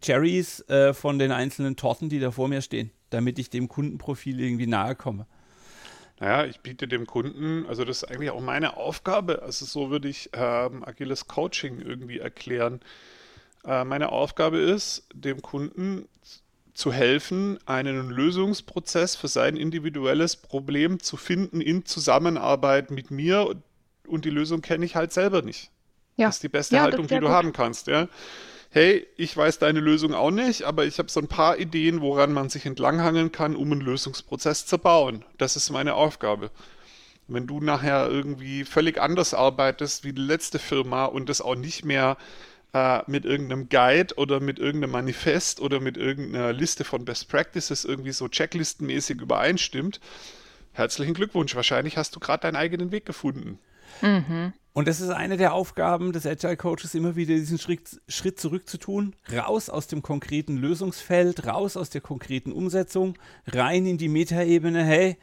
Cherries 0.00 0.60
äh, 0.68 0.92
von 0.92 1.18
den 1.18 1.32
einzelnen 1.32 1.76
Torten, 1.76 2.08
die 2.08 2.20
da 2.20 2.30
vor 2.30 2.48
mir 2.48 2.62
stehen 2.62 2.90
damit 3.12 3.38
ich 3.38 3.50
dem 3.50 3.68
Kundenprofil 3.68 4.40
irgendwie 4.40 4.66
nahe 4.66 4.94
komme? 4.94 5.26
Naja, 6.20 6.44
ich 6.44 6.60
biete 6.60 6.86
dem 6.86 7.06
Kunden, 7.06 7.66
also 7.66 7.84
das 7.84 8.02
ist 8.02 8.10
eigentlich 8.10 8.30
auch 8.30 8.40
meine 8.40 8.76
Aufgabe, 8.76 9.42
also 9.42 9.64
so 9.64 9.90
würde 9.90 10.08
ich 10.08 10.30
ähm, 10.34 10.84
agiles 10.84 11.26
Coaching 11.26 11.80
irgendwie 11.80 12.18
erklären. 12.18 12.80
Äh, 13.64 13.84
meine 13.84 14.10
Aufgabe 14.10 14.58
ist, 14.58 15.06
dem 15.12 15.42
Kunden 15.42 16.06
zu 16.74 16.92
helfen, 16.92 17.58
einen 17.66 18.08
Lösungsprozess 18.10 19.16
für 19.16 19.28
sein 19.28 19.56
individuelles 19.56 20.36
Problem 20.36 21.00
zu 21.00 21.16
finden 21.16 21.60
in 21.60 21.84
Zusammenarbeit 21.84 22.90
mit 22.90 23.10
mir 23.10 23.54
und 24.06 24.24
die 24.24 24.30
Lösung 24.30 24.62
kenne 24.62 24.84
ich 24.84 24.96
halt 24.96 25.12
selber 25.12 25.42
nicht. 25.42 25.70
Ja. 26.16 26.28
Das 26.28 26.36
ist 26.36 26.42
die 26.42 26.48
beste 26.48 26.76
ja, 26.76 26.82
Haltung, 26.82 27.06
die 27.06 27.14
du 27.14 27.20
gut. 27.22 27.30
haben 27.30 27.52
kannst. 27.52 27.88
Ja? 27.88 28.08
Hey, 28.72 29.06
ich 29.16 29.36
weiß 29.36 29.58
deine 29.58 29.80
Lösung 29.80 30.14
auch 30.14 30.30
nicht, 30.30 30.62
aber 30.62 30.86
ich 30.86 30.98
habe 30.98 31.10
so 31.10 31.20
ein 31.20 31.28
paar 31.28 31.58
Ideen, 31.58 32.00
woran 32.00 32.32
man 32.32 32.48
sich 32.48 32.64
entlanghangeln 32.64 33.30
kann, 33.30 33.54
um 33.54 33.70
einen 33.70 33.82
Lösungsprozess 33.82 34.64
zu 34.64 34.78
bauen. 34.78 35.24
Das 35.36 35.56
ist 35.56 35.70
meine 35.70 35.94
Aufgabe. 35.94 36.50
Wenn 37.28 37.46
du 37.46 37.60
nachher 37.60 38.08
irgendwie 38.08 38.64
völlig 38.64 39.00
anders 39.00 39.34
arbeitest 39.34 40.04
wie 40.04 40.14
die 40.14 40.22
letzte 40.22 40.58
Firma 40.58 41.04
und 41.04 41.28
das 41.28 41.42
auch 41.42 41.54
nicht 41.54 41.84
mehr 41.84 42.16
äh, 42.72 43.02
mit 43.06 43.26
irgendeinem 43.26 43.68
Guide 43.68 44.14
oder 44.16 44.40
mit 44.40 44.58
irgendeinem 44.58 44.92
Manifest 44.92 45.60
oder 45.60 45.78
mit 45.78 45.98
irgendeiner 45.98 46.54
Liste 46.54 46.84
von 46.84 47.04
Best 47.04 47.28
Practices 47.28 47.84
irgendwie 47.84 48.12
so 48.12 48.26
checklistenmäßig 48.26 49.20
übereinstimmt, 49.20 50.00
herzlichen 50.72 51.12
Glückwunsch. 51.12 51.54
Wahrscheinlich 51.54 51.98
hast 51.98 52.16
du 52.16 52.20
gerade 52.20 52.40
deinen 52.42 52.56
eigenen 52.56 52.90
Weg 52.90 53.04
gefunden. 53.04 53.58
Mhm. 54.00 54.54
Und 54.74 54.88
das 54.88 55.00
ist 55.02 55.10
eine 55.10 55.36
der 55.36 55.52
Aufgaben 55.52 56.12
des 56.12 56.24
Agile 56.24 56.56
Coaches, 56.56 56.94
immer 56.94 57.14
wieder 57.14 57.34
diesen 57.34 57.58
Schritt, 57.58 58.00
Schritt 58.08 58.40
zurück 58.40 58.66
zu 58.66 58.78
tun, 58.78 59.14
raus 59.30 59.68
aus 59.68 59.86
dem 59.86 60.00
konkreten 60.00 60.56
Lösungsfeld, 60.56 61.46
raus 61.46 61.76
aus 61.76 61.90
der 61.90 62.00
konkreten 62.00 62.52
Umsetzung, 62.52 63.18
rein 63.46 63.84
in 63.84 63.98
die 63.98 64.08
Metaebene. 64.08 64.82
Hey, 64.82 65.18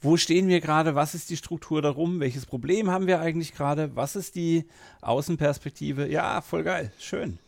wo 0.00 0.16
stehen 0.16 0.46
wir 0.46 0.60
gerade? 0.60 0.94
Was 0.94 1.16
ist 1.16 1.28
die 1.28 1.36
Struktur 1.36 1.82
darum? 1.82 2.20
Welches 2.20 2.46
Problem 2.46 2.88
haben 2.88 3.08
wir 3.08 3.20
eigentlich 3.20 3.52
gerade? 3.52 3.96
Was 3.96 4.14
ist 4.14 4.36
die 4.36 4.64
Außenperspektive? 5.00 6.08
Ja, 6.08 6.40
voll 6.40 6.62
geil, 6.62 6.92
schön. 7.00 7.40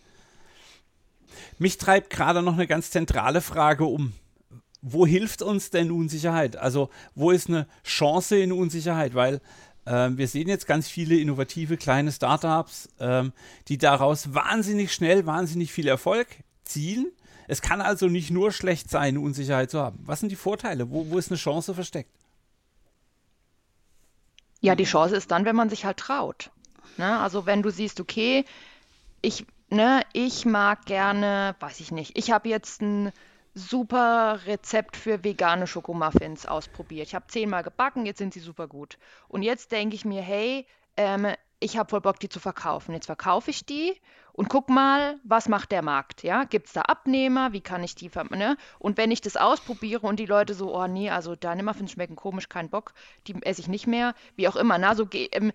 Mich 1.58 1.78
treibt 1.78 2.10
gerade 2.10 2.42
noch 2.42 2.54
eine 2.54 2.66
ganz 2.66 2.90
zentrale 2.90 3.40
Frage 3.40 3.84
um. 3.84 4.14
Wo 4.82 5.06
hilft 5.06 5.42
uns 5.42 5.70
denn 5.70 5.92
Unsicherheit? 5.92 6.56
Also, 6.56 6.88
wo 7.14 7.30
ist 7.30 7.48
eine 7.48 7.68
Chance 7.84 8.38
in 8.38 8.50
Unsicherheit? 8.50 9.14
Weil 9.14 9.40
ähm, 9.86 10.18
wir 10.18 10.28
sehen 10.28 10.48
jetzt 10.48 10.66
ganz 10.66 10.88
viele 10.88 11.16
innovative 11.16 11.76
kleine 11.76 12.12
Startups, 12.12 12.88
ähm, 13.00 13.32
die 13.68 13.78
daraus 13.78 14.34
wahnsinnig 14.34 14.92
schnell, 14.92 15.26
wahnsinnig 15.26 15.72
viel 15.72 15.88
Erfolg 15.88 16.26
zielen. 16.64 17.06
Es 17.48 17.62
kann 17.62 17.80
also 17.80 18.06
nicht 18.06 18.30
nur 18.30 18.52
schlecht 18.52 18.90
sein, 18.90 19.18
Unsicherheit 19.18 19.70
zu 19.70 19.80
haben. 19.80 19.98
Was 20.04 20.20
sind 20.20 20.30
die 20.30 20.36
Vorteile? 20.36 20.90
Wo, 20.90 21.10
wo 21.10 21.18
ist 21.18 21.30
eine 21.30 21.38
Chance 21.38 21.74
versteckt? 21.74 22.14
Ja, 24.60 24.74
die 24.74 24.84
Chance 24.84 25.16
ist 25.16 25.30
dann, 25.30 25.44
wenn 25.44 25.56
man 25.56 25.70
sich 25.70 25.84
halt 25.84 25.96
traut. 25.96 26.50
Ne? 26.96 27.18
Also 27.18 27.46
wenn 27.46 27.62
du 27.62 27.70
siehst, 27.70 27.98
okay, 27.98 28.44
ich, 29.22 29.46
ne, 29.70 30.02
ich 30.12 30.44
mag 30.44 30.84
gerne, 30.84 31.56
weiß 31.60 31.80
ich 31.80 31.90
nicht, 31.90 32.16
ich 32.16 32.30
habe 32.30 32.48
jetzt 32.48 32.82
ein 32.82 33.10
super 33.54 34.40
Rezept 34.46 34.96
für 34.96 35.24
vegane 35.24 35.66
Schokomuffins 35.66 36.46
ausprobiert. 36.46 37.08
Ich 37.08 37.14
habe 37.14 37.26
zehnmal 37.28 37.62
gebacken, 37.62 38.06
jetzt 38.06 38.18
sind 38.18 38.34
sie 38.34 38.40
super 38.40 38.68
gut. 38.68 38.98
Und 39.28 39.42
jetzt 39.42 39.72
denke 39.72 39.94
ich 39.94 40.04
mir, 40.04 40.22
hey, 40.22 40.66
ähm, 40.96 41.26
ich 41.60 41.76
habe 41.76 41.90
voll 41.90 42.00
Bock, 42.00 42.18
die 42.18 42.28
zu 42.28 42.40
verkaufen. 42.40 42.94
Jetzt 42.94 43.06
verkaufe 43.06 43.50
ich 43.50 43.66
die 43.66 43.94
und 44.32 44.48
guck 44.48 44.70
mal, 44.70 45.20
was 45.24 45.48
macht 45.48 45.70
der 45.72 45.82
Markt? 45.82 46.22
Ja, 46.22 46.44
gibt 46.44 46.68
es 46.68 46.72
da 46.72 46.82
Abnehmer? 46.82 47.52
Wie 47.52 47.60
kann 47.60 47.84
ich 47.84 47.94
die 47.94 48.10
ne? 48.30 48.56
Und 48.78 48.96
wenn 48.96 49.10
ich 49.10 49.20
das 49.20 49.36
ausprobiere 49.36 50.06
und 50.06 50.18
die 50.18 50.26
Leute 50.26 50.54
so, 50.54 50.74
oh 50.74 50.86
nee, 50.86 51.10
also 51.10 51.36
deine 51.36 51.62
Muffins 51.62 51.92
schmecken 51.92 52.16
komisch, 52.16 52.48
kein 52.48 52.70
Bock, 52.70 52.94
die 53.26 53.34
esse 53.42 53.60
ich 53.60 53.68
nicht 53.68 53.86
mehr, 53.86 54.14
wie 54.36 54.48
auch 54.48 54.56
immer. 54.56 54.78
Na, 54.78 54.94
so 54.94 55.06
ähm, 55.12 55.52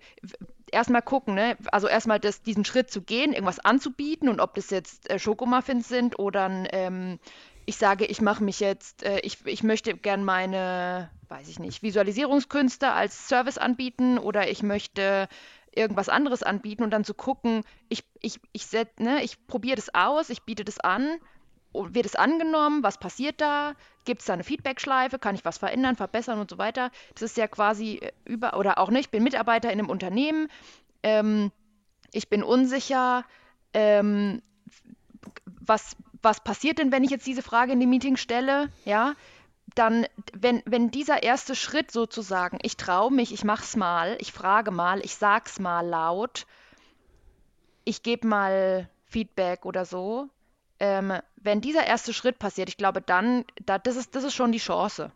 erstmal 0.70 1.02
gucken, 1.02 1.34
ne? 1.34 1.56
Also 1.72 1.88
erstmal 1.88 2.20
diesen 2.20 2.64
Schritt 2.64 2.90
zu 2.90 3.02
gehen, 3.02 3.32
irgendwas 3.32 3.58
anzubieten 3.58 4.28
und 4.28 4.40
ob 4.40 4.54
das 4.54 4.70
jetzt 4.70 5.10
äh, 5.10 5.18
Schokomuffins 5.18 5.88
sind 5.88 6.18
oder 6.20 6.48
ein 6.48 6.68
ähm, 6.70 7.18
ich 7.66 7.76
sage, 7.76 8.06
ich 8.06 8.20
mache 8.20 8.42
mich 8.42 8.60
jetzt, 8.60 9.02
äh, 9.02 9.18
ich, 9.20 9.44
ich 9.44 9.62
möchte 9.64 9.96
gern 9.96 10.24
meine, 10.24 11.10
weiß 11.28 11.48
ich 11.48 11.58
nicht, 11.58 11.82
Visualisierungskünste 11.82 12.92
als 12.92 13.28
Service 13.28 13.58
anbieten 13.58 14.18
oder 14.18 14.48
ich 14.48 14.62
möchte 14.62 15.28
irgendwas 15.72 16.08
anderes 16.08 16.42
anbieten 16.42 16.84
und 16.84 16.90
dann 16.90 17.04
zu 17.04 17.12
gucken, 17.12 17.64
ich, 17.88 18.04
ich, 18.20 18.40
ich, 18.52 18.66
ne, 18.98 19.22
ich 19.22 19.46
probiere 19.46 19.76
das 19.76 19.94
aus, 19.94 20.30
ich 20.30 20.44
biete 20.44 20.64
das 20.64 20.80
an, 20.80 21.18
wird 21.74 22.06
es 22.06 22.14
angenommen, 22.14 22.82
was 22.82 22.98
passiert 22.98 23.40
da, 23.40 23.74
gibt 24.04 24.20
es 24.20 24.26
da 24.26 24.32
eine 24.32 24.44
Feedback-Schleife, 24.44 25.18
kann 25.18 25.34
ich 25.34 25.44
was 25.44 25.58
verändern, 25.58 25.96
verbessern 25.96 26.38
und 26.38 26.48
so 26.48 26.56
weiter. 26.56 26.90
Das 27.14 27.22
ist 27.22 27.36
ja 27.36 27.48
quasi 27.48 27.96
äh, 27.96 28.12
über, 28.24 28.56
oder 28.56 28.78
auch 28.78 28.90
nicht, 28.90 29.06
ich 29.06 29.10
bin 29.10 29.24
Mitarbeiter 29.24 29.70
in 29.72 29.78
einem 29.80 29.90
Unternehmen, 29.90 30.48
ähm, 31.02 31.50
ich 32.12 32.30
bin 32.30 32.42
unsicher, 32.42 33.24
ähm, 33.74 34.40
was 35.44 35.96
was 36.26 36.40
passiert 36.40 36.78
denn, 36.78 36.90
wenn 36.90 37.04
ich 37.04 37.10
jetzt 37.10 37.26
diese 37.26 37.40
Frage 37.40 37.72
in 37.72 37.78
dem 37.78 37.88
Meeting 37.88 38.16
stelle? 38.16 38.68
Ja, 38.84 39.14
dann, 39.76 40.06
wenn, 40.32 40.60
wenn 40.66 40.90
dieser 40.90 41.22
erste 41.22 41.54
Schritt 41.54 41.92
sozusagen, 41.92 42.58
ich 42.62 42.76
traue 42.76 43.12
mich, 43.12 43.32
ich 43.32 43.44
mache 43.44 43.62
es 43.62 43.76
mal, 43.76 44.16
ich 44.20 44.32
frage 44.32 44.72
mal, 44.72 45.04
ich 45.04 45.14
sag's 45.14 45.60
mal 45.60 45.86
laut, 45.86 46.46
ich 47.84 48.02
gebe 48.02 48.26
mal 48.26 48.90
Feedback 49.04 49.64
oder 49.64 49.84
so, 49.84 50.28
ähm, 50.80 51.12
wenn 51.36 51.60
dieser 51.60 51.86
erste 51.86 52.12
Schritt 52.12 52.40
passiert, 52.40 52.68
ich 52.68 52.76
glaube, 52.76 53.00
dann, 53.00 53.44
da, 53.64 53.78
das, 53.78 53.94
ist, 53.94 54.16
das 54.16 54.24
ist 54.24 54.34
schon 54.34 54.50
die 54.50 54.58
Chance. 54.58 55.12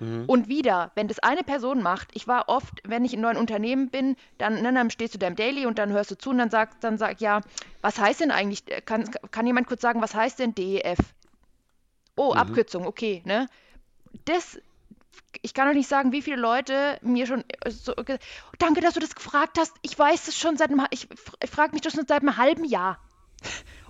Mhm. 0.00 0.24
Und 0.26 0.48
wieder, 0.48 0.92
wenn 0.94 1.08
das 1.08 1.18
eine 1.18 1.42
Person 1.42 1.82
macht, 1.82 2.08
ich 2.14 2.28
war 2.28 2.48
oft, 2.48 2.80
wenn 2.84 3.04
ich 3.04 3.14
in 3.14 3.20
neuen 3.20 3.36
Unternehmen 3.36 3.90
bin, 3.90 4.16
dann, 4.38 4.62
ne, 4.62 4.72
dann 4.72 4.90
stehst 4.90 5.14
du 5.14 5.18
da 5.18 5.26
im 5.26 5.36
Daily 5.36 5.66
und 5.66 5.78
dann 5.78 5.92
hörst 5.92 6.10
du 6.10 6.18
zu 6.18 6.30
und 6.30 6.38
dann 6.38 6.50
sagt, 6.50 6.84
dann 6.84 6.98
sag, 6.98 7.20
ja, 7.20 7.40
was 7.80 7.98
heißt 7.98 8.20
denn 8.20 8.30
eigentlich, 8.30 8.64
kann, 8.84 9.04
kann 9.30 9.46
jemand 9.46 9.66
kurz 9.66 9.80
sagen, 9.80 10.00
was 10.00 10.14
heißt 10.14 10.38
denn 10.38 10.54
DEF? 10.54 10.98
Oh, 12.16 12.32
mhm. 12.32 12.40
Abkürzung, 12.40 12.86
okay, 12.86 13.22
ne? 13.24 13.48
Das, 14.24 14.60
ich 15.42 15.54
kann 15.54 15.68
doch 15.68 15.74
nicht 15.74 15.88
sagen, 15.88 16.12
wie 16.12 16.22
viele 16.22 16.36
Leute 16.36 16.98
mir 17.02 17.26
schon 17.26 17.44
äh, 17.60 17.70
so, 17.70 17.94
danke, 18.58 18.80
dass 18.80 18.94
du 18.94 19.00
das 19.00 19.14
gefragt 19.14 19.58
hast. 19.58 19.72
Ich 19.82 19.98
weiß 19.98 20.28
es 20.28 20.36
schon 20.36 20.56
seit 20.56 20.70
einem, 20.70 20.86
ich 20.90 21.08
frage 21.50 21.72
mich 21.72 21.82
das 21.82 21.92
schon 21.92 22.06
seit 22.06 22.22
einem 22.22 22.36
halben 22.36 22.64
Jahr. 22.64 22.98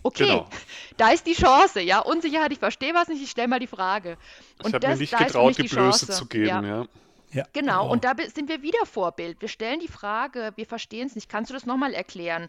Okay, 0.02 0.26
genau. 0.26 0.48
da 0.96 1.10
ist 1.10 1.26
die 1.26 1.34
Chance, 1.34 1.80
ja. 1.80 2.00
Unsicherheit, 2.00 2.52
ich 2.52 2.58
verstehe 2.58 2.94
was 2.94 3.08
nicht, 3.08 3.22
ich 3.22 3.30
stelle 3.30 3.48
mal 3.48 3.60
die 3.60 3.66
Frage. 3.66 4.16
Und 4.62 4.68
ich 4.68 4.74
habe 4.74 4.88
mir 4.88 4.96
nicht 4.96 5.16
getraut, 5.16 5.58
die, 5.58 5.62
die 5.62 5.68
Blöße 5.68 6.08
zu 6.08 6.26
geben, 6.26 6.46
ja. 6.46 6.62
ja. 6.62 6.86
ja. 7.32 7.44
Genau, 7.52 7.88
oh. 7.88 7.92
und 7.92 8.04
da 8.04 8.14
sind 8.32 8.48
wir 8.48 8.62
wieder 8.62 8.84
Vorbild. 8.86 9.40
Wir 9.40 9.48
stellen 9.48 9.80
die 9.80 9.88
Frage, 9.88 10.52
wir 10.56 10.66
verstehen 10.66 11.06
es 11.06 11.14
nicht. 11.14 11.28
Kannst 11.28 11.50
du 11.50 11.54
das 11.54 11.66
nochmal 11.66 11.94
erklären? 11.94 12.48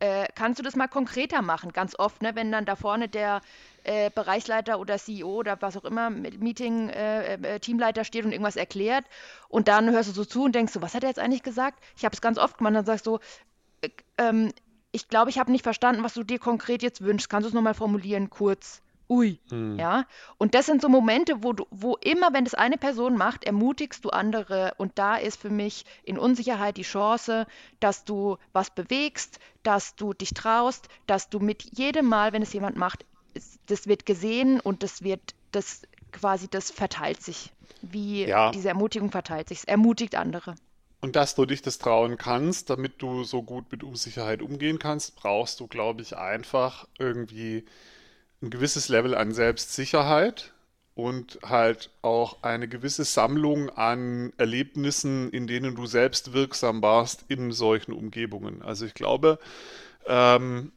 Äh, 0.00 0.28
kannst 0.34 0.60
du 0.60 0.62
das 0.62 0.76
mal 0.76 0.86
konkreter 0.86 1.42
machen? 1.42 1.72
Ganz 1.72 1.98
oft, 1.98 2.22
ne, 2.22 2.36
wenn 2.36 2.52
dann 2.52 2.64
da 2.64 2.76
vorne 2.76 3.08
der 3.08 3.40
äh, 3.82 4.10
Bereichsleiter 4.14 4.78
oder 4.78 4.96
CEO 4.96 5.28
oder 5.28 5.60
was 5.60 5.76
auch 5.76 5.84
immer, 5.84 6.10
Meeting, 6.10 6.88
äh, 6.88 7.34
äh, 7.34 7.58
Teamleiter 7.58 8.04
steht 8.04 8.24
und 8.24 8.30
irgendwas 8.30 8.54
erklärt 8.54 9.04
und 9.48 9.66
dann 9.66 9.90
hörst 9.90 10.10
du 10.10 10.12
so 10.12 10.24
zu 10.24 10.44
und 10.44 10.54
denkst 10.54 10.72
so, 10.72 10.82
was 10.82 10.94
hat 10.94 11.02
er 11.02 11.08
jetzt 11.08 11.18
eigentlich 11.18 11.42
gesagt? 11.42 11.82
Ich 11.96 12.04
habe 12.04 12.14
es 12.14 12.20
ganz 12.20 12.38
oft 12.38 12.58
gemacht, 12.58 12.76
dann 12.76 12.84
sagst 12.84 13.06
du, 13.06 13.12
so, 13.12 13.20
äh, 13.80 13.88
ähm, 14.18 14.52
ich 14.92 15.08
glaube, 15.08 15.30
ich 15.30 15.38
habe 15.38 15.52
nicht 15.52 15.62
verstanden, 15.62 16.02
was 16.02 16.14
du 16.14 16.22
dir 16.22 16.38
konkret 16.38 16.82
jetzt 16.82 17.02
wünschst. 17.02 17.28
Kannst 17.28 17.44
du 17.44 17.48
es 17.48 17.54
nochmal 17.54 17.74
formulieren, 17.74 18.30
kurz? 18.30 18.82
Ui, 19.10 19.38
hm. 19.48 19.78
ja. 19.78 20.04
Und 20.36 20.54
das 20.54 20.66
sind 20.66 20.82
so 20.82 20.88
Momente, 20.88 21.42
wo 21.42 21.54
du, 21.54 21.66
wo 21.70 21.96
immer, 21.96 22.32
wenn 22.34 22.44
das 22.44 22.54
eine 22.54 22.76
Person 22.76 23.16
macht, 23.16 23.44
ermutigst 23.44 24.04
du 24.04 24.10
andere. 24.10 24.74
Und 24.76 24.98
da 24.98 25.16
ist 25.16 25.40
für 25.40 25.50
mich 25.50 25.84
in 26.04 26.18
Unsicherheit 26.18 26.76
die 26.76 26.82
Chance, 26.82 27.46
dass 27.80 28.04
du 28.04 28.36
was 28.52 28.70
bewegst, 28.70 29.38
dass 29.62 29.96
du 29.96 30.12
dich 30.12 30.34
traust, 30.34 30.88
dass 31.06 31.30
du 31.30 31.38
mit 31.38 31.78
jedem 31.78 32.06
Mal, 32.06 32.32
wenn 32.32 32.42
es 32.42 32.52
jemand 32.52 32.76
macht, 32.76 33.06
das 33.66 33.86
wird 33.86 34.04
gesehen 34.04 34.60
und 34.60 34.82
das 34.82 35.02
wird, 35.02 35.34
das 35.52 35.82
quasi, 36.12 36.48
das 36.48 36.70
verteilt 36.70 37.22
sich. 37.22 37.52
Wie 37.80 38.26
ja. 38.26 38.50
diese 38.50 38.68
Ermutigung 38.68 39.10
verteilt 39.10 39.48
sich. 39.48 39.58
Es 39.58 39.64
ermutigt 39.64 40.16
andere. 40.16 40.54
Und 41.00 41.14
dass 41.14 41.34
du 41.34 41.46
dich 41.46 41.62
das 41.62 41.78
trauen 41.78 42.16
kannst, 42.16 42.70
damit 42.70 43.00
du 43.00 43.22
so 43.22 43.42
gut 43.42 43.70
mit 43.70 43.84
Unsicherheit 43.84 44.42
umgehen 44.42 44.78
kannst, 44.78 45.14
brauchst 45.14 45.60
du, 45.60 45.68
glaube 45.68 46.02
ich, 46.02 46.16
einfach 46.16 46.88
irgendwie 46.98 47.64
ein 48.42 48.50
gewisses 48.50 48.88
Level 48.88 49.14
an 49.14 49.32
Selbstsicherheit 49.32 50.52
und 50.94 51.38
halt 51.44 51.90
auch 52.02 52.42
eine 52.42 52.66
gewisse 52.66 53.04
Sammlung 53.04 53.70
an 53.70 54.32
Erlebnissen, 54.36 55.30
in 55.30 55.46
denen 55.46 55.76
du 55.76 55.86
selbst 55.86 56.32
wirksam 56.32 56.82
warst 56.82 57.24
in 57.28 57.52
solchen 57.52 57.92
Umgebungen. 57.92 58.62
Also 58.62 58.84
ich 58.84 58.94
glaube, 58.94 59.38
ähm, 60.06 60.72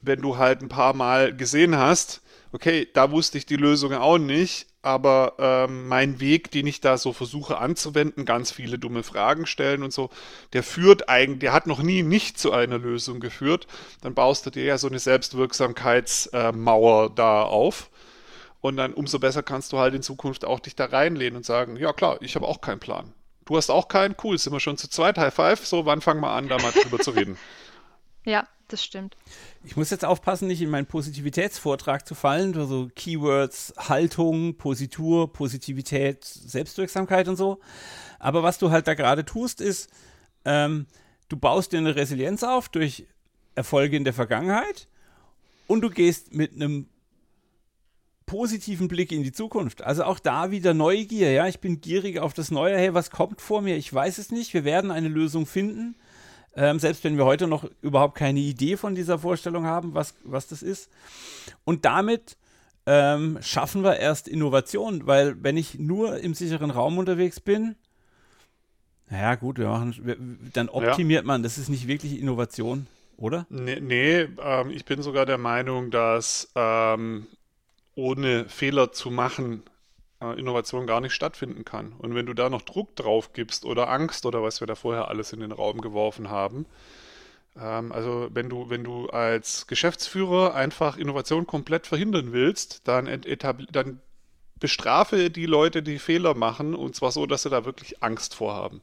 wenn 0.00 0.22
du 0.22 0.38
halt 0.38 0.62
ein 0.62 0.68
paar 0.68 0.94
Mal 0.94 1.36
gesehen 1.36 1.76
hast, 1.76 2.22
okay, 2.52 2.88
da 2.94 3.10
wusste 3.10 3.38
ich 3.38 3.46
die 3.46 3.56
Lösung 3.56 3.92
auch 3.94 4.18
nicht, 4.18 4.68
aber 4.82 5.34
ähm, 5.38 5.88
mein 5.88 6.20
Weg, 6.20 6.50
den 6.50 6.66
ich 6.66 6.80
da 6.80 6.96
so 6.96 7.12
versuche 7.12 7.58
anzuwenden, 7.58 8.24
ganz 8.24 8.50
viele 8.50 8.78
dumme 8.78 9.02
Fragen 9.02 9.46
stellen 9.46 9.82
und 9.82 9.92
so, 9.92 10.10
der 10.52 10.62
führt 10.62 11.08
eigentlich, 11.08 11.40
der 11.40 11.52
hat 11.52 11.66
noch 11.66 11.82
nie 11.82 12.02
nicht 12.02 12.38
zu 12.38 12.52
einer 12.52 12.78
Lösung 12.78 13.20
geführt, 13.20 13.66
dann 14.00 14.14
baust 14.14 14.46
du 14.46 14.50
dir 14.50 14.64
ja 14.64 14.78
so 14.78 14.88
eine 14.88 14.98
Selbstwirksamkeitsmauer 14.98 17.06
äh, 17.06 17.10
da 17.14 17.42
auf. 17.42 17.90
Und 18.62 18.76
dann 18.76 18.92
umso 18.92 19.18
besser 19.18 19.42
kannst 19.42 19.72
du 19.72 19.78
halt 19.78 19.94
in 19.94 20.02
Zukunft 20.02 20.44
auch 20.44 20.60
dich 20.60 20.76
da 20.76 20.86
reinlehnen 20.86 21.36
und 21.36 21.46
sagen, 21.46 21.76
ja 21.76 21.92
klar, 21.92 22.18
ich 22.20 22.34
habe 22.34 22.46
auch 22.46 22.60
keinen 22.60 22.80
Plan. 22.80 23.12
Du 23.46 23.56
hast 23.56 23.70
auch 23.70 23.88
keinen, 23.88 24.14
cool, 24.22 24.36
sind 24.38 24.52
wir 24.52 24.60
schon 24.60 24.76
zu 24.76 24.88
zweit, 24.88 25.18
High 25.18 25.34
Five, 25.34 25.66
so, 25.66 25.86
wann 25.86 26.02
fangen 26.02 26.20
wir 26.20 26.30
an, 26.30 26.48
da 26.48 26.58
mal 26.58 26.72
drüber 26.72 26.98
zu 26.98 27.12
reden? 27.12 27.38
Ja, 28.22 28.46
das 28.72 28.84
stimmt. 28.84 29.16
Ich 29.64 29.76
muss 29.76 29.90
jetzt 29.90 30.04
aufpassen, 30.04 30.48
nicht 30.48 30.62
in 30.62 30.70
meinen 30.70 30.86
Positivitätsvortrag 30.86 32.06
zu 32.06 32.14
fallen, 32.14 32.56
also 32.56 32.88
Keywords, 32.94 33.74
Haltung, 33.76 34.56
Positur, 34.56 35.32
Positivität, 35.32 36.24
Selbstwirksamkeit 36.24 37.28
und 37.28 37.36
so. 37.36 37.60
Aber 38.18 38.42
was 38.42 38.58
du 38.58 38.70
halt 38.70 38.86
da 38.86 38.94
gerade 38.94 39.24
tust, 39.24 39.60
ist, 39.60 39.90
ähm, 40.44 40.86
du 41.28 41.36
baust 41.36 41.72
dir 41.72 41.78
eine 41.78 41.96
Resilienz 41.96 42.42
auf 42.42 42.68
durch 42.68 43.06
Erfolge 43.54 43.96
in 43.96 44.04
der 44.04 44.14
Vergangenheit 44.14 44.88
und 45.66 45.82
du 45.82 45.90
gehst 45.90 46.34
mit 46.34 46.54
einem 46.54 46.88
positiven 48.26 48.86
Blick 48.86 49.10
in 49.10 49.24
die 49.24 49.32
Zukunft. 49.32 49.82
Also 49.82 50.04
auch 50.04 50.20
da 50.20 50.52
wieder 50.52 50.72
Neugier, 50.72 51.32
ja, 51.32 51.48
ich 51.48 51.58
bin 51.58 51.80
gierig 51.80 52.20
auf 52.20 52.32
das 52.32 52.52
Neue, 52.52 52.76
hey, 52.76 52.94
was 52.94 53.10
kommt 53.10 53.40
vor 53.40 53.60
mir? 53.60 53.76
Ich 53.76 53.92
weiß 53.92 54.18
es 54.18 54.30
nicht, 54.30 54.54
wir 54.54 54.64
werden 54.64 54.92
eine 54.92 55.08
Lösung 55.08 55.46
finden. 55.46 55.96
Ähm, 56.56 56.78
selbst 56.78 57.04
wenn 57.04 57.16
wir 57.16 57.24
heute 57.24 57.46
noch 57.46 57.64
überhaupt 57.80 58.16
keine 58.16 58.40
Idee 58.40 58.76
von 58.76 58.94
dieser 58.94 59.18
Vorstellung 59.18 59.66
haben, 59.66 59.94
was, 59.94 60.14
was 60.24 60.48
das 60.48 60.62
ist. 60.62 60.90
Und 61.64 61.84
damit 61.84 62.36
ähm, 62.86 63.38
schaffen 63.40 63.84
wir 63.84 63.96
erst 63.98 64.26
Innovation, 64.26 65.06
weil 65.06 65.42
wenn 65.42 65.56
ich 65.56 65.78
nur 65.78 66.18
im 66.18 66.34
sicheren 66.34 66.70
Raum 66.70 66.98
unterwegs 66.98 67.38
bin, 67.38 67.76
naja, 69.10 69.34
gut, 69.34 69.58
wir 69.58 69.68
machen, 69.68 69.94
wir, 70.02 70.16
dann 70.52 70.68
optimiert 70.68 71.22
ja. 71.22 71.26
man. 71.26 71.42
Das 71.42 71.58
ist 71.58 71.68
nicht 71.68 71.88
wirklich 71.88 72.18
Innovation, 72.18 72.86
oder? 73.16 73.46
Nee, 73.48 73.80
nee 73.80 74.28
ähm, 74.40 74.70
ich 74.70 74.84
bin 74.84 75.02
sogar 75.02 75.26
der 75.26 75.38
Meinung, 75.38 75.90
dass 75.90 76.50
ähm, 76.54 77.26
ohne 77.96 78.48
Fehler 78.48 78.92
zu 78.92 79.10
machen 79.10 79.62
Innovation 80.20 80.86
gar 80.86 81.00
nicht 81.00 81.14
stattfinden 81.14 81.64
kann. 81.64 81.92
Und 81.98 82.14
wenn 82.14 82.26
du 82.26 82.34
da 82.34 82.50
noch 82.50 82.62
Druck 82.62 82.94
drauf 82.96 83.32
gibst 83.32 83.64
oder 83.64 83.88
Angst 83.88 84.26
oder 84.26 84.42
was 84.42 84.60
wir 84.60 84.66
da 84.66 84.74
vorher 84.74 85.08
alles 85.08 85.32
in 85.32 85.40
den 85.40 85.52
Raum 85.52 85.80
geworfen 85.80 86.28
haben, 86.28 86.66
ähm, 87.58 87.90
also 87.92 88.28
wenn 88.32 88.48
du, 88.48 88.68
wenn 88.68 88.84
du 88.84 89.08
als 89.08 89.66
Geschäftsführer 89.66 90.54
einfach 90.54 90.96
Innovation 90.96 91.46
komplett 91.46 91.86
verhindern 91.86 92.32
willst, 92.32 92.86
dann, 92.86 93.08
dann 93.72 94.00
bestrafe 94.58 95.30
die 95.30 95.46
Leute, 95.46 95.82
die 95.82 95.98
Fehler 95.98 96.34
machen, 96.34 96.74
und 96.74 96.94
zwar 96.94 97.12
so, 97.12 97.26
dass 97.26 97.42
sie 97.42 97.50
da 97.50 97.64
wirklich 97.64 98.02
Angst 98.02 98.34
vorhaben. 98.34 98.82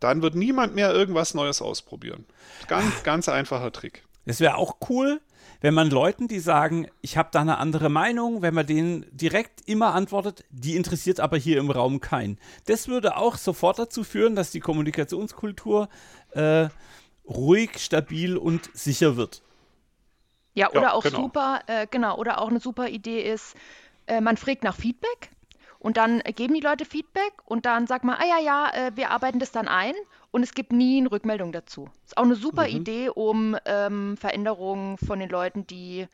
Dann 0.00 0.22
wird 0.22 0.34
niemand 0.34 0.74
mehr 0.74 0.92
irgendwas 0.92 1.34
Neues 1.34 1.60
ausprobieren. 1.60 2.24
Ganz, 2.68 3.02
ganz 3.02 3.28
einfacher 3.28 3.72
Trick. 3.72 4.04
Das 4.26 4.40
wäre 4.40 4.56
auch 4.56 4.76
cool, 4.88 5.20
wenn 5.64 5.72
man 5.72 5.88
Leuten, 5.88 6.28
die 6.28 6.40
sagen, 6.40 6.88
ich 7.00 7.16
habe 7.16 7.30
da 7.32 7.40
eine 7.40 7.56
andere 7.56 7.88
Meinung, 7.88 8.42
wenn 8.42 8.52
man 8.52 8.66
denen 8.66 9.06
direkt 9.12 9.66
immer 9.66 9.94
antwortet, 9.94 10.44
die 10.50 10.76
interessiert 10.76 11.20
aber 11.20 11.38
hier 11.38 11.58
im 11.58 11.70
Raum 11.70 12.02
keinen. 12.02 12.38
Das 12.66 12.86
würde 12.86 13.16
auch 13.16 13.38
sofort 13.38 13.78
dazu 13.78 14.04
führen, 14.04 14.36
dass 14.36 14.50
die 14.50 14.60
Kommunikationskultur 14.60 15.88
äh, 16.32 16.68
ruhig, 17.26 17.78
stabil 17.78 18.36
und 18.36 18.68
sicher 18.74 19.16
wird. 19.16 19.40
Ja, 20.52 20.68
oder 20.68 20.82
ja, 20.82 20.92
auch 20.92 21.02
genau. 21.02 21.22
super, 21.22 21.60
äh, 21.66 21.86
genau, 21.90 22.18
oder 22.18 22.42
auch 22.42 22.48
eine 22.48 22.60
super 22.60 22.90
Idee 22.90 23.22
ist, 23.22 23.56
äh, 24.06 24.20
man 24.20 24.36
fragt 24.36 24.64
nach 24.64 24.76
Feedback 24.76 25.30
und 25.78 25.96
dann 25.96 26.20
geben 26.36 26.52
die 26.52 26.60
Leute 26.60 26.84
Feedback 26.84 27.32
und 27.46 27.64
dann 27.64 27.86
sagt 27.86 28.04
man, 28.04 28.16
ah 28.16 28.26
ja, 28.26 28.38
ja, 28.38 28.70
äh, 28.74 28.92
wir 28.96 29.10
arbeiten 29.10 29.38
das 29.38 29.50
dann 29.50 29.68
ein 29.68 29.94
und 30.34 30.42
es 30.42 30.52
gibt 30.52 30.72
nie 30.72 30.98
eine 30.98 31.12
Rückmeldung 31.12 31.52
dazu. 31.52 31.88
Ist 32.04 32.18
auch 32.18 32.24
eine 32.24 32.34
super 32.34 32.64
mhm. 32.64 32.76
Idee, 32.76 33.08
um 33.08 33.56
ähm, 33.66 34.16
Veränderungen 34.16 34.98
von 34.98 35.20
den 35.20 35.28
Leuten, 35.28 35.64
die 35.64 36.08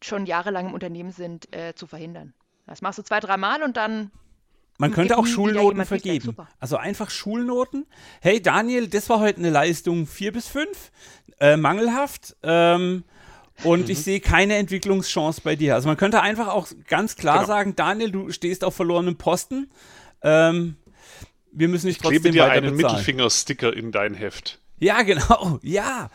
schon 0.00 0.26
jahrelang 0.26 0.68
im 0.68 0.74
Unternehmen 0.74 1.10
sind, 1.10 1.52
äh, 1.52 1.74
zu 1.74 1.88
verhindern. 1.88 2.34
Das 2.68 2.82
machst 2.82 3.00
du 3.00 3.02
zwei, 3.02 3.18
dreimal 3.18 3.64
und 3.64 3.76
dann 3.76 4.12
man 4.78 4.92
könnte 4.92 5.18
auch 5.18 5.26
Schulnoten 5.26 5.84
vergeben. 5.86 6.36
Also 6.60 6.76
einfach 6.76 7.10
Schulnoten. 7.10 7.86
Hey 8.20 8.40
Daniel, 8.40 8.86
das 8.86 9.08
war 9.08 9.18
heute 9.18 9.38
eine 9.38 9.50
Leistung 9.50 10.06
4 10.06 10.32
bis 10.32 10.46
5. 10.46 10.92
Äh, 11.40 11.56
mangelhaft. 11.56 12.36
Ähm, 12.44 13.02
und 13.64 13.86
mhm. 13.86 13.90
ich 13.90 14.04
sehe 14.04 14.20
keine 14.20 14.54
Entwicklungschance 14.54 15.40
bei 15.42 15.56
dir. 15.56 15.74
Also 15.74 15.88
man 15.88 15.96
könnte 15.96 16.22
einfach 16.22 16.46
auch 16.46 16.68
ganz 16.86 17.16
klar 17.16 17.38
genau. 17.38 17.48
sagen, 17.48 17.74
Daniel, 17.74 18.12
du 18.12 18.30
stehst 18.30 18.62
auf 18.62 18.76
verlorenem 18.76 19.16
Posten. 19.16 19.68
Ähm, 20.22 20.76
wir 21.54 21.68
müssen 21.68 21.86
nicht 21.86 22.00
trotzdem 22.00 22.22
Klebe 22.22 22.32
dir 22.32 22.50
einen 22.50 22.76
Mittelfingersticker 22.76 23.74
in 23.74 23.92
dein 23.92 24.14
Heft. 24.14 24.58
Ja, 24.78 25.02
genau, 25.02 25.58
ja. 25.62 26.10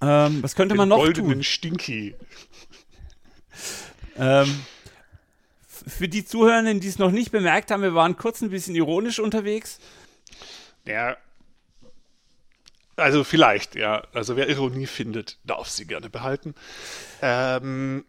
ähm, 0.00 0.42
was 0.42 0.54
könnte 0.54 0.74
Den 0.74 0.78
man 0.78 0.88
noch 0.88 0.98
goldenen 0.98 1.32
tun? 1.32 1.42
Stinky. 1.42 2.14
Ähm, 4.16 4.64
für 5.86 6.08
die 6.08 6.24
Zuhörenden, 6.24 6.80
die 6.80 6.88
es 6.88 6.98
noch 6.98 7.10
nicht 7.10 7.30
bemerkt 7.30 7.70
haben, 7.70 7.82
wir 7.82 7.94
waren 7.94 8.16
kurz 8.16 8.40
ein 8.42 8.50
bisschen 8.50 8.74
ironisch 8.74 9.18
unterwegs. 9.18 9.78
Ja, 10.86 11.16
also 12.96 13.24
vielleicht, 13.24 13.74
ja. 13.74 14.06
Also 14.12 14.36
wer 14.36 14.48
Ironie 14.48 14.86
findet, 14.86 15.38
darf 15.44 15.68
sie 15.68 15.86
gerne 15.86 16.10
behalten. 16.10 16.54
Ähm, 17.22 18.04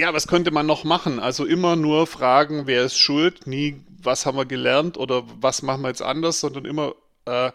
ja, 0.00 0.14
was 0.14 0.26
könnte 0.26 0.50
man 0.50 0.66
noch 0.66 0.84
machen? 0.84 1.20
Also 1.20 1.44
immer 1.44 1.76
nur 1.76 2.06
fragen, 2.06 2.66
wer 2.66 2.84
ist 2.84 2.98
schuld, 2.98 3.46
nie, 3.46 3.80
was 4.02 4.24
haben 4.24 4.38
wir 4.38 4.46
gelernt 4.46 4.96
oder 4.96 5.24
was 5.40 5.60
machen 5.62 5.82
wir 5.82 5.88
jetzt 5.88 6.02
anders, 6.02 6.40
sondern 6.40 6.64
immer, 6.64 6.94
äh, 7.26 7.52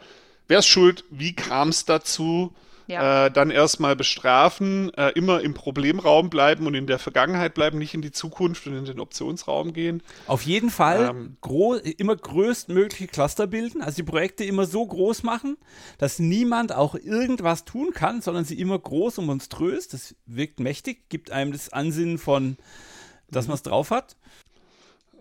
wer 0.47 0.59
ist 0.59 0.67
schuld, 0.67 1.03
wie 1.09 1.33
kam 1.33 1.69
es 1.69 1.85
dazu, 1.85 2.53
ja. 2.87 3.25
Äh, 3.25 3.31
dann 3.31 3.49
erstmal 3.49 3.95
bestrafen, 3.95 4.93
äh, 4.93 5.09
immer 5.11 5.41
im 5.41 5.53
Problemraum 5.53 6.29
bleiben 6.29 6.67
und 6.67 6.75
in 6.75 6.87
der 6.87 6.99
Vergangenheit 6.99 7.53
bleiben, 7.53 7.77
nicht 7.77 7.93
in 7.93 8.01
die 8.01 8.11
Zukunft 8.11 8.67
und 8.67 8.77
in 8.77 8.85
den 8.85 8.99
Optionsraum 8.99 9.73
gehen. 9.73 10.03
Auf 10.27 10.43
jeden 10.43 10.69
Fall 10.69 11.09
ähm, 11.09 11.37
immer 11.97 12.15
größtmögliche 12.15 13.07
Cluster 13.07 13.47
bilden, 13.47 13.81
also 13.81 13.95
die 13.97 14.03
Projekte 14.03 14.43
immer 14.43 14.65
so 14.65 14.85
groß 14.85 15.23
machen, 15.23 15.57
dass 15.97 16.19
niemand 16.19 16.73
auch 16.73 16.95
irgendwas 16.95 17.65
tun 17.65 17.91
kann, 17.93 18.21
sondern 18.21 18.45
sie 18.45 18.59
immer 18.59 18.77
groß 18.77 19.19
und 19.19 19.25
monströs. 19.25 19.87
Das 19.87 20.15
wirkt 20.25 20.59
mächtig, 20.59 21.09
gibt 21.09 21.31
einem 21.31 21.51
das 21.51 21.71
Ansinnen 21.73 22.17
von, 22.17 22.57
dass 23.29 23.45
mhm. 23.45 23.49
man 23.49 23.55
es 23.55 23.63
drauf 23.63 23.91
hat. 23.91 24.15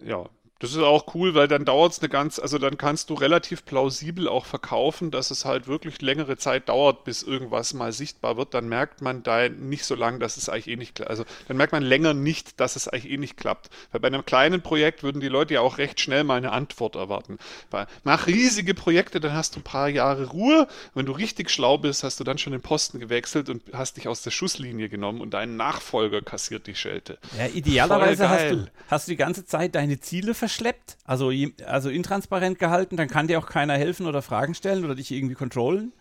Ja, 0.05 0.29
das 0.61 0.71
ist 0.71 0.79
auch 0.79 1.15
cool, 1.15 1.35
weil 1.35 1.49
dann 1.49 1.65
dauert 1.65 1.93
es 1.93 1.99
eine 1.99 2.09
ganz, 2.09 2.39
also 2.39 2.59
dann 2.59 2.79
kannst 2.79 3.11
du 3.11 3.15
relativ 3.15 3.65
plausibel 3.65 4.29
auch 4.29 4.47
verkaufen, 4.47 5.11
dass 5.11 5.33
es 5.33 5.45
halt 5.45 5.67
wirklich 5.67 6.01
längere 6.01 6.37
Zeit 6.37 6.69
dauert, 6.69 7.03
bis 7.03 7.25
irgendwas 7.25 7.75
mal 7.75 7.93
sichtbar 7.93 8.37
wird. 8.37 8.55
Dann 8.55 8.69
merkt 8.69 9.03
man 9.03 9.25
da 9.25 9.49
nicht 9.49 9.85
so 9.85 9.97
lange, 9.97 10.21
dass 10.21 10.37
es 10.37 10.49
eigentlich 10.49 10.69
eh 10.69 10.77
nicht 10.77 10.95
klappt. 10.95 11.11
Also 11.11 11.25
dann 11.49 11.57
merkt 11.57 11.73
man 11.73 11.83
länger 11.83 12.15
nicht, 12.15 12.61
dass 12.61 12.77
es 12.77 12.87
eigentlich 12.87 13.13
eh 13.13 13.17
nicht 13.17 13.37
klappt. 13.37 13.69
Weil 13.91 14.01
bei 14.01 14.07
einem 14.07 14.25
kleinen 14.25 14.63
Projekt 14.63 15.03
würden 15.03 15.21
die 15.21 15.29
Leute 15.29 15.55
ja 15.55 15.61
auch 15.61 15.79
recht 15.79 16.01
schnell 16.01 16.23
mal 16.23 16.37
eine 16.37 16.53
Antwort 16.53 16.95
erwarten. 16.95 17.39
Weil 17.73 17.89
mach 18.05 18.29
riesige 18.29 18.75
Projekte, 18.75 19.19
dann 19.19 19.33
hast 19.33 19.57
du 19.57 19.61
ein 19.61 19.65
paar 19.65 19.89
Jahre 19.89 20.27
Ruhe. 20.27 20.69
Wenn 20.95 21.07
du 21.07 21.13
richtig 21.13 21.51
schlau 21.51 21.79
bist, 21.79 22.05
hast 22.05 22.21
du 22.21 22.25
dann 22.25 22.39
schon 22.39 22.53
den 22.53 22.63
Posten 22.63 23.01
gewechselt 23.01 23.51
und 23.51 23.63
hast 23.73 23.97
dich 23.97 24.07
aus 24.07 24.23
der 24.23 24.31
Schusslinie 24.31 24.89
genommen 24.89 25.21
und 25.21 25.35
dein 25.35 25.57
Nachfolger 25.57 26.23
kassiert 26.23 26.69
die 26.69 26.77
Schelte. 26.77 27.19
Ja, 27.37 27.47
idealerweise 27.47 28.29
hast 28.29 28.51
du, 28.53 28.67
hast 28.89 29.09
du 29.09 29.13
die 29.13 29.17
ganze 29.17 29.45
Zeit 29.45 29.75
deine 29.75 29.99
Ziele 29.99 30.33
verfolgt 30.33 30.44
verschleppt, 30.45 30.99
also, 31.05 31.33
also 31.65 31.89
intransparent 31.89 32.59
gehalten, 32.59 32.99
dann 32.99 33.09
kann 33.09 33.29
dir 33.29 33.39
auch 33.39 33.47
keiner 33.47 33.79
helfen 33.79 34.05
oder 34.05 34.21
Fragen 34.21 34.55
stellen 34.55 34.85
oder 34.85 34.95
dich 34.95 35.11
irgendwie 35.11 35.35
kontrollen. 35.35 35.95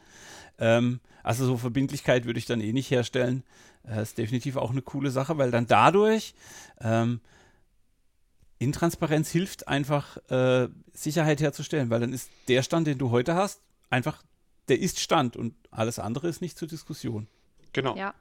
Ähm, 0.59 0.99
also 1.23 1.45
so 1.45 1.55
Verbindlichkeit 1.55 2.25
würde 2.25 2.39
ich 2.39 2.45
dann 2.45 2.59
eh 2.59 2.73
nicht 2.73 2.91
herstellen. 2.91 3.43
Das 3.83 3.97
äh, 3.97 4.01
ist 4.01 4.17
definitiv 4.17 4.57
auch 4.57 4.71
eine 4.71 4.81
coole 4.81 5.11
Sache, 5.11 5.37
weil 5.37 5.49
dann 5.49 5.65
dadurch 5.65 6.35
ähm, 6.81 7.21
Intransparenz 8.59 9.29
hilft 9.31 9.69
einfach 9.69 10.17
äh, 10.29 10.67
Sicherheit 10.91 11.39
herzustellen, 11.39 11.89
weil 11.89 12.01
dann 12.01 12.11
ist 12.11 12.29
der 12.49 12.63
Stand, 12.63 12.87
den 12.87 12.97
du 12.97 13.11
heute 13.11 13.35
hast, 13.35 13.61
einfach 13.89 14.23
der 14.67 14.79
Ist-Stand 14.79 15.37
und 15.37 15.55
alles 15.71 15.99
andere 15.99 16.27
ist 16.27 16.41
nicht 16.41 16.57
zur 16.57 16.67
Diskussion. 16.67 17.27
Genau. 17.71 17.95
Ja. 17.95 18.13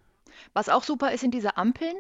Was 0.53 0.69
auch 0.69 0.85
super 0.85 1.13
ist, 1.13 1.23
sind 1.23 1.35
diese 1.35 1.57
Ampeln. 1.57 1.97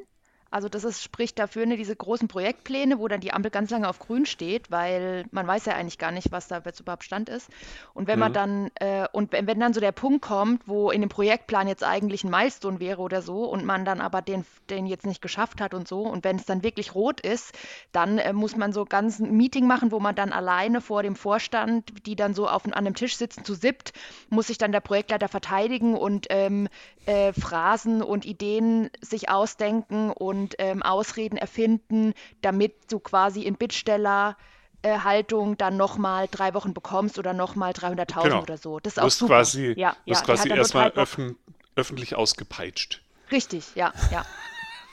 Also 0.52 0.68
das 0.68 0.84
ist, 0.84 1.02
spricht 1.02 1.38
dafür, 1.38 1.64
ne, 1.64 1.76
diese 1.76 1.96
großen 1.96 2.28
Projektpläne, 2.28 2.98
wo 2.98 3.08
dann 3.08 3.20
die 3.20 3.32
Ampel 3.32 3.50
ganz 3.50 3.70
lange 3.70 3.88
auf 3.88 3.98
grün 3.98 4.26
steht, 4.26 4.70
weil 4.70 5.24
man 5.30 5.46
weiß 5.46 5.64
ja 5.64 5.74
eigentlich 5.74 5.98
gar 5.98 6.12
nicht, 6.12 6.30
was 6.30 6.46
da 6.46 6.60
jetzt 6.64 6.80
überhaupt 6.80 7.04
Stand 7.04 7.30
ist. 7.30 7.48
Und 7.94 8.06
wenn 8.06 8.16
mhm. 8.16 8.20
man 8.20 8.32
dann, 8.32 8.70
äh, 8.74 9.06
und 9.12 9.32
wenn, 9.32 9.46
wenn 9.46 9.58
dann 9.58 9.72
so 9.72 9.80
der 9.80 9.92
Punkt 9.92 10.22
kommt, 10.22 10.68
wo 10.68 10.90
in 10.90 11.00
dem 11.00 11.08
Projektplan 11.08 11.68
jetzt 11.68 11.84
eigentlich 11.84 12.22
ein 12.22 12.30
Milestone 12.30 12.80
wäre 12.80 13.00
oder 13.00 13.22
so 13.22 13.44
und 13.44 13.64
man 13.64 13.84
dann 13.84 14.00
aber 14.02 14.20
den, 14.20 14.44
den 14.68 14.86
jetzt 14.86 15.06
nicht 15.06 15.22
geschafft 15.22 15.60
hat 15.60 15.72
und 15.72 15.88
so, 15.88 16.02
und 16.02 16.22
wenn 16.22 16.36
es 16.36 16.44
dann 16.44 16.62
wirklich 16.62 16.94
rot 16.94 17.20
ist, 17.20 17.52
dann 17.92 18.18
äh, 18.18 18.34
muss 18.34 18.54
man 18.54 18.72
so 18.72 18.84
ganz 18.84 19.18
ein 19.20 19.34
Meeting 19.34 19.66
machen, 19.66 19.90
wo 19.90 20.00
man 20.00 20.14
dann 20.14 20.32
alleine 20.32 20.82
vor 20.82 21.02
dem 21.02 21.16
Vorstand, 21.16 22.06
die 22.06 22.14
dann 22.14 22.34
so 22.34 22.46
auf, 22.46 22.66
an 22.66 22.74
einem 22.74 22.94
Tisch 22.94 23.16
sitzen, 23.16 23.44
zu 23.44 23.54
siebt, 23.54 23.94
muss 24.28 24.48
sich 24.48 24.58
dann 24.58 24.72
der 24.72 24.80
Projektleiter 24.80 25.28
verteidigen 25.28 25.96
und 25.96 26.26
ähm, 26.28 26.68
äh, 27.06 27.32
Phrasen 27.32 28.02
und 28.02 28.24
Ideen 28.24 28.90
sich 29.00 29.30
ausdenken 29.30 30.10
und 30.10 30.41
ähm, 30.58 30.82
Ausreden 30.82 31.36
erfinden, 31.36 32.14
damit 32.40 32.74
du 32.90 32.98
quasi 32.98 33.42
in 33.42 33.56
Bittsteller 33.56 34.36
äh, 34.82 34.98
Haltung 34.98 35.56
dann 35.56 35.76
nochmal 35.76 36.28
drei 36.30 36.54
Wochen 36.54 36.74
bekommst 36.74 37.18
oder 37.18 37.32
nochmal 37.32 37.72
300.000 37.72 38.22
genau. 38.22 38.42
oder 38.42 38.58
so. 38.58 38.80
Das 38.80 38.94
ist 38.94 38.98
auch 38.98 39.10
super. 39.10 39.34
Quasi, 39.34 39.74
ja, 39.76 39.96
ja, 40.04 40.20
quasi 40.20 40.48
erstmal 40.48 40.90
öffn 40.92 41.36
öffentlich 41.74 42.14
ausgepeitscht. 42.14 43.00
Richtig, 43.30 43.74
ja, 43.74 43.92
ja. 44.10 44.26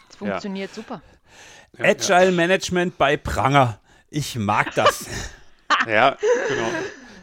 Das 0.07 0.15
funktioniert 0.17 0.71
ja. 0.71 0.75
super. 0.75 1.01
Agile 1.77 2.31
Management 2.31 2.97
bei 2.97 3.17
Pranger. 3.17 3.79
Ich 4.09 4.35
mag 4.37 4.73
das. 4.75 5.07
ja, 5.87 6.17
genau. 6.47 6.69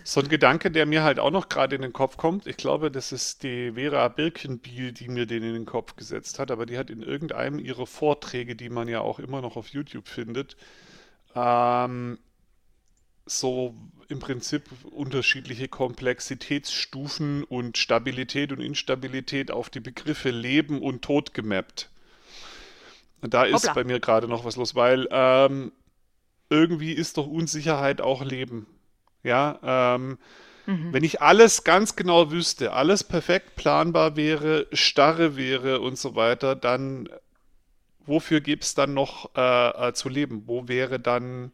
So 0.09 0.21
ein 0.21 0.29
Gedanke, 0.29 0.71
der 0.71 0.87
mir 0.87 1.03
halt 1.03 1.19
auch 1.19 1.33
noch 1.33 1.49
gerade 1.49 1.75
in 1.75 1.83
den 1.83 1.93
Kopf 1.93 2.17
kommt, 2.17 2.47
ich 2.47 2.57
glaube, 2.57 2.93
das 2.93 3.11
ist 3.11 3.43
die 3.43 3.73
Vera 3.73 4.07
Birkenbiel, 4.07 4.93
die 4.93 5.09
mir 5.09 5.27
den 5.27 5.43
in 5.43 5.53
den 5.53 5.67
Kopf 5.67 5.97
gesetzt 5.97 6.39
hat, 6.39 6.53
aber 6.53 6.65
die 6.65 6.79
hat 6.79 6.91
in 6.91 7.03
irgendeinem 7.03 7.59
ihrer 7.59 7.89
Vorträge, 7.89 8.55
die 8.55 8.69
man 8.69 8.87
ja 8.87 9.01
auch 9.01 9.19
immer 9.19 9.43
noch 9.43 9.57
auf 9.57 9.67
YouTube 9.67 10.07
findet, 10.07 10.57
ähm, 11.35 12.21
so 13.25 13.75
im 14.07 14.21
Prinzip 14.21 14.63
unterschiedliche 14.93 15.67
Komplexitätsstufen 15.67 17.43
und 17.43 17.77
Stabilität 17.77 18.53
und 18.53 18.61
Instabilität 18.61 19.51
auf 19.51 19.71
die 19.71 19.81
Begriffe 19.81 20.31
Leben 20.31 20.83
und 20.83 21.03
Tod 21.03 21.35
gemappt. 21.35 21.91
Und 23.23 23.35
da 23.35 23.43
ist 23.43 23.55
Hoppla. 23.55 23.73
bei 23.73 23.83
mir 23.83 23.99
gerade 23.99 24.29
noch 24.29 24.45
was 24.45 24.55
los, 24.55 24.77
weil 24.77 25.09
ähm, 25.11 25.73
irgendwie 26.49 26.93
ist 26.93 27.19
doch 27.19 27.27
Unsicherheit 27.27 28.01
auch 28.01 28.25
Leben. 28.25 28.69
Ja, 29.27 29.59
ähm, 29.97 30.19
mhm. 30.67 30.93
wenn 30.93 31.03
ich 31.03 31.21
alles 31.21 31.65
ganz 31.65 31.97
genau 31.97 32.31
wüsste, 32.31 32.73
alles 32.73 33.03
perfekt 33.03 33.57
planbar 33.57 34.15
wäre, 34.15 34.69
starre 34.73 35.37
wäre 35.37 35.81
und 35.81 35.99
so 35.99 36.15
weiter, 36.15 36.55
dann 36.55 37.09
wofür 38.07 38.41
gibt 38.41 38.63
es 38.63 38.77
dann 38.77 38.95
noch 38.95 39.35
äh, 39.37 39.89
äh, 39.89 39.93
zu 39.95 40.09
leben? 40.09 40.45
Wo 40.47 40.69
wäre 40.69 41.01
dann, 41.01 41.51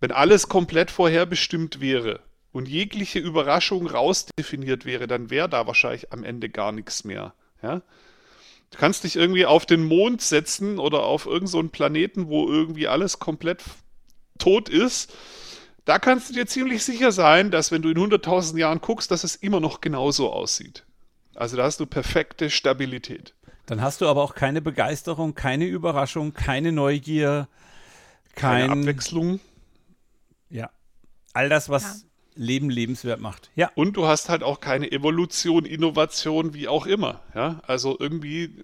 wenn 0.00 0.12
alles 0.12 0.50
komplett 0.50 0.90
vorherbestimmt 0.90 1.80
wäre 1.80 2.20
und 2.52 2.68
jegliche 2.68 3.20
Überraschung 3.20 3.86
rausdefiniert 3.86 4.84
wäre, 4.84 5.06
dann 5.06 5.30
wäre 5.30 5.48
da 5.48 5.66
wahrscheinlich 5.66 6.12
am 6.12 6.24
Ende 6.24 6.50
gar 6.50 6.72
nichts 6.72 7.04
mehr. 7.04 7.32
Ja? 7.62 7.80
Du 8.70 8.78
kannst 8.78 9.04
dich 9.04 9.16
irgendwie 9.16 9.46
auf 9.46 9.64
den 9.64 9.82
Mond 9.82 10.20
setzen 10.20 10.78
oder 10.78 11.04
auf 11.04 11.24
irgendeinen 11.24 11.68
so 11.68 11.68
Planeten, 11.70 12.28
wo 12.28 12.46
irgendwie 12.46 12.86
alles 12.86 13.18
komplett 13.18 13.62
tot 14.38 14.68
ist 14.68 15.10
da 15.84 15.98
kannst 15.98 16.30
du 16.30 16.34
dir 16.34 16.46
ziemlich 16.46 16.82
sicher 16.82 17.12
sein, 17.12 17.50
dass 17.50 17.70
wenn 17.70 17.82
du 17.82 17.90
in 17.90 17.98
100.000 17.98 18.58
Jahren 18.58 18.80
guckst, 18.80 19.10
dass 19.10 19.24
es 19.24 19.36
immer 19.36 19.60
noch 19.60 19.80
genauso 19.80 20.32
aussieht. 20.32 20.84
Also 21.34 21.56
da 21.56 21.64
hast 21.64 21.80
du 21.80 21.86
perfekte 21.86 22.48
Stabilität. 22.50 23.34
Dann 23.66 23.80
hast 23.80 24.00
du 24.00 24.08
aber 24.08 24.22
auch 24.22 24.34
keine 24.34 24.60
Begeisterung, 24.60 25.34
keine 25.34 25.66
Überraschung, 25.66 26.34
keine 26.34 26.72
Neugier, 26.72 27.48
kein... 28.34 28.68
keine 28.68 28.80
Abwechslung. 28.80 29.40
Ja. 30.50 30.70
All 31.32 31.48
das, 31.48 31.68
was 31.68 31.82
ja. 31.82 32.08
Leben 32.36 32.70
lebenswert 32.70 33.20
macht. 33.20 33.50
Ja. 33.54 33.70
Und 33.74 33.96
du 33.96 34.06
hast 34.06 34.28
halt 34.28 34.42
auch 34.42 34.60
keine 34.60 34.90
Evolution, 34.92 35.64
Innovation, 35.64 36.54
wie 36.54 36.68
auch 36.68 36.86
immer. 36.86 37.20
Ja. 37.34 37.60
Also 37.66 37.96
irgendwie, 37.98 38.62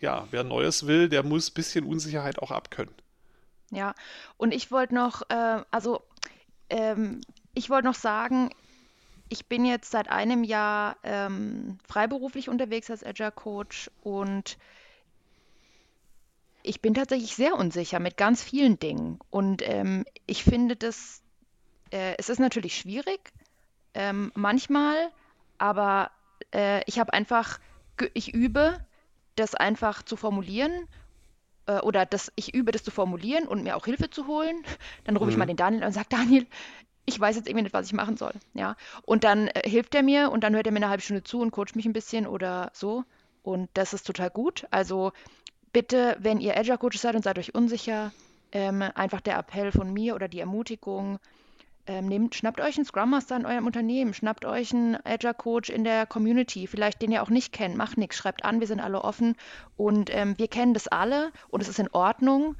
ja, 0.00 0.26
wer 0.30 0.44
Neues 0.44 0.86
will, 0.86 1.08
der 1.08 1.22
muss 1.22 1.50
ein 1.50 1.54
bisschen 1.54 1.84
Unsicherheit 1.84 2.38
auch 2.38 2.50
abkönnen. 2.50 2.94
Ja. 3.70 3.94
Und 4.36 4.52
ich 4.52 4.70
wollte 4.70 4.94
noch, 4.94 5.22
äh, 5.30 5.62
also 5.70 6.02
ähm, 6.70 7.20
ich 7.54 7.70
wollte 7.70 7.86
noch 7.86 7.94
sagen, 7.94 8.50
ich 9.28 9.46
bin 9.46 9.64
jetzt 9.64 9.90
seit 9.90 10.08
einem 10.08 10.44
Jahr 10.44 10.96
ähm, 11.02 11.78
freiberuflich 11.86 12.48
unterwegs 12.48 12.90
als 12.90 13.04
Agile 13.04 13.32
Coach 13.32 13.90
und 14.02 14.58
ich 16.62 16.80
bin 16.80 16.94
tatsächlich 16.94 17.34
sehr 17.34 17.54
unsicher 17.54 17.98
mit 17.98 18.16
ganz 18.16 18.42
vielen 18.42 18.78
Dingen. 18.78 19.18
Und 19.30 19.62
ähm, 19.66 20.04
ich 20.26 20.44
finde 20.44 20.76
das, 20.76 21.22
äh, 21.90 22.14
es 22.18 22.28
ist 22.28 22.40
natürlich 22.40 22.76
schwierig, 22.76 23.20
ähm, 23.94 24.32
manchmal, 24.34 25.10
aber 25.56 26.10
äh, 26.54 26.82
ich 26.86 26.98
habe 26.98 27.12
einfach, 27.12 27.58
ich 28.14 28.34
übe, 28.34 28.78
das 29.36 29.54
einfach 29.54 30.02
zu 30.02 30.16
formulieren 30.16 30.88
äh, 31.68 31.78
oder 31.80 32.06
das, 32.06 32.32
ich 32.34 32.54
übe 32.54 32.72
das 32.72 32.82
zu 32.82 32.90
formulieren 32.90 33.46
und 33.46 33.62
mir 33.62 33.76
auch 33.76 33.84
Hilfe 33.84 34.10
zu 34.10 34.26
holen. 34.26 34.64
Dann 35.04 35.16
rufe 35.16 35.26
mhm. 35.26 35.30
ich 35.32 35.36
mal 35.36 35.44
mhm. 35.44 35.50
den 35.50 35.56
Daniel 35.56 35.84
und 35.84 35.92
sage, 35.92 36.08
Daniel, 36.08 36.46
ich 37.06 37.18
weiß 37.18 37.36
jetzt 37.36 37.48
irgendwie 37.48 37.62
nicht, 37.62 37.72
was 37.72 37.86
ich 37.86 37.92
machen 37.92 38.16
soll. 38.16 38.32
Ja. 38.54 38.76
Und 39.02 39.24
dann 39.24 39.48
äh, 39.48 39.68
hilft 39.68 39.94
er 39.94 40.02
mir 40.02 40.30
und 40.32 40.42
dann 40.42 40.54
hört 40.54 40.66
er 40.66 40.72
mir 40.72 40.78
eine 40.78 40.88
halbe 40.88 41.02
Stunde 41.02 41.22
zu 41.22 41.40
und 41.40 41.52
coacht 41.52 41.76
mich 41.76 41.86
ein 41.86 41.92
bisschen 41.92 42.26
oder 42.26 42.70
so. 42.74 43.04
Und 43.42 43.70
das 43.74 43.92
ist 43.92 44.06
total 44.06 44.30
gut. 44.30 44.66
Also 44.70 45.12
bitte, 45.72 46.16
wenn 46.18 46.40
ihr 46.40 46.56
Agile 46.56 46.78
Coaches 46.78 47.02
seid 47.02 47.14
und 47.14 47.22
seid 47.22 47.38
euch 47.38 47.54
unsicher, 47.54 48.12
ähm, 48.52 48.82
einfach 48.82 49.20
der 49.20 49.38
Appell 49.38 49.72
von 49.72 49.92
mir 49.92 50.14
oder 50.14 50.28
die 50.28 50.40
Ermutigung, 50.40 51.18
ähm, 51.88 52.06
nehmt, 52.06 52.34
schnappt 52.34 52.60
euch 52.60 52.76
einen 52.76 52.84
Scrum 52.84 53.10
Master 53.10 53.36
in 53.36 53.46
eurem 53.46 53.66
Unternehmen, 53.66 54.14
schnappt 54.14 54.44
euch 54.44 54.72
einen 54.72 54.96
Agile 55.04 55.34
Coach 55.34 55.70
in 55.70 55.84
der 55.84 56.06
Community, 56.06 56.66
vielleicht 56.66 57.02
den 57.02 57.10
ihr 57.10 57.22
auch 57.22 57.30
nicht 57.30 57.52
kennt, 57.52 57.76
macht 57.76 57.98
nichts, 57.98 58.16
schreibt 58.16 58.44
an, 58.44 58.60
wir 58.60 58.66
sind 58.66 58.80
alle 58.80 59.02
offen 59.02 59.34
und 59.76 60.14
ähm, 60.14 60.38
wir 60.38 60.48
kennen 60.48 60.74
das 60.74 60.86
alle 60.86 61.32
und 61.48 61.60
es 61.60 61.68
ist 61.68 61.78
in 61.78 61.88
Ordnung. 61.92 62.56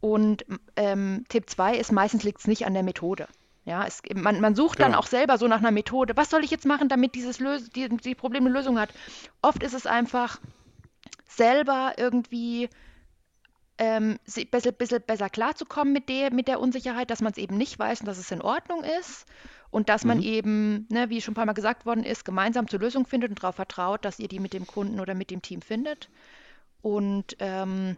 Und 0.00 0.46
ähm, 0.76 1.24
Tipp 1.28 1.50
2 1.50 1.76
ist, 1.76 1.92
meistens 1.92 2.22
liegt 2.22 2.40
es 2.40 2.46
nicht 2.46 2.64
an 2.64 2.72
der 2.72 2.82
Methode. 2.82 3.28
Ja, 3.66 3.86
es, 3.86 4.00
man, 4.14 4.40
man 4.40 4.54
sucht 4.54 4.78
genau. 4.78 4.88
dann 4.88 4.98
auch 4.98 5.06
selber 5.06 5.36
so 5.36 5.46
nach 5.46 5.58
einer 5.58 5.70
Methode. 5.70 6.16
Was 6.16 6.30
soll 6.30 6.42
ich 6.42 6.50
jetzt 6.50 6.64
machen, 6.64 6.88
damit 6.88 7.14
dieses 7.14 7.38
Lös 7.38 7.68
die, 7.68 7.88
die 7.88 8.14
Problem 8.14 8.46
eine 8.46 8.54
Lösung 8.54 8.78
hat? 8.78 8.88
Oft 9.42 9.62
ist 9.62 9.74
es 9.74 9.86
einfach 9.86 10.40
selber 11.28 11.92
irgendwie 11.98 12.70
ähm, 13.80 14.18
ein 14.36 14.46
bisschen, 14.50 14.74
bisschen 14.74 15.02
besser 15.04 15.30
klarzukommen 15.30 15.94
mit 15.94 16.10
der, 16.10 16.32
mit 16.32 16.48
der 16.48 16.60
Unsicherheit, 16.60 17.10
dass 17.10 17.22
man 17.22 17.32
es 17.32 17.38
eben 17.38 17.56
nicht 17.56 17.78
weiß 17.78 18.00
und 18.00 18.06
dass 18.06 18.18
es 18.18 18.30
in 18.30 18.42
Ordnung 18.42 18.84
ist 19.00 19.24
und 19.70 19.88
dass 19.88 20.04
man 20.04 20.18
mhm. 20.18 20.24
eben, 20.24 20.86
ne, 20.90 21.08
wie 21.08 21.22
schon 21.22 21.32
ein 21.32 21.34
paar 21.34 21.46
Mal 21.46 21.54
gesagt 21.54 21.86
worden 21.86 22.04
ist, 22.04 22.26
gemeinsam 22.26 22.68
zur 22.68 22.78
Lösung 22.78 23.06
findet 23.06 23.30
und 23.30 23.42
darauf 23.42 23.54
vertraut, 23.54 24.04
dass 24.04 24.18
ihr 24.18 24.28
die 24.28 24.38
mit 24.38 24.52
dem 24.52 24.66
Kunden 24.66 25.00
oder 25.00 25.14
mit 25.14 25.30
dem 25.30 25.40
Team 25.40 25.62
findet. 25.62 26.10
Und 26.82 27.36
ähm, 27.38 27.96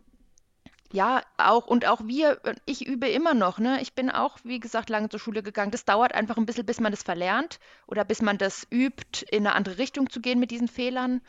ja, 0.92 1.22
auch 1.36 1.66
und 1.66 1.84
auch 1.86 2.02
wir, 2.04 2.40
ich 2.64 2.86
übe 2.86 3.08
immer 3.08 3.34
noch, 3.34 3.58
ne? 3.58 3.80
Ich 3.80 3.94
bin 3.94 4.08
auch, 4.08 4.38
wie 4.44 4.60
gesagt, 4.60 4.88
lange 4.88 5.08
zur 5.08 5.18
Schule 5.18 5.42
gegangen. 5.42 5.72
Das 5.72 5.84
dauert 5.84 6.14
einfach 6.14 6.36
ein 6.36 6.46
bisschen, 6.46 6.66
bis 6.66 6.78
man 6.78 6.92
das 6.92 7.02
verlernt 7.02 7.58
oder 7.88 8.04
bis 8.04 8.22
man 8.22 8.38
das 8.38 8.68
übt, 8.70 9.26
in 9.30 9.46
eine 9.46 9.56
andere 9.56 9.78
Richtung 9.78 10.10
zu 10.10 10.20
gehen 10.20 10.38
mit 10.38 10.52
diesen 10.52 10.68
Fehlern 10.68 11.22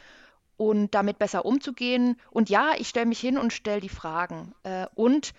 und 0.57 0.93
damit 0.93 1.19
besser 1.19 1.45
umzugehen. 1.45 2.17
Und 2.31 2.49
ja, 2.49 2.71
ich 2.77 2.89
stelle 2.89 3.05
mich 3.05 3.19
hin 3.19 3.37
und 3.37 3.53
stelle 3.53 3.81
die 3.81 3.89
Fragen. 3.89 4.53
Äh, 4.63 4.87
und 4.95 5.33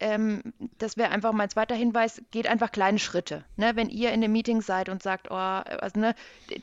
ähm, 0.00 0.42
das 0.78 0.96
wäre 0.96 1.10
einfach 1.10 1.32
mein 1.32 1.50
zweiter 1.50 1.74
Hinweis, 1.74 2.22
geht 2.30 2.46
einfach 2.46 2.70
kleine 2.70 2.98
Schritte. 2.98 3.44
Ne? 3.56 3.74
Wenn 3.74 3.88
ihr 3.88 4.10
in 4.10 4.22
einem 4.22 4.32
Meeting 4.32 4.62
seid 4.62 4.88
und 4.88 5.02
sagt, 5.02 5.28
oh, 5.30 5.34
also, 5.34 5.98
ne, 5.98 6.14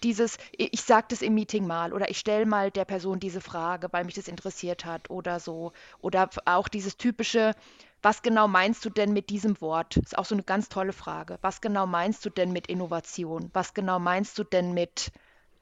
dieses, 0.03 0.37
ich 0.51 0.81
sage 0.81 1.07
das 1.09 1.21
im 1.21 1.33
Meeting 1.33 1.67
mal 1.67 1.91
oder 1.91 2.09
ich 2.09 2.17
stelle 2.17 2.45
mal 2.45 2.71
der 2.71 2.85
Person 2.85 3.19
diese 3.19 3.41
Frage, 3.41 3.89
weil 3.91 4.05
mich 4.05 4.15
das 4.15 4.27
interessiert 4.27 4.85
hat 4.85 5.09
oder 5.09 5.39
so. 5.39 5.73
Oder 5.99 6.29
auch 6.45 6.69
dieses 6.69 6.97
typische, 6.97 7.53
was 8.01 8.21
genau 8.21 8.47
meinst 8.47 8.85
du 8.85 8.89
denn 8.89 9.11
mit 9.11 9.29
diesem 9.29 9.59
Wort? 9.59 9.97
Ist 9.97 10.17
auch 10.17 10.25
so 10.25 10.35
eine 10.35 10.43
ganz 10.43 10.69
tolle 10.69 10.93
Frage. 10.93 11.37
Was 11.41 11.59
genau 11.59 11.85
meinst 11.87 12.25
du 12.25 12.29
denn 12.29 12.51
mit 12.51 12.67
Innovation? 12.67 13.49
Was 13.53 13.73
genau 13.73 13.99
meinst 13.99 14.37
du 14.37 14.43
denn 14.43 14.73
mit 14.73 15.11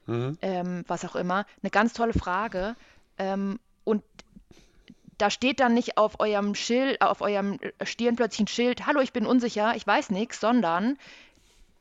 mhm. 0.05 0.37
ähm, 0.41 0.83
was 0.87 1.05
auch 1.05 1.15
immer. 1.15 1.45
Eine 1.61 1.69
ganz 1.71 1.93
tolle 1.93 2.13
Frage. 2.13 2.75
Ähm, 3.17 3.59
und 3.83 4.03
da 5.17 5.29
steht 5.29 5.59
dann 5.59 5.73
nicht 5.73 5.97
auf 5.97 6.19
eurem 6.19 6.55
Schild, 6.55 7.01
auf 7.01 7.21
eurem 7.21 7.59
Stirn 7.83 8.15
plötzlich 8.15 8.41
ein 8.41 8.47
Schild, 8.47 8.85
hallo, 8.87 8.99
ich 8.99 9.13
bin 9.13 9.25
unsicher, 9.25 9.75
ich 9.75 9.85
weiß 9.85 10.09
nichts, 10.09 10.39
sondern 10.39 10.97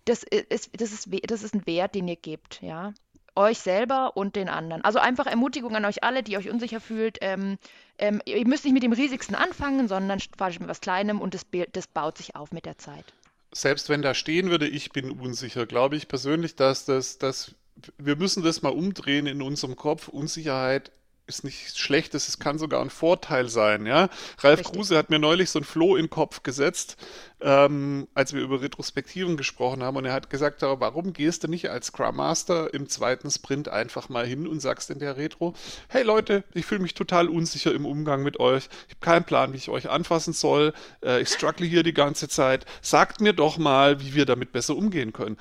das 0.04 0.22
ist, 0.22 0.70
das, 0.78 0.92
ist, 0.92 1.08
das 1.28 1.42
ist 1.42 1.54
ein 1.54 1.66
Wert, 1.66 1.94
den 1.94 2.08
ihr 2.08 2.16
gebt, 2.16 2.60
ja. 2.62 2.92
Euch 3.34 3.60
selber 3.60 4.14
und 4.14 4.36
den 4.36 4.50
anderen. 4.50 4.84
Also 4.84 4.98
einfach 4.98 5.24
Ermutigung 5.24 5.74
an 5.74 5.86
euch 5.86 6.04
alle, 6.04 6.22
die 6.22 6.36
euch 6.36 6.50
unsicher 6.50 6.80
fühlt. 6.80 7.16
Ähm, 7.22 7.56
ähm, 7.96 8.20
ihr 8.26 8.46
müsst 8.46 8.64
nicht 8.64 8.74
mit 8.74 8.82
dem 8.82 8.92
Riesigsten 8.92 9.34
anfangen, 9.34 9.88
sondern 9.88 10.20
fahrt 10.36 10.60
mit 10.60 10.68
was 10.68 10.82
Kleinem 10.82 11.18
und 11.18 11.32
das, 11.32 11.46
das 11.72 11.86
baut 11.86 12.18
sich 12.18 12.36
auf 12.36 12.52
mit 12.52 12.66
der 12.66 12.76
Zeit. 12.76 13.14
Selbst 13.50 13.88
wenn 13.88 14.02
da 14.02 14.12
stehen 14.12 14.50
würde, 14.50 14.68
ich 14.68 14.92
bin 14.92 15.10
unsicher, 15.10 15.64
glaube 15.64 15.96
ich 15.96 16.08
persönlich, 16.08 16.56
dass 16.56 16.84
das, 16.84 17.16
dass 17.16 17.54
wir 17.98 18.16
müssen 18.16 18.42
das 18.42 18.62
mal 18.62 18.72
umdrehen 18.72 19.26
in 19.26 19.42
unserem 19.42 19.76
Kopf. 19.76 20.08
Unsicherheit 20.08 20.92
ist 21.26 21.44
nichts 21.44 21.78
Schlechtes, 21.78 22.28
es 22.28 22.38
kann 22.38 22.58
sogar 22.58 22.82
ein 22.82 22.90
Vorteil 22.90 23.48
sein. 23.48 23.86
Ja? 23.86 24.08
Ralf 24.38 24.58
Richtig. 24.58 24.74
Kruse 24.74 24.98
hat 24.98 25.08
mir 25.08 25.18
neulich 25.18 25.50
so 25.50 25.60
ein 25.60 25.64
Floh 25.64 25.96
in 25.96 26.04
den 26.06 26.10
Kopf 26.10 26.42
gesetzt, 26.42 26.96
ähm, 27.40 28.08
als 28.14 28.34
wir 28.34 28.42
über 28.42 28.60
Retrospektiven 28.60 29.36
gesprochen 29.36 29.82
haben. 29.82 29.96
Und 29.96 30.04
er 30.04 30.12
hat 30.12 30.30
gesagt, 30.30 30.62
warum 30.62 31.12
gehst 31.12 31.44
du 31.44 31.48
nicht 31.48 31.70
als 31.70 31.86
Scrum 31.86 32.16
Master 32.16 32.74
im 32.74 32.88
zweiten 32.88 33.30
Sprint 33.30 33.68
einfach 33.68 34.08
mal 34.08 34.26
hin 34.26 34.46
und 34.46 34.60
sagst 34.60 34.90
in 34.90 34.98
der 34.98 35.16
Retro, 35.16 35.54
hey 35.88 36.02
Leute, 36.02 36.44
ich 36.54 36.66
fühle 36.66 36.82
mich 36.82 36.94
total 36.94 37.28
unsicher 37.28 37.72
im 37.72 37.86
Umgang 37.86 38.22
mit 38.22 38.40
euch. 38.40 38.68
Ich 38.88 38.96
habe 38.96 39.00
keinen 39.00 39.24
Plan, 39.24 39.52
wie 39.52 39.58
ich 39.58 39.68
euch 39.68 39.88
anfassen 39.88 40.32
soll. 40.32 40.72
Äh, 41.04 41.22
ich 41.22 41.28
struggle 41.28 41.66
hier 41.66 41.84
die 41.84 41.94
ganze 41.94 42.28
Zeit. 42.28 42.66
Sagt 42.80 43.20
mir 43.20 43.32
doch 43.32 43.58
mal, 43.58 44.00
wie 44.00 44.14
wir 44.14 44.26
damit 44.26 44.52
besser 44.52 44.76
umgehen 44.76 45.12
können. 45.12 45.38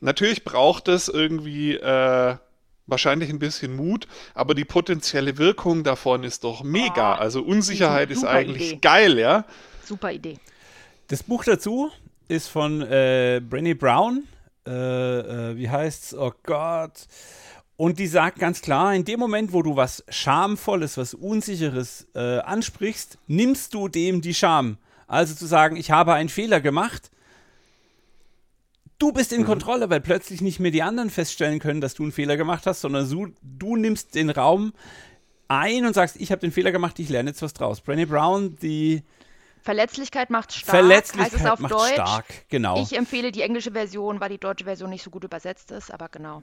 Natürlich 0.00 0.44
braucht 0.44 0.88
es 0.88 1.08
irgendwie... 1.08 1.74
Äh, 1.74 2.36
wahrscheinlich 2.86 3.30
ein 3.30 3.38
bisschen 3.38 3.76
Mut, 3.76 4.06
aber 4.34 4.54
die 4.54 4.64
potenzielle 4.64 5.38
Wirkung 5.38 5.84
davon 5.84 6.22
ist 6.24 6.44
doch 6.44 6.62
mega. 6.62 7.14
also 7.14 7.42
Unsicherheit 7.42 8.10
ist 8.10 8.24
eigentlich 8.24 8.72
Idee. 8.72 8.78
geil, 8.80 9.18
ja. 9.18 9.44
Super 9.84 10.12
Idee. 10.12 10.38
Das 11.08 11.22
Buch 11.22 11.44
dazu 11.44 11.90
ist 12.28 12.48
von 12.48 12.82
äh, 12.82 13.40
Brené 13.48 13.74
Brown. 13.74 14.24
Äh, 14.66 14.70
äh, 14.70 15.56
wie 15.56 15.68
heißt's? 15.68 16.14
Oh 16.14 16.32
Gott. 16.42 17.06
Und 17.76 17.98
die 17.98 18.06
sagt 18.06 18.38
ganz 18.38 18.62
klar, 18.62 18.94
in 18.94 19.04
dem 19.04 19.18
Moment, 19.18 19.52
wo 19.52 19.62
du 19.62 19.76
was 19.76 20.04
Schamvolles, 20.08 20.96
was 20.96 21.12
Unsicheres 21.12 22.06
äh, 22.14 22.38
ansprichst, 22.38 23.18
nimmst 23.26 23.74
du 23.74 23.88
dem 23.88 24.20
die 24.20 24.32
Scham. 24.32 24.78
Also 25.06 25.34
zu 25.34 25.46
sagen, 25.46 25.76
ich 25.76 25.90
habe 25.90 26.14
einen 26.14 26.28
Fehler 26.28 26.60
gemacht, 26.60 27.10
du 28.98 29.12
bist 29.12 29.32
in 29.32 29.42
mhm. 29.42 29.46
Kontrolle, 29.46 29.90
weil 29.90 30.00
plötzlich 30.00 30.40
nicht 30.40 30.60
mehr 30.60 30.70
die 30.70 30.82
anderen 30.82 31.10
feststellen 31.10 31.58
können, 31.58 31.80
dass 31.80 31.94
du 31.94 32.02
einen 32.02 32.12
Fehler 32.12 32.36
gemacht 32.36 32.66
hast, 32.66 32.80
sondern 32.80 33.08
du, 33.08 33.28
du 33.42 33.76
nimmst 33.76 34.14
den 34.14 34.30
Raum 34.30 34.72
ein 35.48 35.84
und 35.84 35.94
sagst, 35.94 36.16
ich 36.16 36.30
habe 36.30 36.40
den 36.40 36.52
Fehler 36.52 36.72
gemacht, 36.72 36.98
ich 36.98 37.08
lerne 37.08 37.30
jetzt 37.30 37.42
was 37.42 37.52
draus. 37.52 37.82
Brené 37.82 38.06
Brown, 38.06 38.56
die 38.56 39.02
Verletzlichkeit 39.62 40.28
macht 40.28 40.52
stark, 40.52 40.76
Verletzlichkeit 40.76 41.32
heißt 41.32 41.44
es 41.44 41.50
auf 41.50 41.58
macht 41.58 41.72
Deutsch. 41.72 41.92
stark, 41.92 42.26
genau. 42.50 42.82
Ich 42.82 42.96
empfehle 42.96 43.32
die 43.32 43.40
englische 43.40 43.72
Version, 43.72 44.20
weil 44.20 44.28
die 44.28 44.38
deutsche 44.38 44.64
Version 44.64 44.90
nicht 44.90 45.02
so 45.02 45.10
gut 45.10 45.24
übersetzt 45.24 45.70
ist, 45.70 45.90
aber 45.90 46.08
genau. 46.10 46.42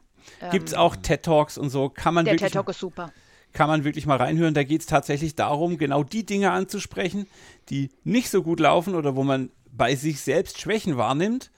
Gibt 0.51 0.69
es 0.69 0.73
ähm, 0.73 0.79
auch 0.79 0.95
TED 0.95 1.23
Talks 1.23 1.57
und 1.57 1.69
so, 1.69 1.89
kann 1.89 2.15
man 2.15 2.25
der 2.25 2.33
wirklich. 2.33 2.51
TED 2.51 2.55
Talk 2.55 2.69
ist 2.69 2.79
super. 2.79 3.11
Kann 3.53 3.67
man 3.67 3.83
wirklich 3.83 4.05
mal 4.05 4.17
reinhören. 4.17 4.53
Da 4.53 4.63
geht 4.63 4.81
es 4.81 4.87
tatsächlich 4.87 5.35
darum, 5.35 5.77
genau 5.77 6.03
die 6.03 6.25
Dinge 6.25 6.51
anzusprechen, 6.51 7.27
die 7.69 7.89
nicht 8.03 8.29
so 8.29 8.43
gut 8.43 8.59
laufen 8.59 8.95
oder 8.95 9.15
wo 9.15 9.23
man 9.23 9.51
bei 9.71 9.95
sich 9.95 10.21
selbst 10.21 10.59
Schwächen 10.59 10.97
wahrnimmt 10.97 11.51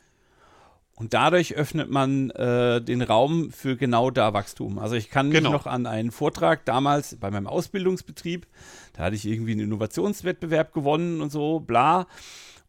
und 1.03 1.13
dadurch 1.13 1.53
öffnet 1.53 1.89
man 1.89 2.29
äh, 2.29 2.81
den 2.81 3.01
Raum 3.01 3.51
für 3.51 3.75
genau 3.75 4.09
da 4.09 4.31
Wachstum. 4.31 4.79
Also 4.79 4.95
ich 4.95 5.09
kann 5.09 5.27
mich 5.27 5.39
genau. 5.39 5.51
noch 5.51 5.65
an 5.65 5.85
einen 5.85 6.11
Vortrag 6.11 6.63
damals 6.63 7.17
bei 7.17 7.29
meinem 7.29 7.45
Ausbildungsbetrieb, 7.45 8.47
da 8.93 9.03
hatte 9.03 9.17
ich 9.17 9.25
irgendwie 9.25 9.51
einen 9.51 9.65
Innovationswettbewerb 9.65 10.73
gewonnen 10.73 11.19
und 11.19 11.29
so, 11.29 11.59
bla. 11.59 12.07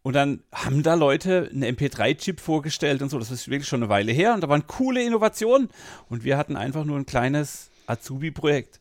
Und 0.03 0.15
dann 0.15 0.43
haben 0.53 0.83
da 0.83 0.95
Leute 0.95 1.49
einen 1.53 1.77
MP3-Chip 1.77 2.41
vorgestellt 2.41 3.03
und 3.03 3.09
so. 3.09 3.21
Das 3.21 3.31
ist 3.31 3.49
wirklich 3.49 3.69
schon 3.69 3.85
eine 3.85 3.89
Weile 3.89 4.11
her. 4.11 4.35
Und 4.35 4.43
da 4.43 4.49
waren 4.49 4.67
coole 4.67 5.01
Innovationen. 5.01 5.69
Und 6.09 6.25
wir 6.25 6.37
hatten 6.37 6.57
einfach 6.57 6.85
nur 6.85 6.99
ein 6.99 7.07
kleines 7.07 7.71
Azubi-Projekt. 7.87 8.81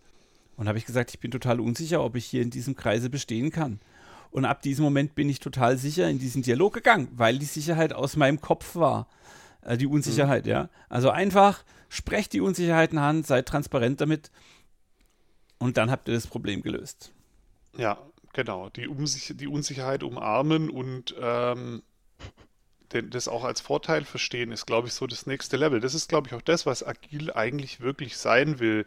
Und 0.58 0.68
habe 0.68 0.80
ich 0.80 0.86
gesagt, 0.86 1.12
ich 1.12 1.20
bin 1.20 1.30
total 1.30 1.60
unsicher, 1.60 2.04
ob 2.04 2.16
ich 2.16 2.26
hier 2.26 2.41
in 2.41 2.49
diesem 2.49 2.76
Kreise 2.76 3.12
bestehen 3.12 3.51
kann. 3.51 3.80
Und 4.32 4.45
ab 4.45 4.64
diesem 4.64 4.84
Moment 4.84 5.14
bin 5.14 5.30
ich 5.30 5.39
total 5.39 5.78
sicher 5.78 6.10
in 6.10 6.18
diesen 6.18 6.41
Dialog 6.41 6.74
gegangen, 6.74 7.08
weil 7.16 7.38
die 7.38 7.45
Sicherheit 7.45 7.93
aus 7.93 8.16
meinem 8.16 8.41
Kopf 8.41 8.76
war. 8.76 9.08
Äh, 9.66 9.78
die 9.78 9.88
Unsicherheit, 9.88 10.45
mhm. 10.45 10.51
ja. 10.51 10.70
Also 10.89 11.09
einfach 11.09 11.64
sprecht 11.89 12.34
die 12.34 12.41
Unsicherheiten 12.41 12.97
an, 12.97 13.24
seid 13.24 13.47
transparent 13.47 14.01
damit 14.01 14.32
und 15.59 15.78
dann 15.78 15.91
habt 15.91 16.07
ihr 16.07 16.14
das 16.14 16.28
Problem 16.28 16.61
gelöst. 16.61 17.11
Ja, 17.78 17.97
genau. 18.34 18.70
Die, 18.70 18.88
Umsicher 18.88 19.34
die 19.34 19.47
Unsicherheit 19.47 20.03
umarmen 20.03 20.70
und 20.70 21.16
ähm, 21.20 21.84
den, 22.91 23.09
das 23.09 23.28
auch 23.28 23.43
als 23.43 23.61
Vorteil 23.61 24.05
verstehen, 24.05 24.51
ist, 24.51 24.66
glaube 24.66 24.88
ich, 24.88 24.93
so 24.93 25.07
das 25.07 25.26
nächste 25.26 25.57
Level. 25.57 25.80
Das 25.80 25.93
ist, 25.93 26.09
glaube 26.09 26.28
ich, 26.28 26.34
auch 26.34 26.41
das, 26.41 26.66
was 26.66 26.86
agil 26.86 27.32
eigentlich 27.32 27.80
wirklich 27.80 28.18
sein 28.18 28.59
will. 28.59 28.86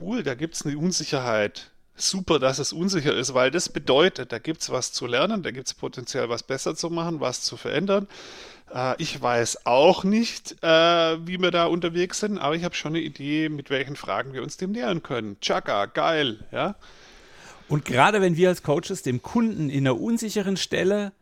Cool, 0.00 0.22
da 0.22 0.34
gibt 0.34 0.54
es 0.54 0.64
eine 0.64 0.78
Unsicherheit 0.78 1.72
super, 1.94 2.38
dass 2.38 2.58
es 2.58 2.72
unsicher 2.72 3.14
ist, 3.14 3.34
weil 3.34 3.50
das 3.50 3.68
bedeutet, 3.68 4.32
da 4.32 4.38
gibt 4.38 4.62
es 4.62 4.70
was 4.70 4.92
zu 4.92 5.06
lernen, 5.06 5.42
da 5.42 5.50
gibt 5.50 5.68
es 5.68 5.74
potenziell 5.74 6.28
was 6.28 6.42
besser 6.42 6.74
zu 6.74 6.90
machen, 6.90 7.20
was 7.20 7.42
zu 7.42 7.56
verändern. 7.56 8.08
Äh, 8.72 8.94
ich 8.98 9.20
weiß 9.20 9.66
auch 9.66 10.04
nicht, 10.04 10.56
äh, 10.62 10.66
wie 11.26 11.38
wir 11.40 11.50
da 11.50 11.66
unterwegs 11.66 12.20
sind, 12.20 12.38
aber 12.38 12.54
ich 12.54 12.64
habe 12.64 12.74
schon 12.74 12.92
eine 12.92 13.00
Idee, 13.00 13.48
mit 13.48 13.70
welchen 13.70 13.96
Fragen 13.96 14.32
wir 14.32 14.42
uns 14.42 14.56
dem 14.56 14.72
nähern 14.72 15.02
können. 15.02 15.38
Chaka, 15.40 15.86
geil, 15.86 16.44
ja. 16.50 16.76
Und 17.68 17.84
gerade 17.84 18.20
wenn 18.20 18.36
wir 18.36 18.48
als 18.48 18.62
Coaches 18.62 19.02
dem 19.02 19.22
Kunden 19.22 19.70
in 19.70 19.86
einer 19.86 19.98
unsicheren 19.98 20.56
Stelle, 20.56 21.12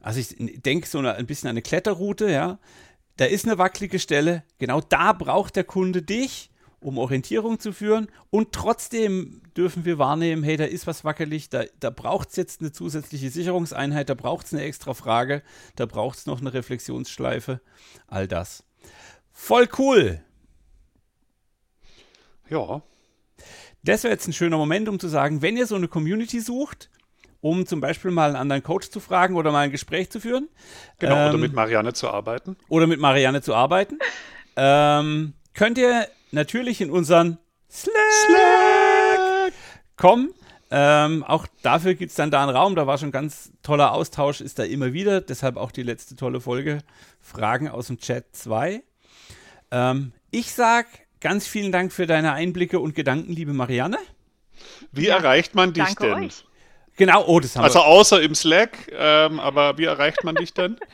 also 0.00 0.20
ich 0.20 0.34
denke 0.38 0.86
so 0.86 0.98
ein 0.98 1.26
bisschen 1.26 1.48
an 1.48 1.54
eine 1.54 1.62
Kletterroute, 1.62 2.30
ja, 2.30 2.58
da 3.16 3.26
ist 3.26 3.46
eine 3.46 3.58
wackelige 3.58 3.98
Stelle, 3.98 4.44
genau 4.58 4.80
da 4.80 5.12
braucht 5.12 5.56
der 5.56 5.64
Kunde 5.64 6.02
dich 6.02 6.50
um 6.84 6.98
Orientierung 6.98 7.58
zu 7.58 7.72
führen. 7.72 8.08
Und 8.30 8.52
trotzdem 8.52 9.40
dürfen 9.56 9.84
wir 9.84 9.98
wahrnehmen, 9.98 10.42
hey, 10.42 10.56
da 10.56 10.64
ist 10.64 10.86
was 10.86 11.04
wackelig, 11.04 11.48
da, 11.48 11.64
da 11.80 11.90
braucht 11.90 12.30
es 12.30 12.36
jetzt 12.36 12.60
eine 12.60 12.72
zusätzliche 12.72 13.30
Sicherungseinheit, 13.30 14.08
da 14.08 14.14
braucht 14.14 14.46
es 14.46 14.52
eine 14.52 14.62
extra 14.62 14.92
Frage, 14.92 15.42
da 15.76 15.86
braucht 15.86 16.18
es 16.18 16.26
noch 16.26 16.40
eine 16.40 16.52
Reflexionsschleife. 16.52 17.60
All 18.06 18.28
das. 18.28 18.64
Voll 19.32 19.68
cool. 19.78 20.20
Ja. 22.50 22.82
Das 23.82 24.04
wäre 24.04 24.12
jetzt 24.12 24.28
ein 24.28 24.32
schöner 24.32 24.58
Moment, 24.58 24.88
um 24.88 25.00
zu 25.00 25.08
sagen, 25.08 25.42
wenn 25.42 25.56
ihr 25.56 25.66
so 25.66 25.76
eine 25.76 25.88
Community 25.88 26.40
sucht, 26.40 26.90
um 27.40 27.66
zum 27.66 27.80
Beispiel 27.80 28.10
mal 28.10 28.28
einen 28.28 28.36
anderen 28.36 28.62
Coach 28.62 28.90
zu 28.90 29.00
fragen 29.00 29.36
oder 29.36 29.52
mal 29.52 29.60
ein 29.60 29.70
Gespräch 29.70 30.10
zu 30.10 30.20
führen. 30.20 30.48
Genau, 30.98 31.16
ähm, 31.16 31.28
oder 31.30 31.38
mit 31.38 31.52
Marianne 31.54 31.92
zu 31.92 32.08
arbeiten. 32.08 32.56
Oder 32.68 32.86
mit 32.86 33.00
Marianne 33.00 33.42
zu 33.42 33.54
arbeiten. 33.54 33.98
ähm, 34.56 35.34
könnt 35.54 35.78
ihr 35.78 36.08
natürlich 36.34 36.80
in 36.80 36.90
unseren 36.90 37.38
Slack, 37.70 37.94
Slack. 38.26 39.52
kommen. 39.96 40.34
Ähm, 40.70 41.22
auch 41.24 41.46
dafür 41.62 41.94
gibt 41.94 42.10
es 42.10 42.16
dann 42.16 42.30
da 42.30 42.42
einen 42.42 42.54
Raum. 42.54 42.74
Da 42.74 42.86
war 42.86 42.98
schon 42.98 43.12
ganz 43.12 43.52
toller 43.62 43.92
Austausch, 43.92 44.40
ist 44.40 44.58
da 44.58 44.64
immer 44.64 44.92
wieder. 44.92 45.20
Deshalb 45.20 45.56
auch 45.56 45.70
die 45.70 45.82
letzte 45.82 46.16
tolle 46.16 46.40
Folge. 46.40 46.78
Fragen 47.20 47.68
aus 47.68 47.86
dem 47.86 47.98
Chat 47.98 48.24
2. 48.34 48.82
Ähm, 49.70 50.12
ich 50.30 50.52
sag 50.52 50.86
ganz 51.20 51.46
vielen 51.46 51.72
Dank 51.72 51.92
für 51.92 52.06
deine 52.06 52.32
Einblicke 52.32 52.80
und 52.80 52.94
Gedanken, 52.94 53.32
liebe 53.32 53.52
Marianne. 53.52 53.98
Wie 54.92 55.06
ja, 55.06 55.16
erreicht 55.16 55.54
man 55.54 55.72
dich 55.72 55.94
denn? 55.94 56.24
Euch. 56.24 56.44
Genau, 56.96 57.24
oh, 57.26 57.40
das 57.40 57.56
haben 57.56 57.64
also 57.64 57.78
wir. 57.78 57.84
Also 57.84 58.16
außer 58.16 58.22
im 58.22 58.34
Slack, 58.34 58.90
ähm, 58.92 59.40
aber 59.40 59.78
wie 59.78 59.84
erreicht 59.84 60.22
man 60.24 60.34
dich 60.34 60.54
denn? 60.54 60.76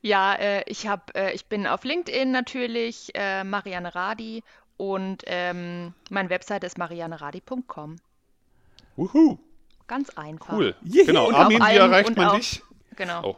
Ja, 0.00 0.34
äh, 0.34 0.62
ich 0.66 0.86
habe, 0.86 1.14
äh, 1.14 1.32
ich 1.34 1.46
bin 1.46 1.66
auf 1.66 1.84
LinkedIn 1.84 2.30
natürlich, 2.30 3.10
äh, 3.14 3.44
Marianne 3.44 3.94
Radi 3.94 4.42
und 4.76 5.22
ähm, 5.26 5.94
meine 6.08 6.30
Webseite 6.30 6.66
ist 6.66 6.78
marianneradi.com. 6.78 7.96
Wuhu. 8.96 9.38
Ganz 9.86 10.10
einfach. 10.10 10.54
Cool. 10.54 10.74
Yeah. 10.84 11.04
Genau. 11.04 11.28
Und 11.28 11.34
Armin, 11.34 11.60
wie 11.60 11.76
erreicht 11.76 12.16
man 12.16 12.28
auf, 12.28 12.36
dich? 12.36 12.62
Genau. 12.96 13.24
Oh. 13.24 13.36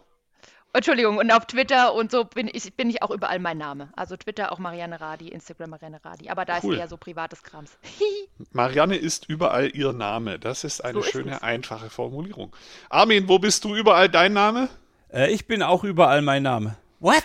Entschuldigung, 0.74 1.18
und 1.18 1.30
auf 1.30 1.46
Twitter 1.46 1.94
und 1.94 2.10
so 2.10 2.24
bin 2.24 2.48
ich, 2.50 2.74
bin 2.74 2.88
ich 2.88 3.02
auch 3.02 3.10
überall 3.10 3.38
mein 3.38 3.58
Name. 3.58 3.90
Also 3.94 4.16
Twitter 4.16 4.52
auch 4.52 4.58
Marianne 4.58 5.00
Radi, 5.00 5.28
Instagram 5.28 5.70
Marianne 5.70 6.02
Radi. 6.02 6.30
Aber 6.30 6.46
da 6.46 6.60
cool. 6.62 6.74
ist 6.74 6.80
eher 6.80 6.88
so 6.88 6.96
privates 6.96 7.42
Krams. 7.42 7.76
Marianne 8.52 8.96
ist 8.96 9.28
überall 9.28 9.70
ihr 9.74 9.92
Name. 9.92 10.38
Das 10.38 10.64
ist 10.64 10.82
eine 10.82 10.94
so 10.94 11.02
schöne, 11.02 11.32
ist 11.32 11.42
einfache 11.42 11.90
Formulierung. 11.90 12.56
Armin, 12.88 13.28
wo 13.28 13.38
bist 13.38 13.64
du 13.64 13.74
überall 13.74 14.08
dein 14.08 14.32
Name? 14.32 14.70
Äh, 15.12 15.30
ich 15.32 15.46
bin 15.46 15.62
auch 15.62 15.84
überall 15.84 16.22
mein 16.22 16.42
Name. 16.42 16.76
What? 17.00 17.24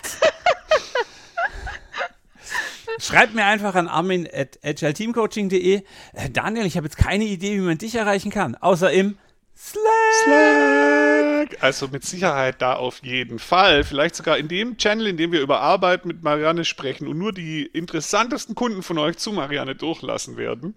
Schreibt 3.00 3.34
mir 3.34 3.44
einfach 3.44 3.74
an 3.74 3.88
armin.agileteamcoaching.de. 3.88 5.82
Äh, 6.12 6.30
Daniel, 6.30 6.66
ich 6.66 6.76
habe 6.76 6.86
jetzt 6.86 6.96
keine 6.96 7.24
Idee, 7.24 7.56
wie 7.56 7.62
man 7.62 7.78
dich 7.78 7.94
erreichen 7.94 8.30
kann, 8.30 8.54
außer 8.56 8.90
im 8.90 9.16
Slack. 9.56 9.82
Slack. 10.24 11.62
Also 11.62 11.88
mit 11.88 12.04
Sicherheit 12.04 12.60
da 12.60 12.74
auf 12.74 13.00
jeden 13.02 13.38
Fall. 13.38 13.84
Vielleicht 13.84 14.16
sogar 14.16 14.36
in 14.38 14.48
dem 14.48 14.76
Channel, 14.76 15.06
in 15.06 15.16
dem 15.16 15.32
wir 15.32 15.40
über 15.40 15.60
Arbeit 15.60 16.04
mit 16.04 16.22
Marianne 16.22 16.64
sprechen 16.64 17.06
und 17.06 17.18
nur 17.18 17.32
die 17.32 17.64
interessantesten 17.66 18.54
Kunden 18.54 18.82
von 18.82 18.98
euch 18.98 19.16
zu 19.18 19.32
Marianne 19.32 19.74
durchlassen 19.74 20.36
werden. 20.36 20.74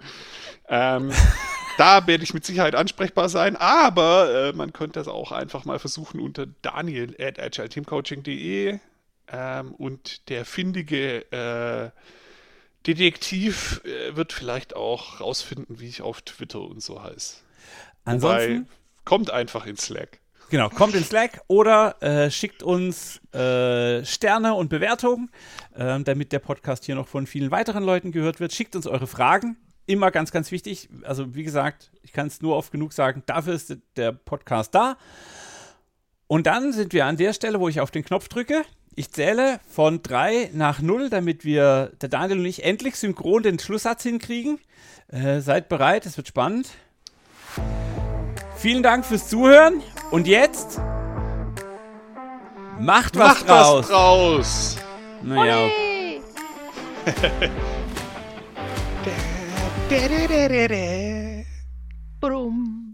Ähm, 0.70 1.12
da 1.78 2.08
werde 2.08 2.24
ich 2.24 2.34
mit 2.34 2.46
Sicherheit 2.46 2.76
ansprechbar 2.76 3.30
sein, 3.30 3.56
aber 3.56 4.50
äh, 4.50 4.54
man 4.54 4.74
könnte 4.74 5.00
das 5.00 5.08
auch 5.08 5.32
einfach 5.32 5.66
mal 5.66 5.80
versuchen 5.80 6.20
unter 6.20 6.46
daniel 6.62 7.16
at 7.20 7.40
agileteamcoaching.de 7.40 8.80
ähm, 9.32 9.72
und 9.76 10.30
der 10.30 10.46
findige 10.46 11.32
äh, 11.32 11.92
Detektiv 12.88 13.82
äh, 13.86 14.16
wird 14.16 14.34
vielleicht 14.34 14.76
auch 14.76 15.22
rausfinden, 15.22 15.80
wie 15.80 15.88
ich 15.88 16.02
auf 16.02 16.22
Twitter 16.24 16.62
und 16.62 16.82
so 16.82 17.04
heiße. 17.04 17.38
Ansonsten 18.06 18.62
Wobei, 18.62 18.72
kommt 19.06 19.32
einfach 19.32 19.68
in 19.68 19.78
Slack. 19.78 20.20
Genau, 20.50 20.68
kommt 20.68 20.96
in 20.96 21.04
Slack 21.04 21.42
oder 21.48 22.02
äh, 22.02 22.30
schickt 22.30 22.64
uns 22.64 23.22
äh, 23.34 24.04
Sterne 24.04 24.56
und 24.56 24.70
Bewertungen, 24.70 25.30
äh, 25.76 26.00
damit 26.02 26.34
der 26.34 26.40
Podcast 26.40 26.86
hier 26.86 26.96
noch 26.96 27.08
von 27.08 27.28
vielen 27.28 27.52
weiteren 27.52 27.84
Leuten 27.84 28.12
gehört 28.12 28.40
wird. 28.40 28.52
Schickt 28.52 28.76
uns 28.76 28.88
eure 28.88 29.08
Fragen. 29.08 29.56
Immer 29.86 30.12
ganz, 30.12 30.32
ganz 30.32 30.52
wichtig. 30.52 30.90
Also, 31.04 31.36
wie 31.36 31.44
gesagt, 31.44 31.92
ich 32.04 32.14
kann 32.14 32.28
es 32.28 32.42
nur 32.42 32.56
oft 32.56 32.72
genug 32.72 32.94
sagen, 32.94 33.24
dafür 33.26 33.54
ist 33.54 33.76
der 33.96 34.12
Podcast 34.12 34.74
da. 34.76 34.98
Und 36.28 36.48
dann 36.48 36.72
sind 36.72 36.94
wir 36.94 37.06
an 37.06 37.18
der 37.18 37.34
Stelle, 37.34 37.60
wo 37.60 37.68
ich 37.68 37.82
auf 37.82 37.92
den 37.92 38.06
Knopf 38.06 38.30
drücke. 38.30 38.64
Ich 38.96 39.12
zähle 39.12 39.60
von 39.70 40.04
drei 40.04 40.50
nach 40.54 40.82
null, 40.82 41.10
damit 41.10 41.44
wir, 41.46 41.92
der 42.02 42.10
Daniel 42.10 42.40
und 42.40 42.46
ich, 42.46 42.64
endlich 42.64 42.96
synchron 42.96 43.44
den 43.44 43.60
Schlusssatz 43.60 44.04
hinkriegen. 44.04 44.60
Äh, 45.08 45.42
seid 45.42 45.68
bereit, 45.70 46.06
es 46.06 46.18
wird 46.18 46.28
spannend. 46.28 46.70
Vielen 48.58 48.84
Dank 48.84 49.06
fürs 49.06 49.28
Zuhören 49.28 49.82
und 50.12 50.28
jetzt 50.28 50.80
macht 52.80 53.18
was 53.18 53.40
Macht 53.40 53.50
draus. 53.50 53.78
was 53.80 53.88
draus! 53.90 54.78
Naja, 55.24 55.70
Hey. 59.92 61.46
Brumm. 62.22 62.91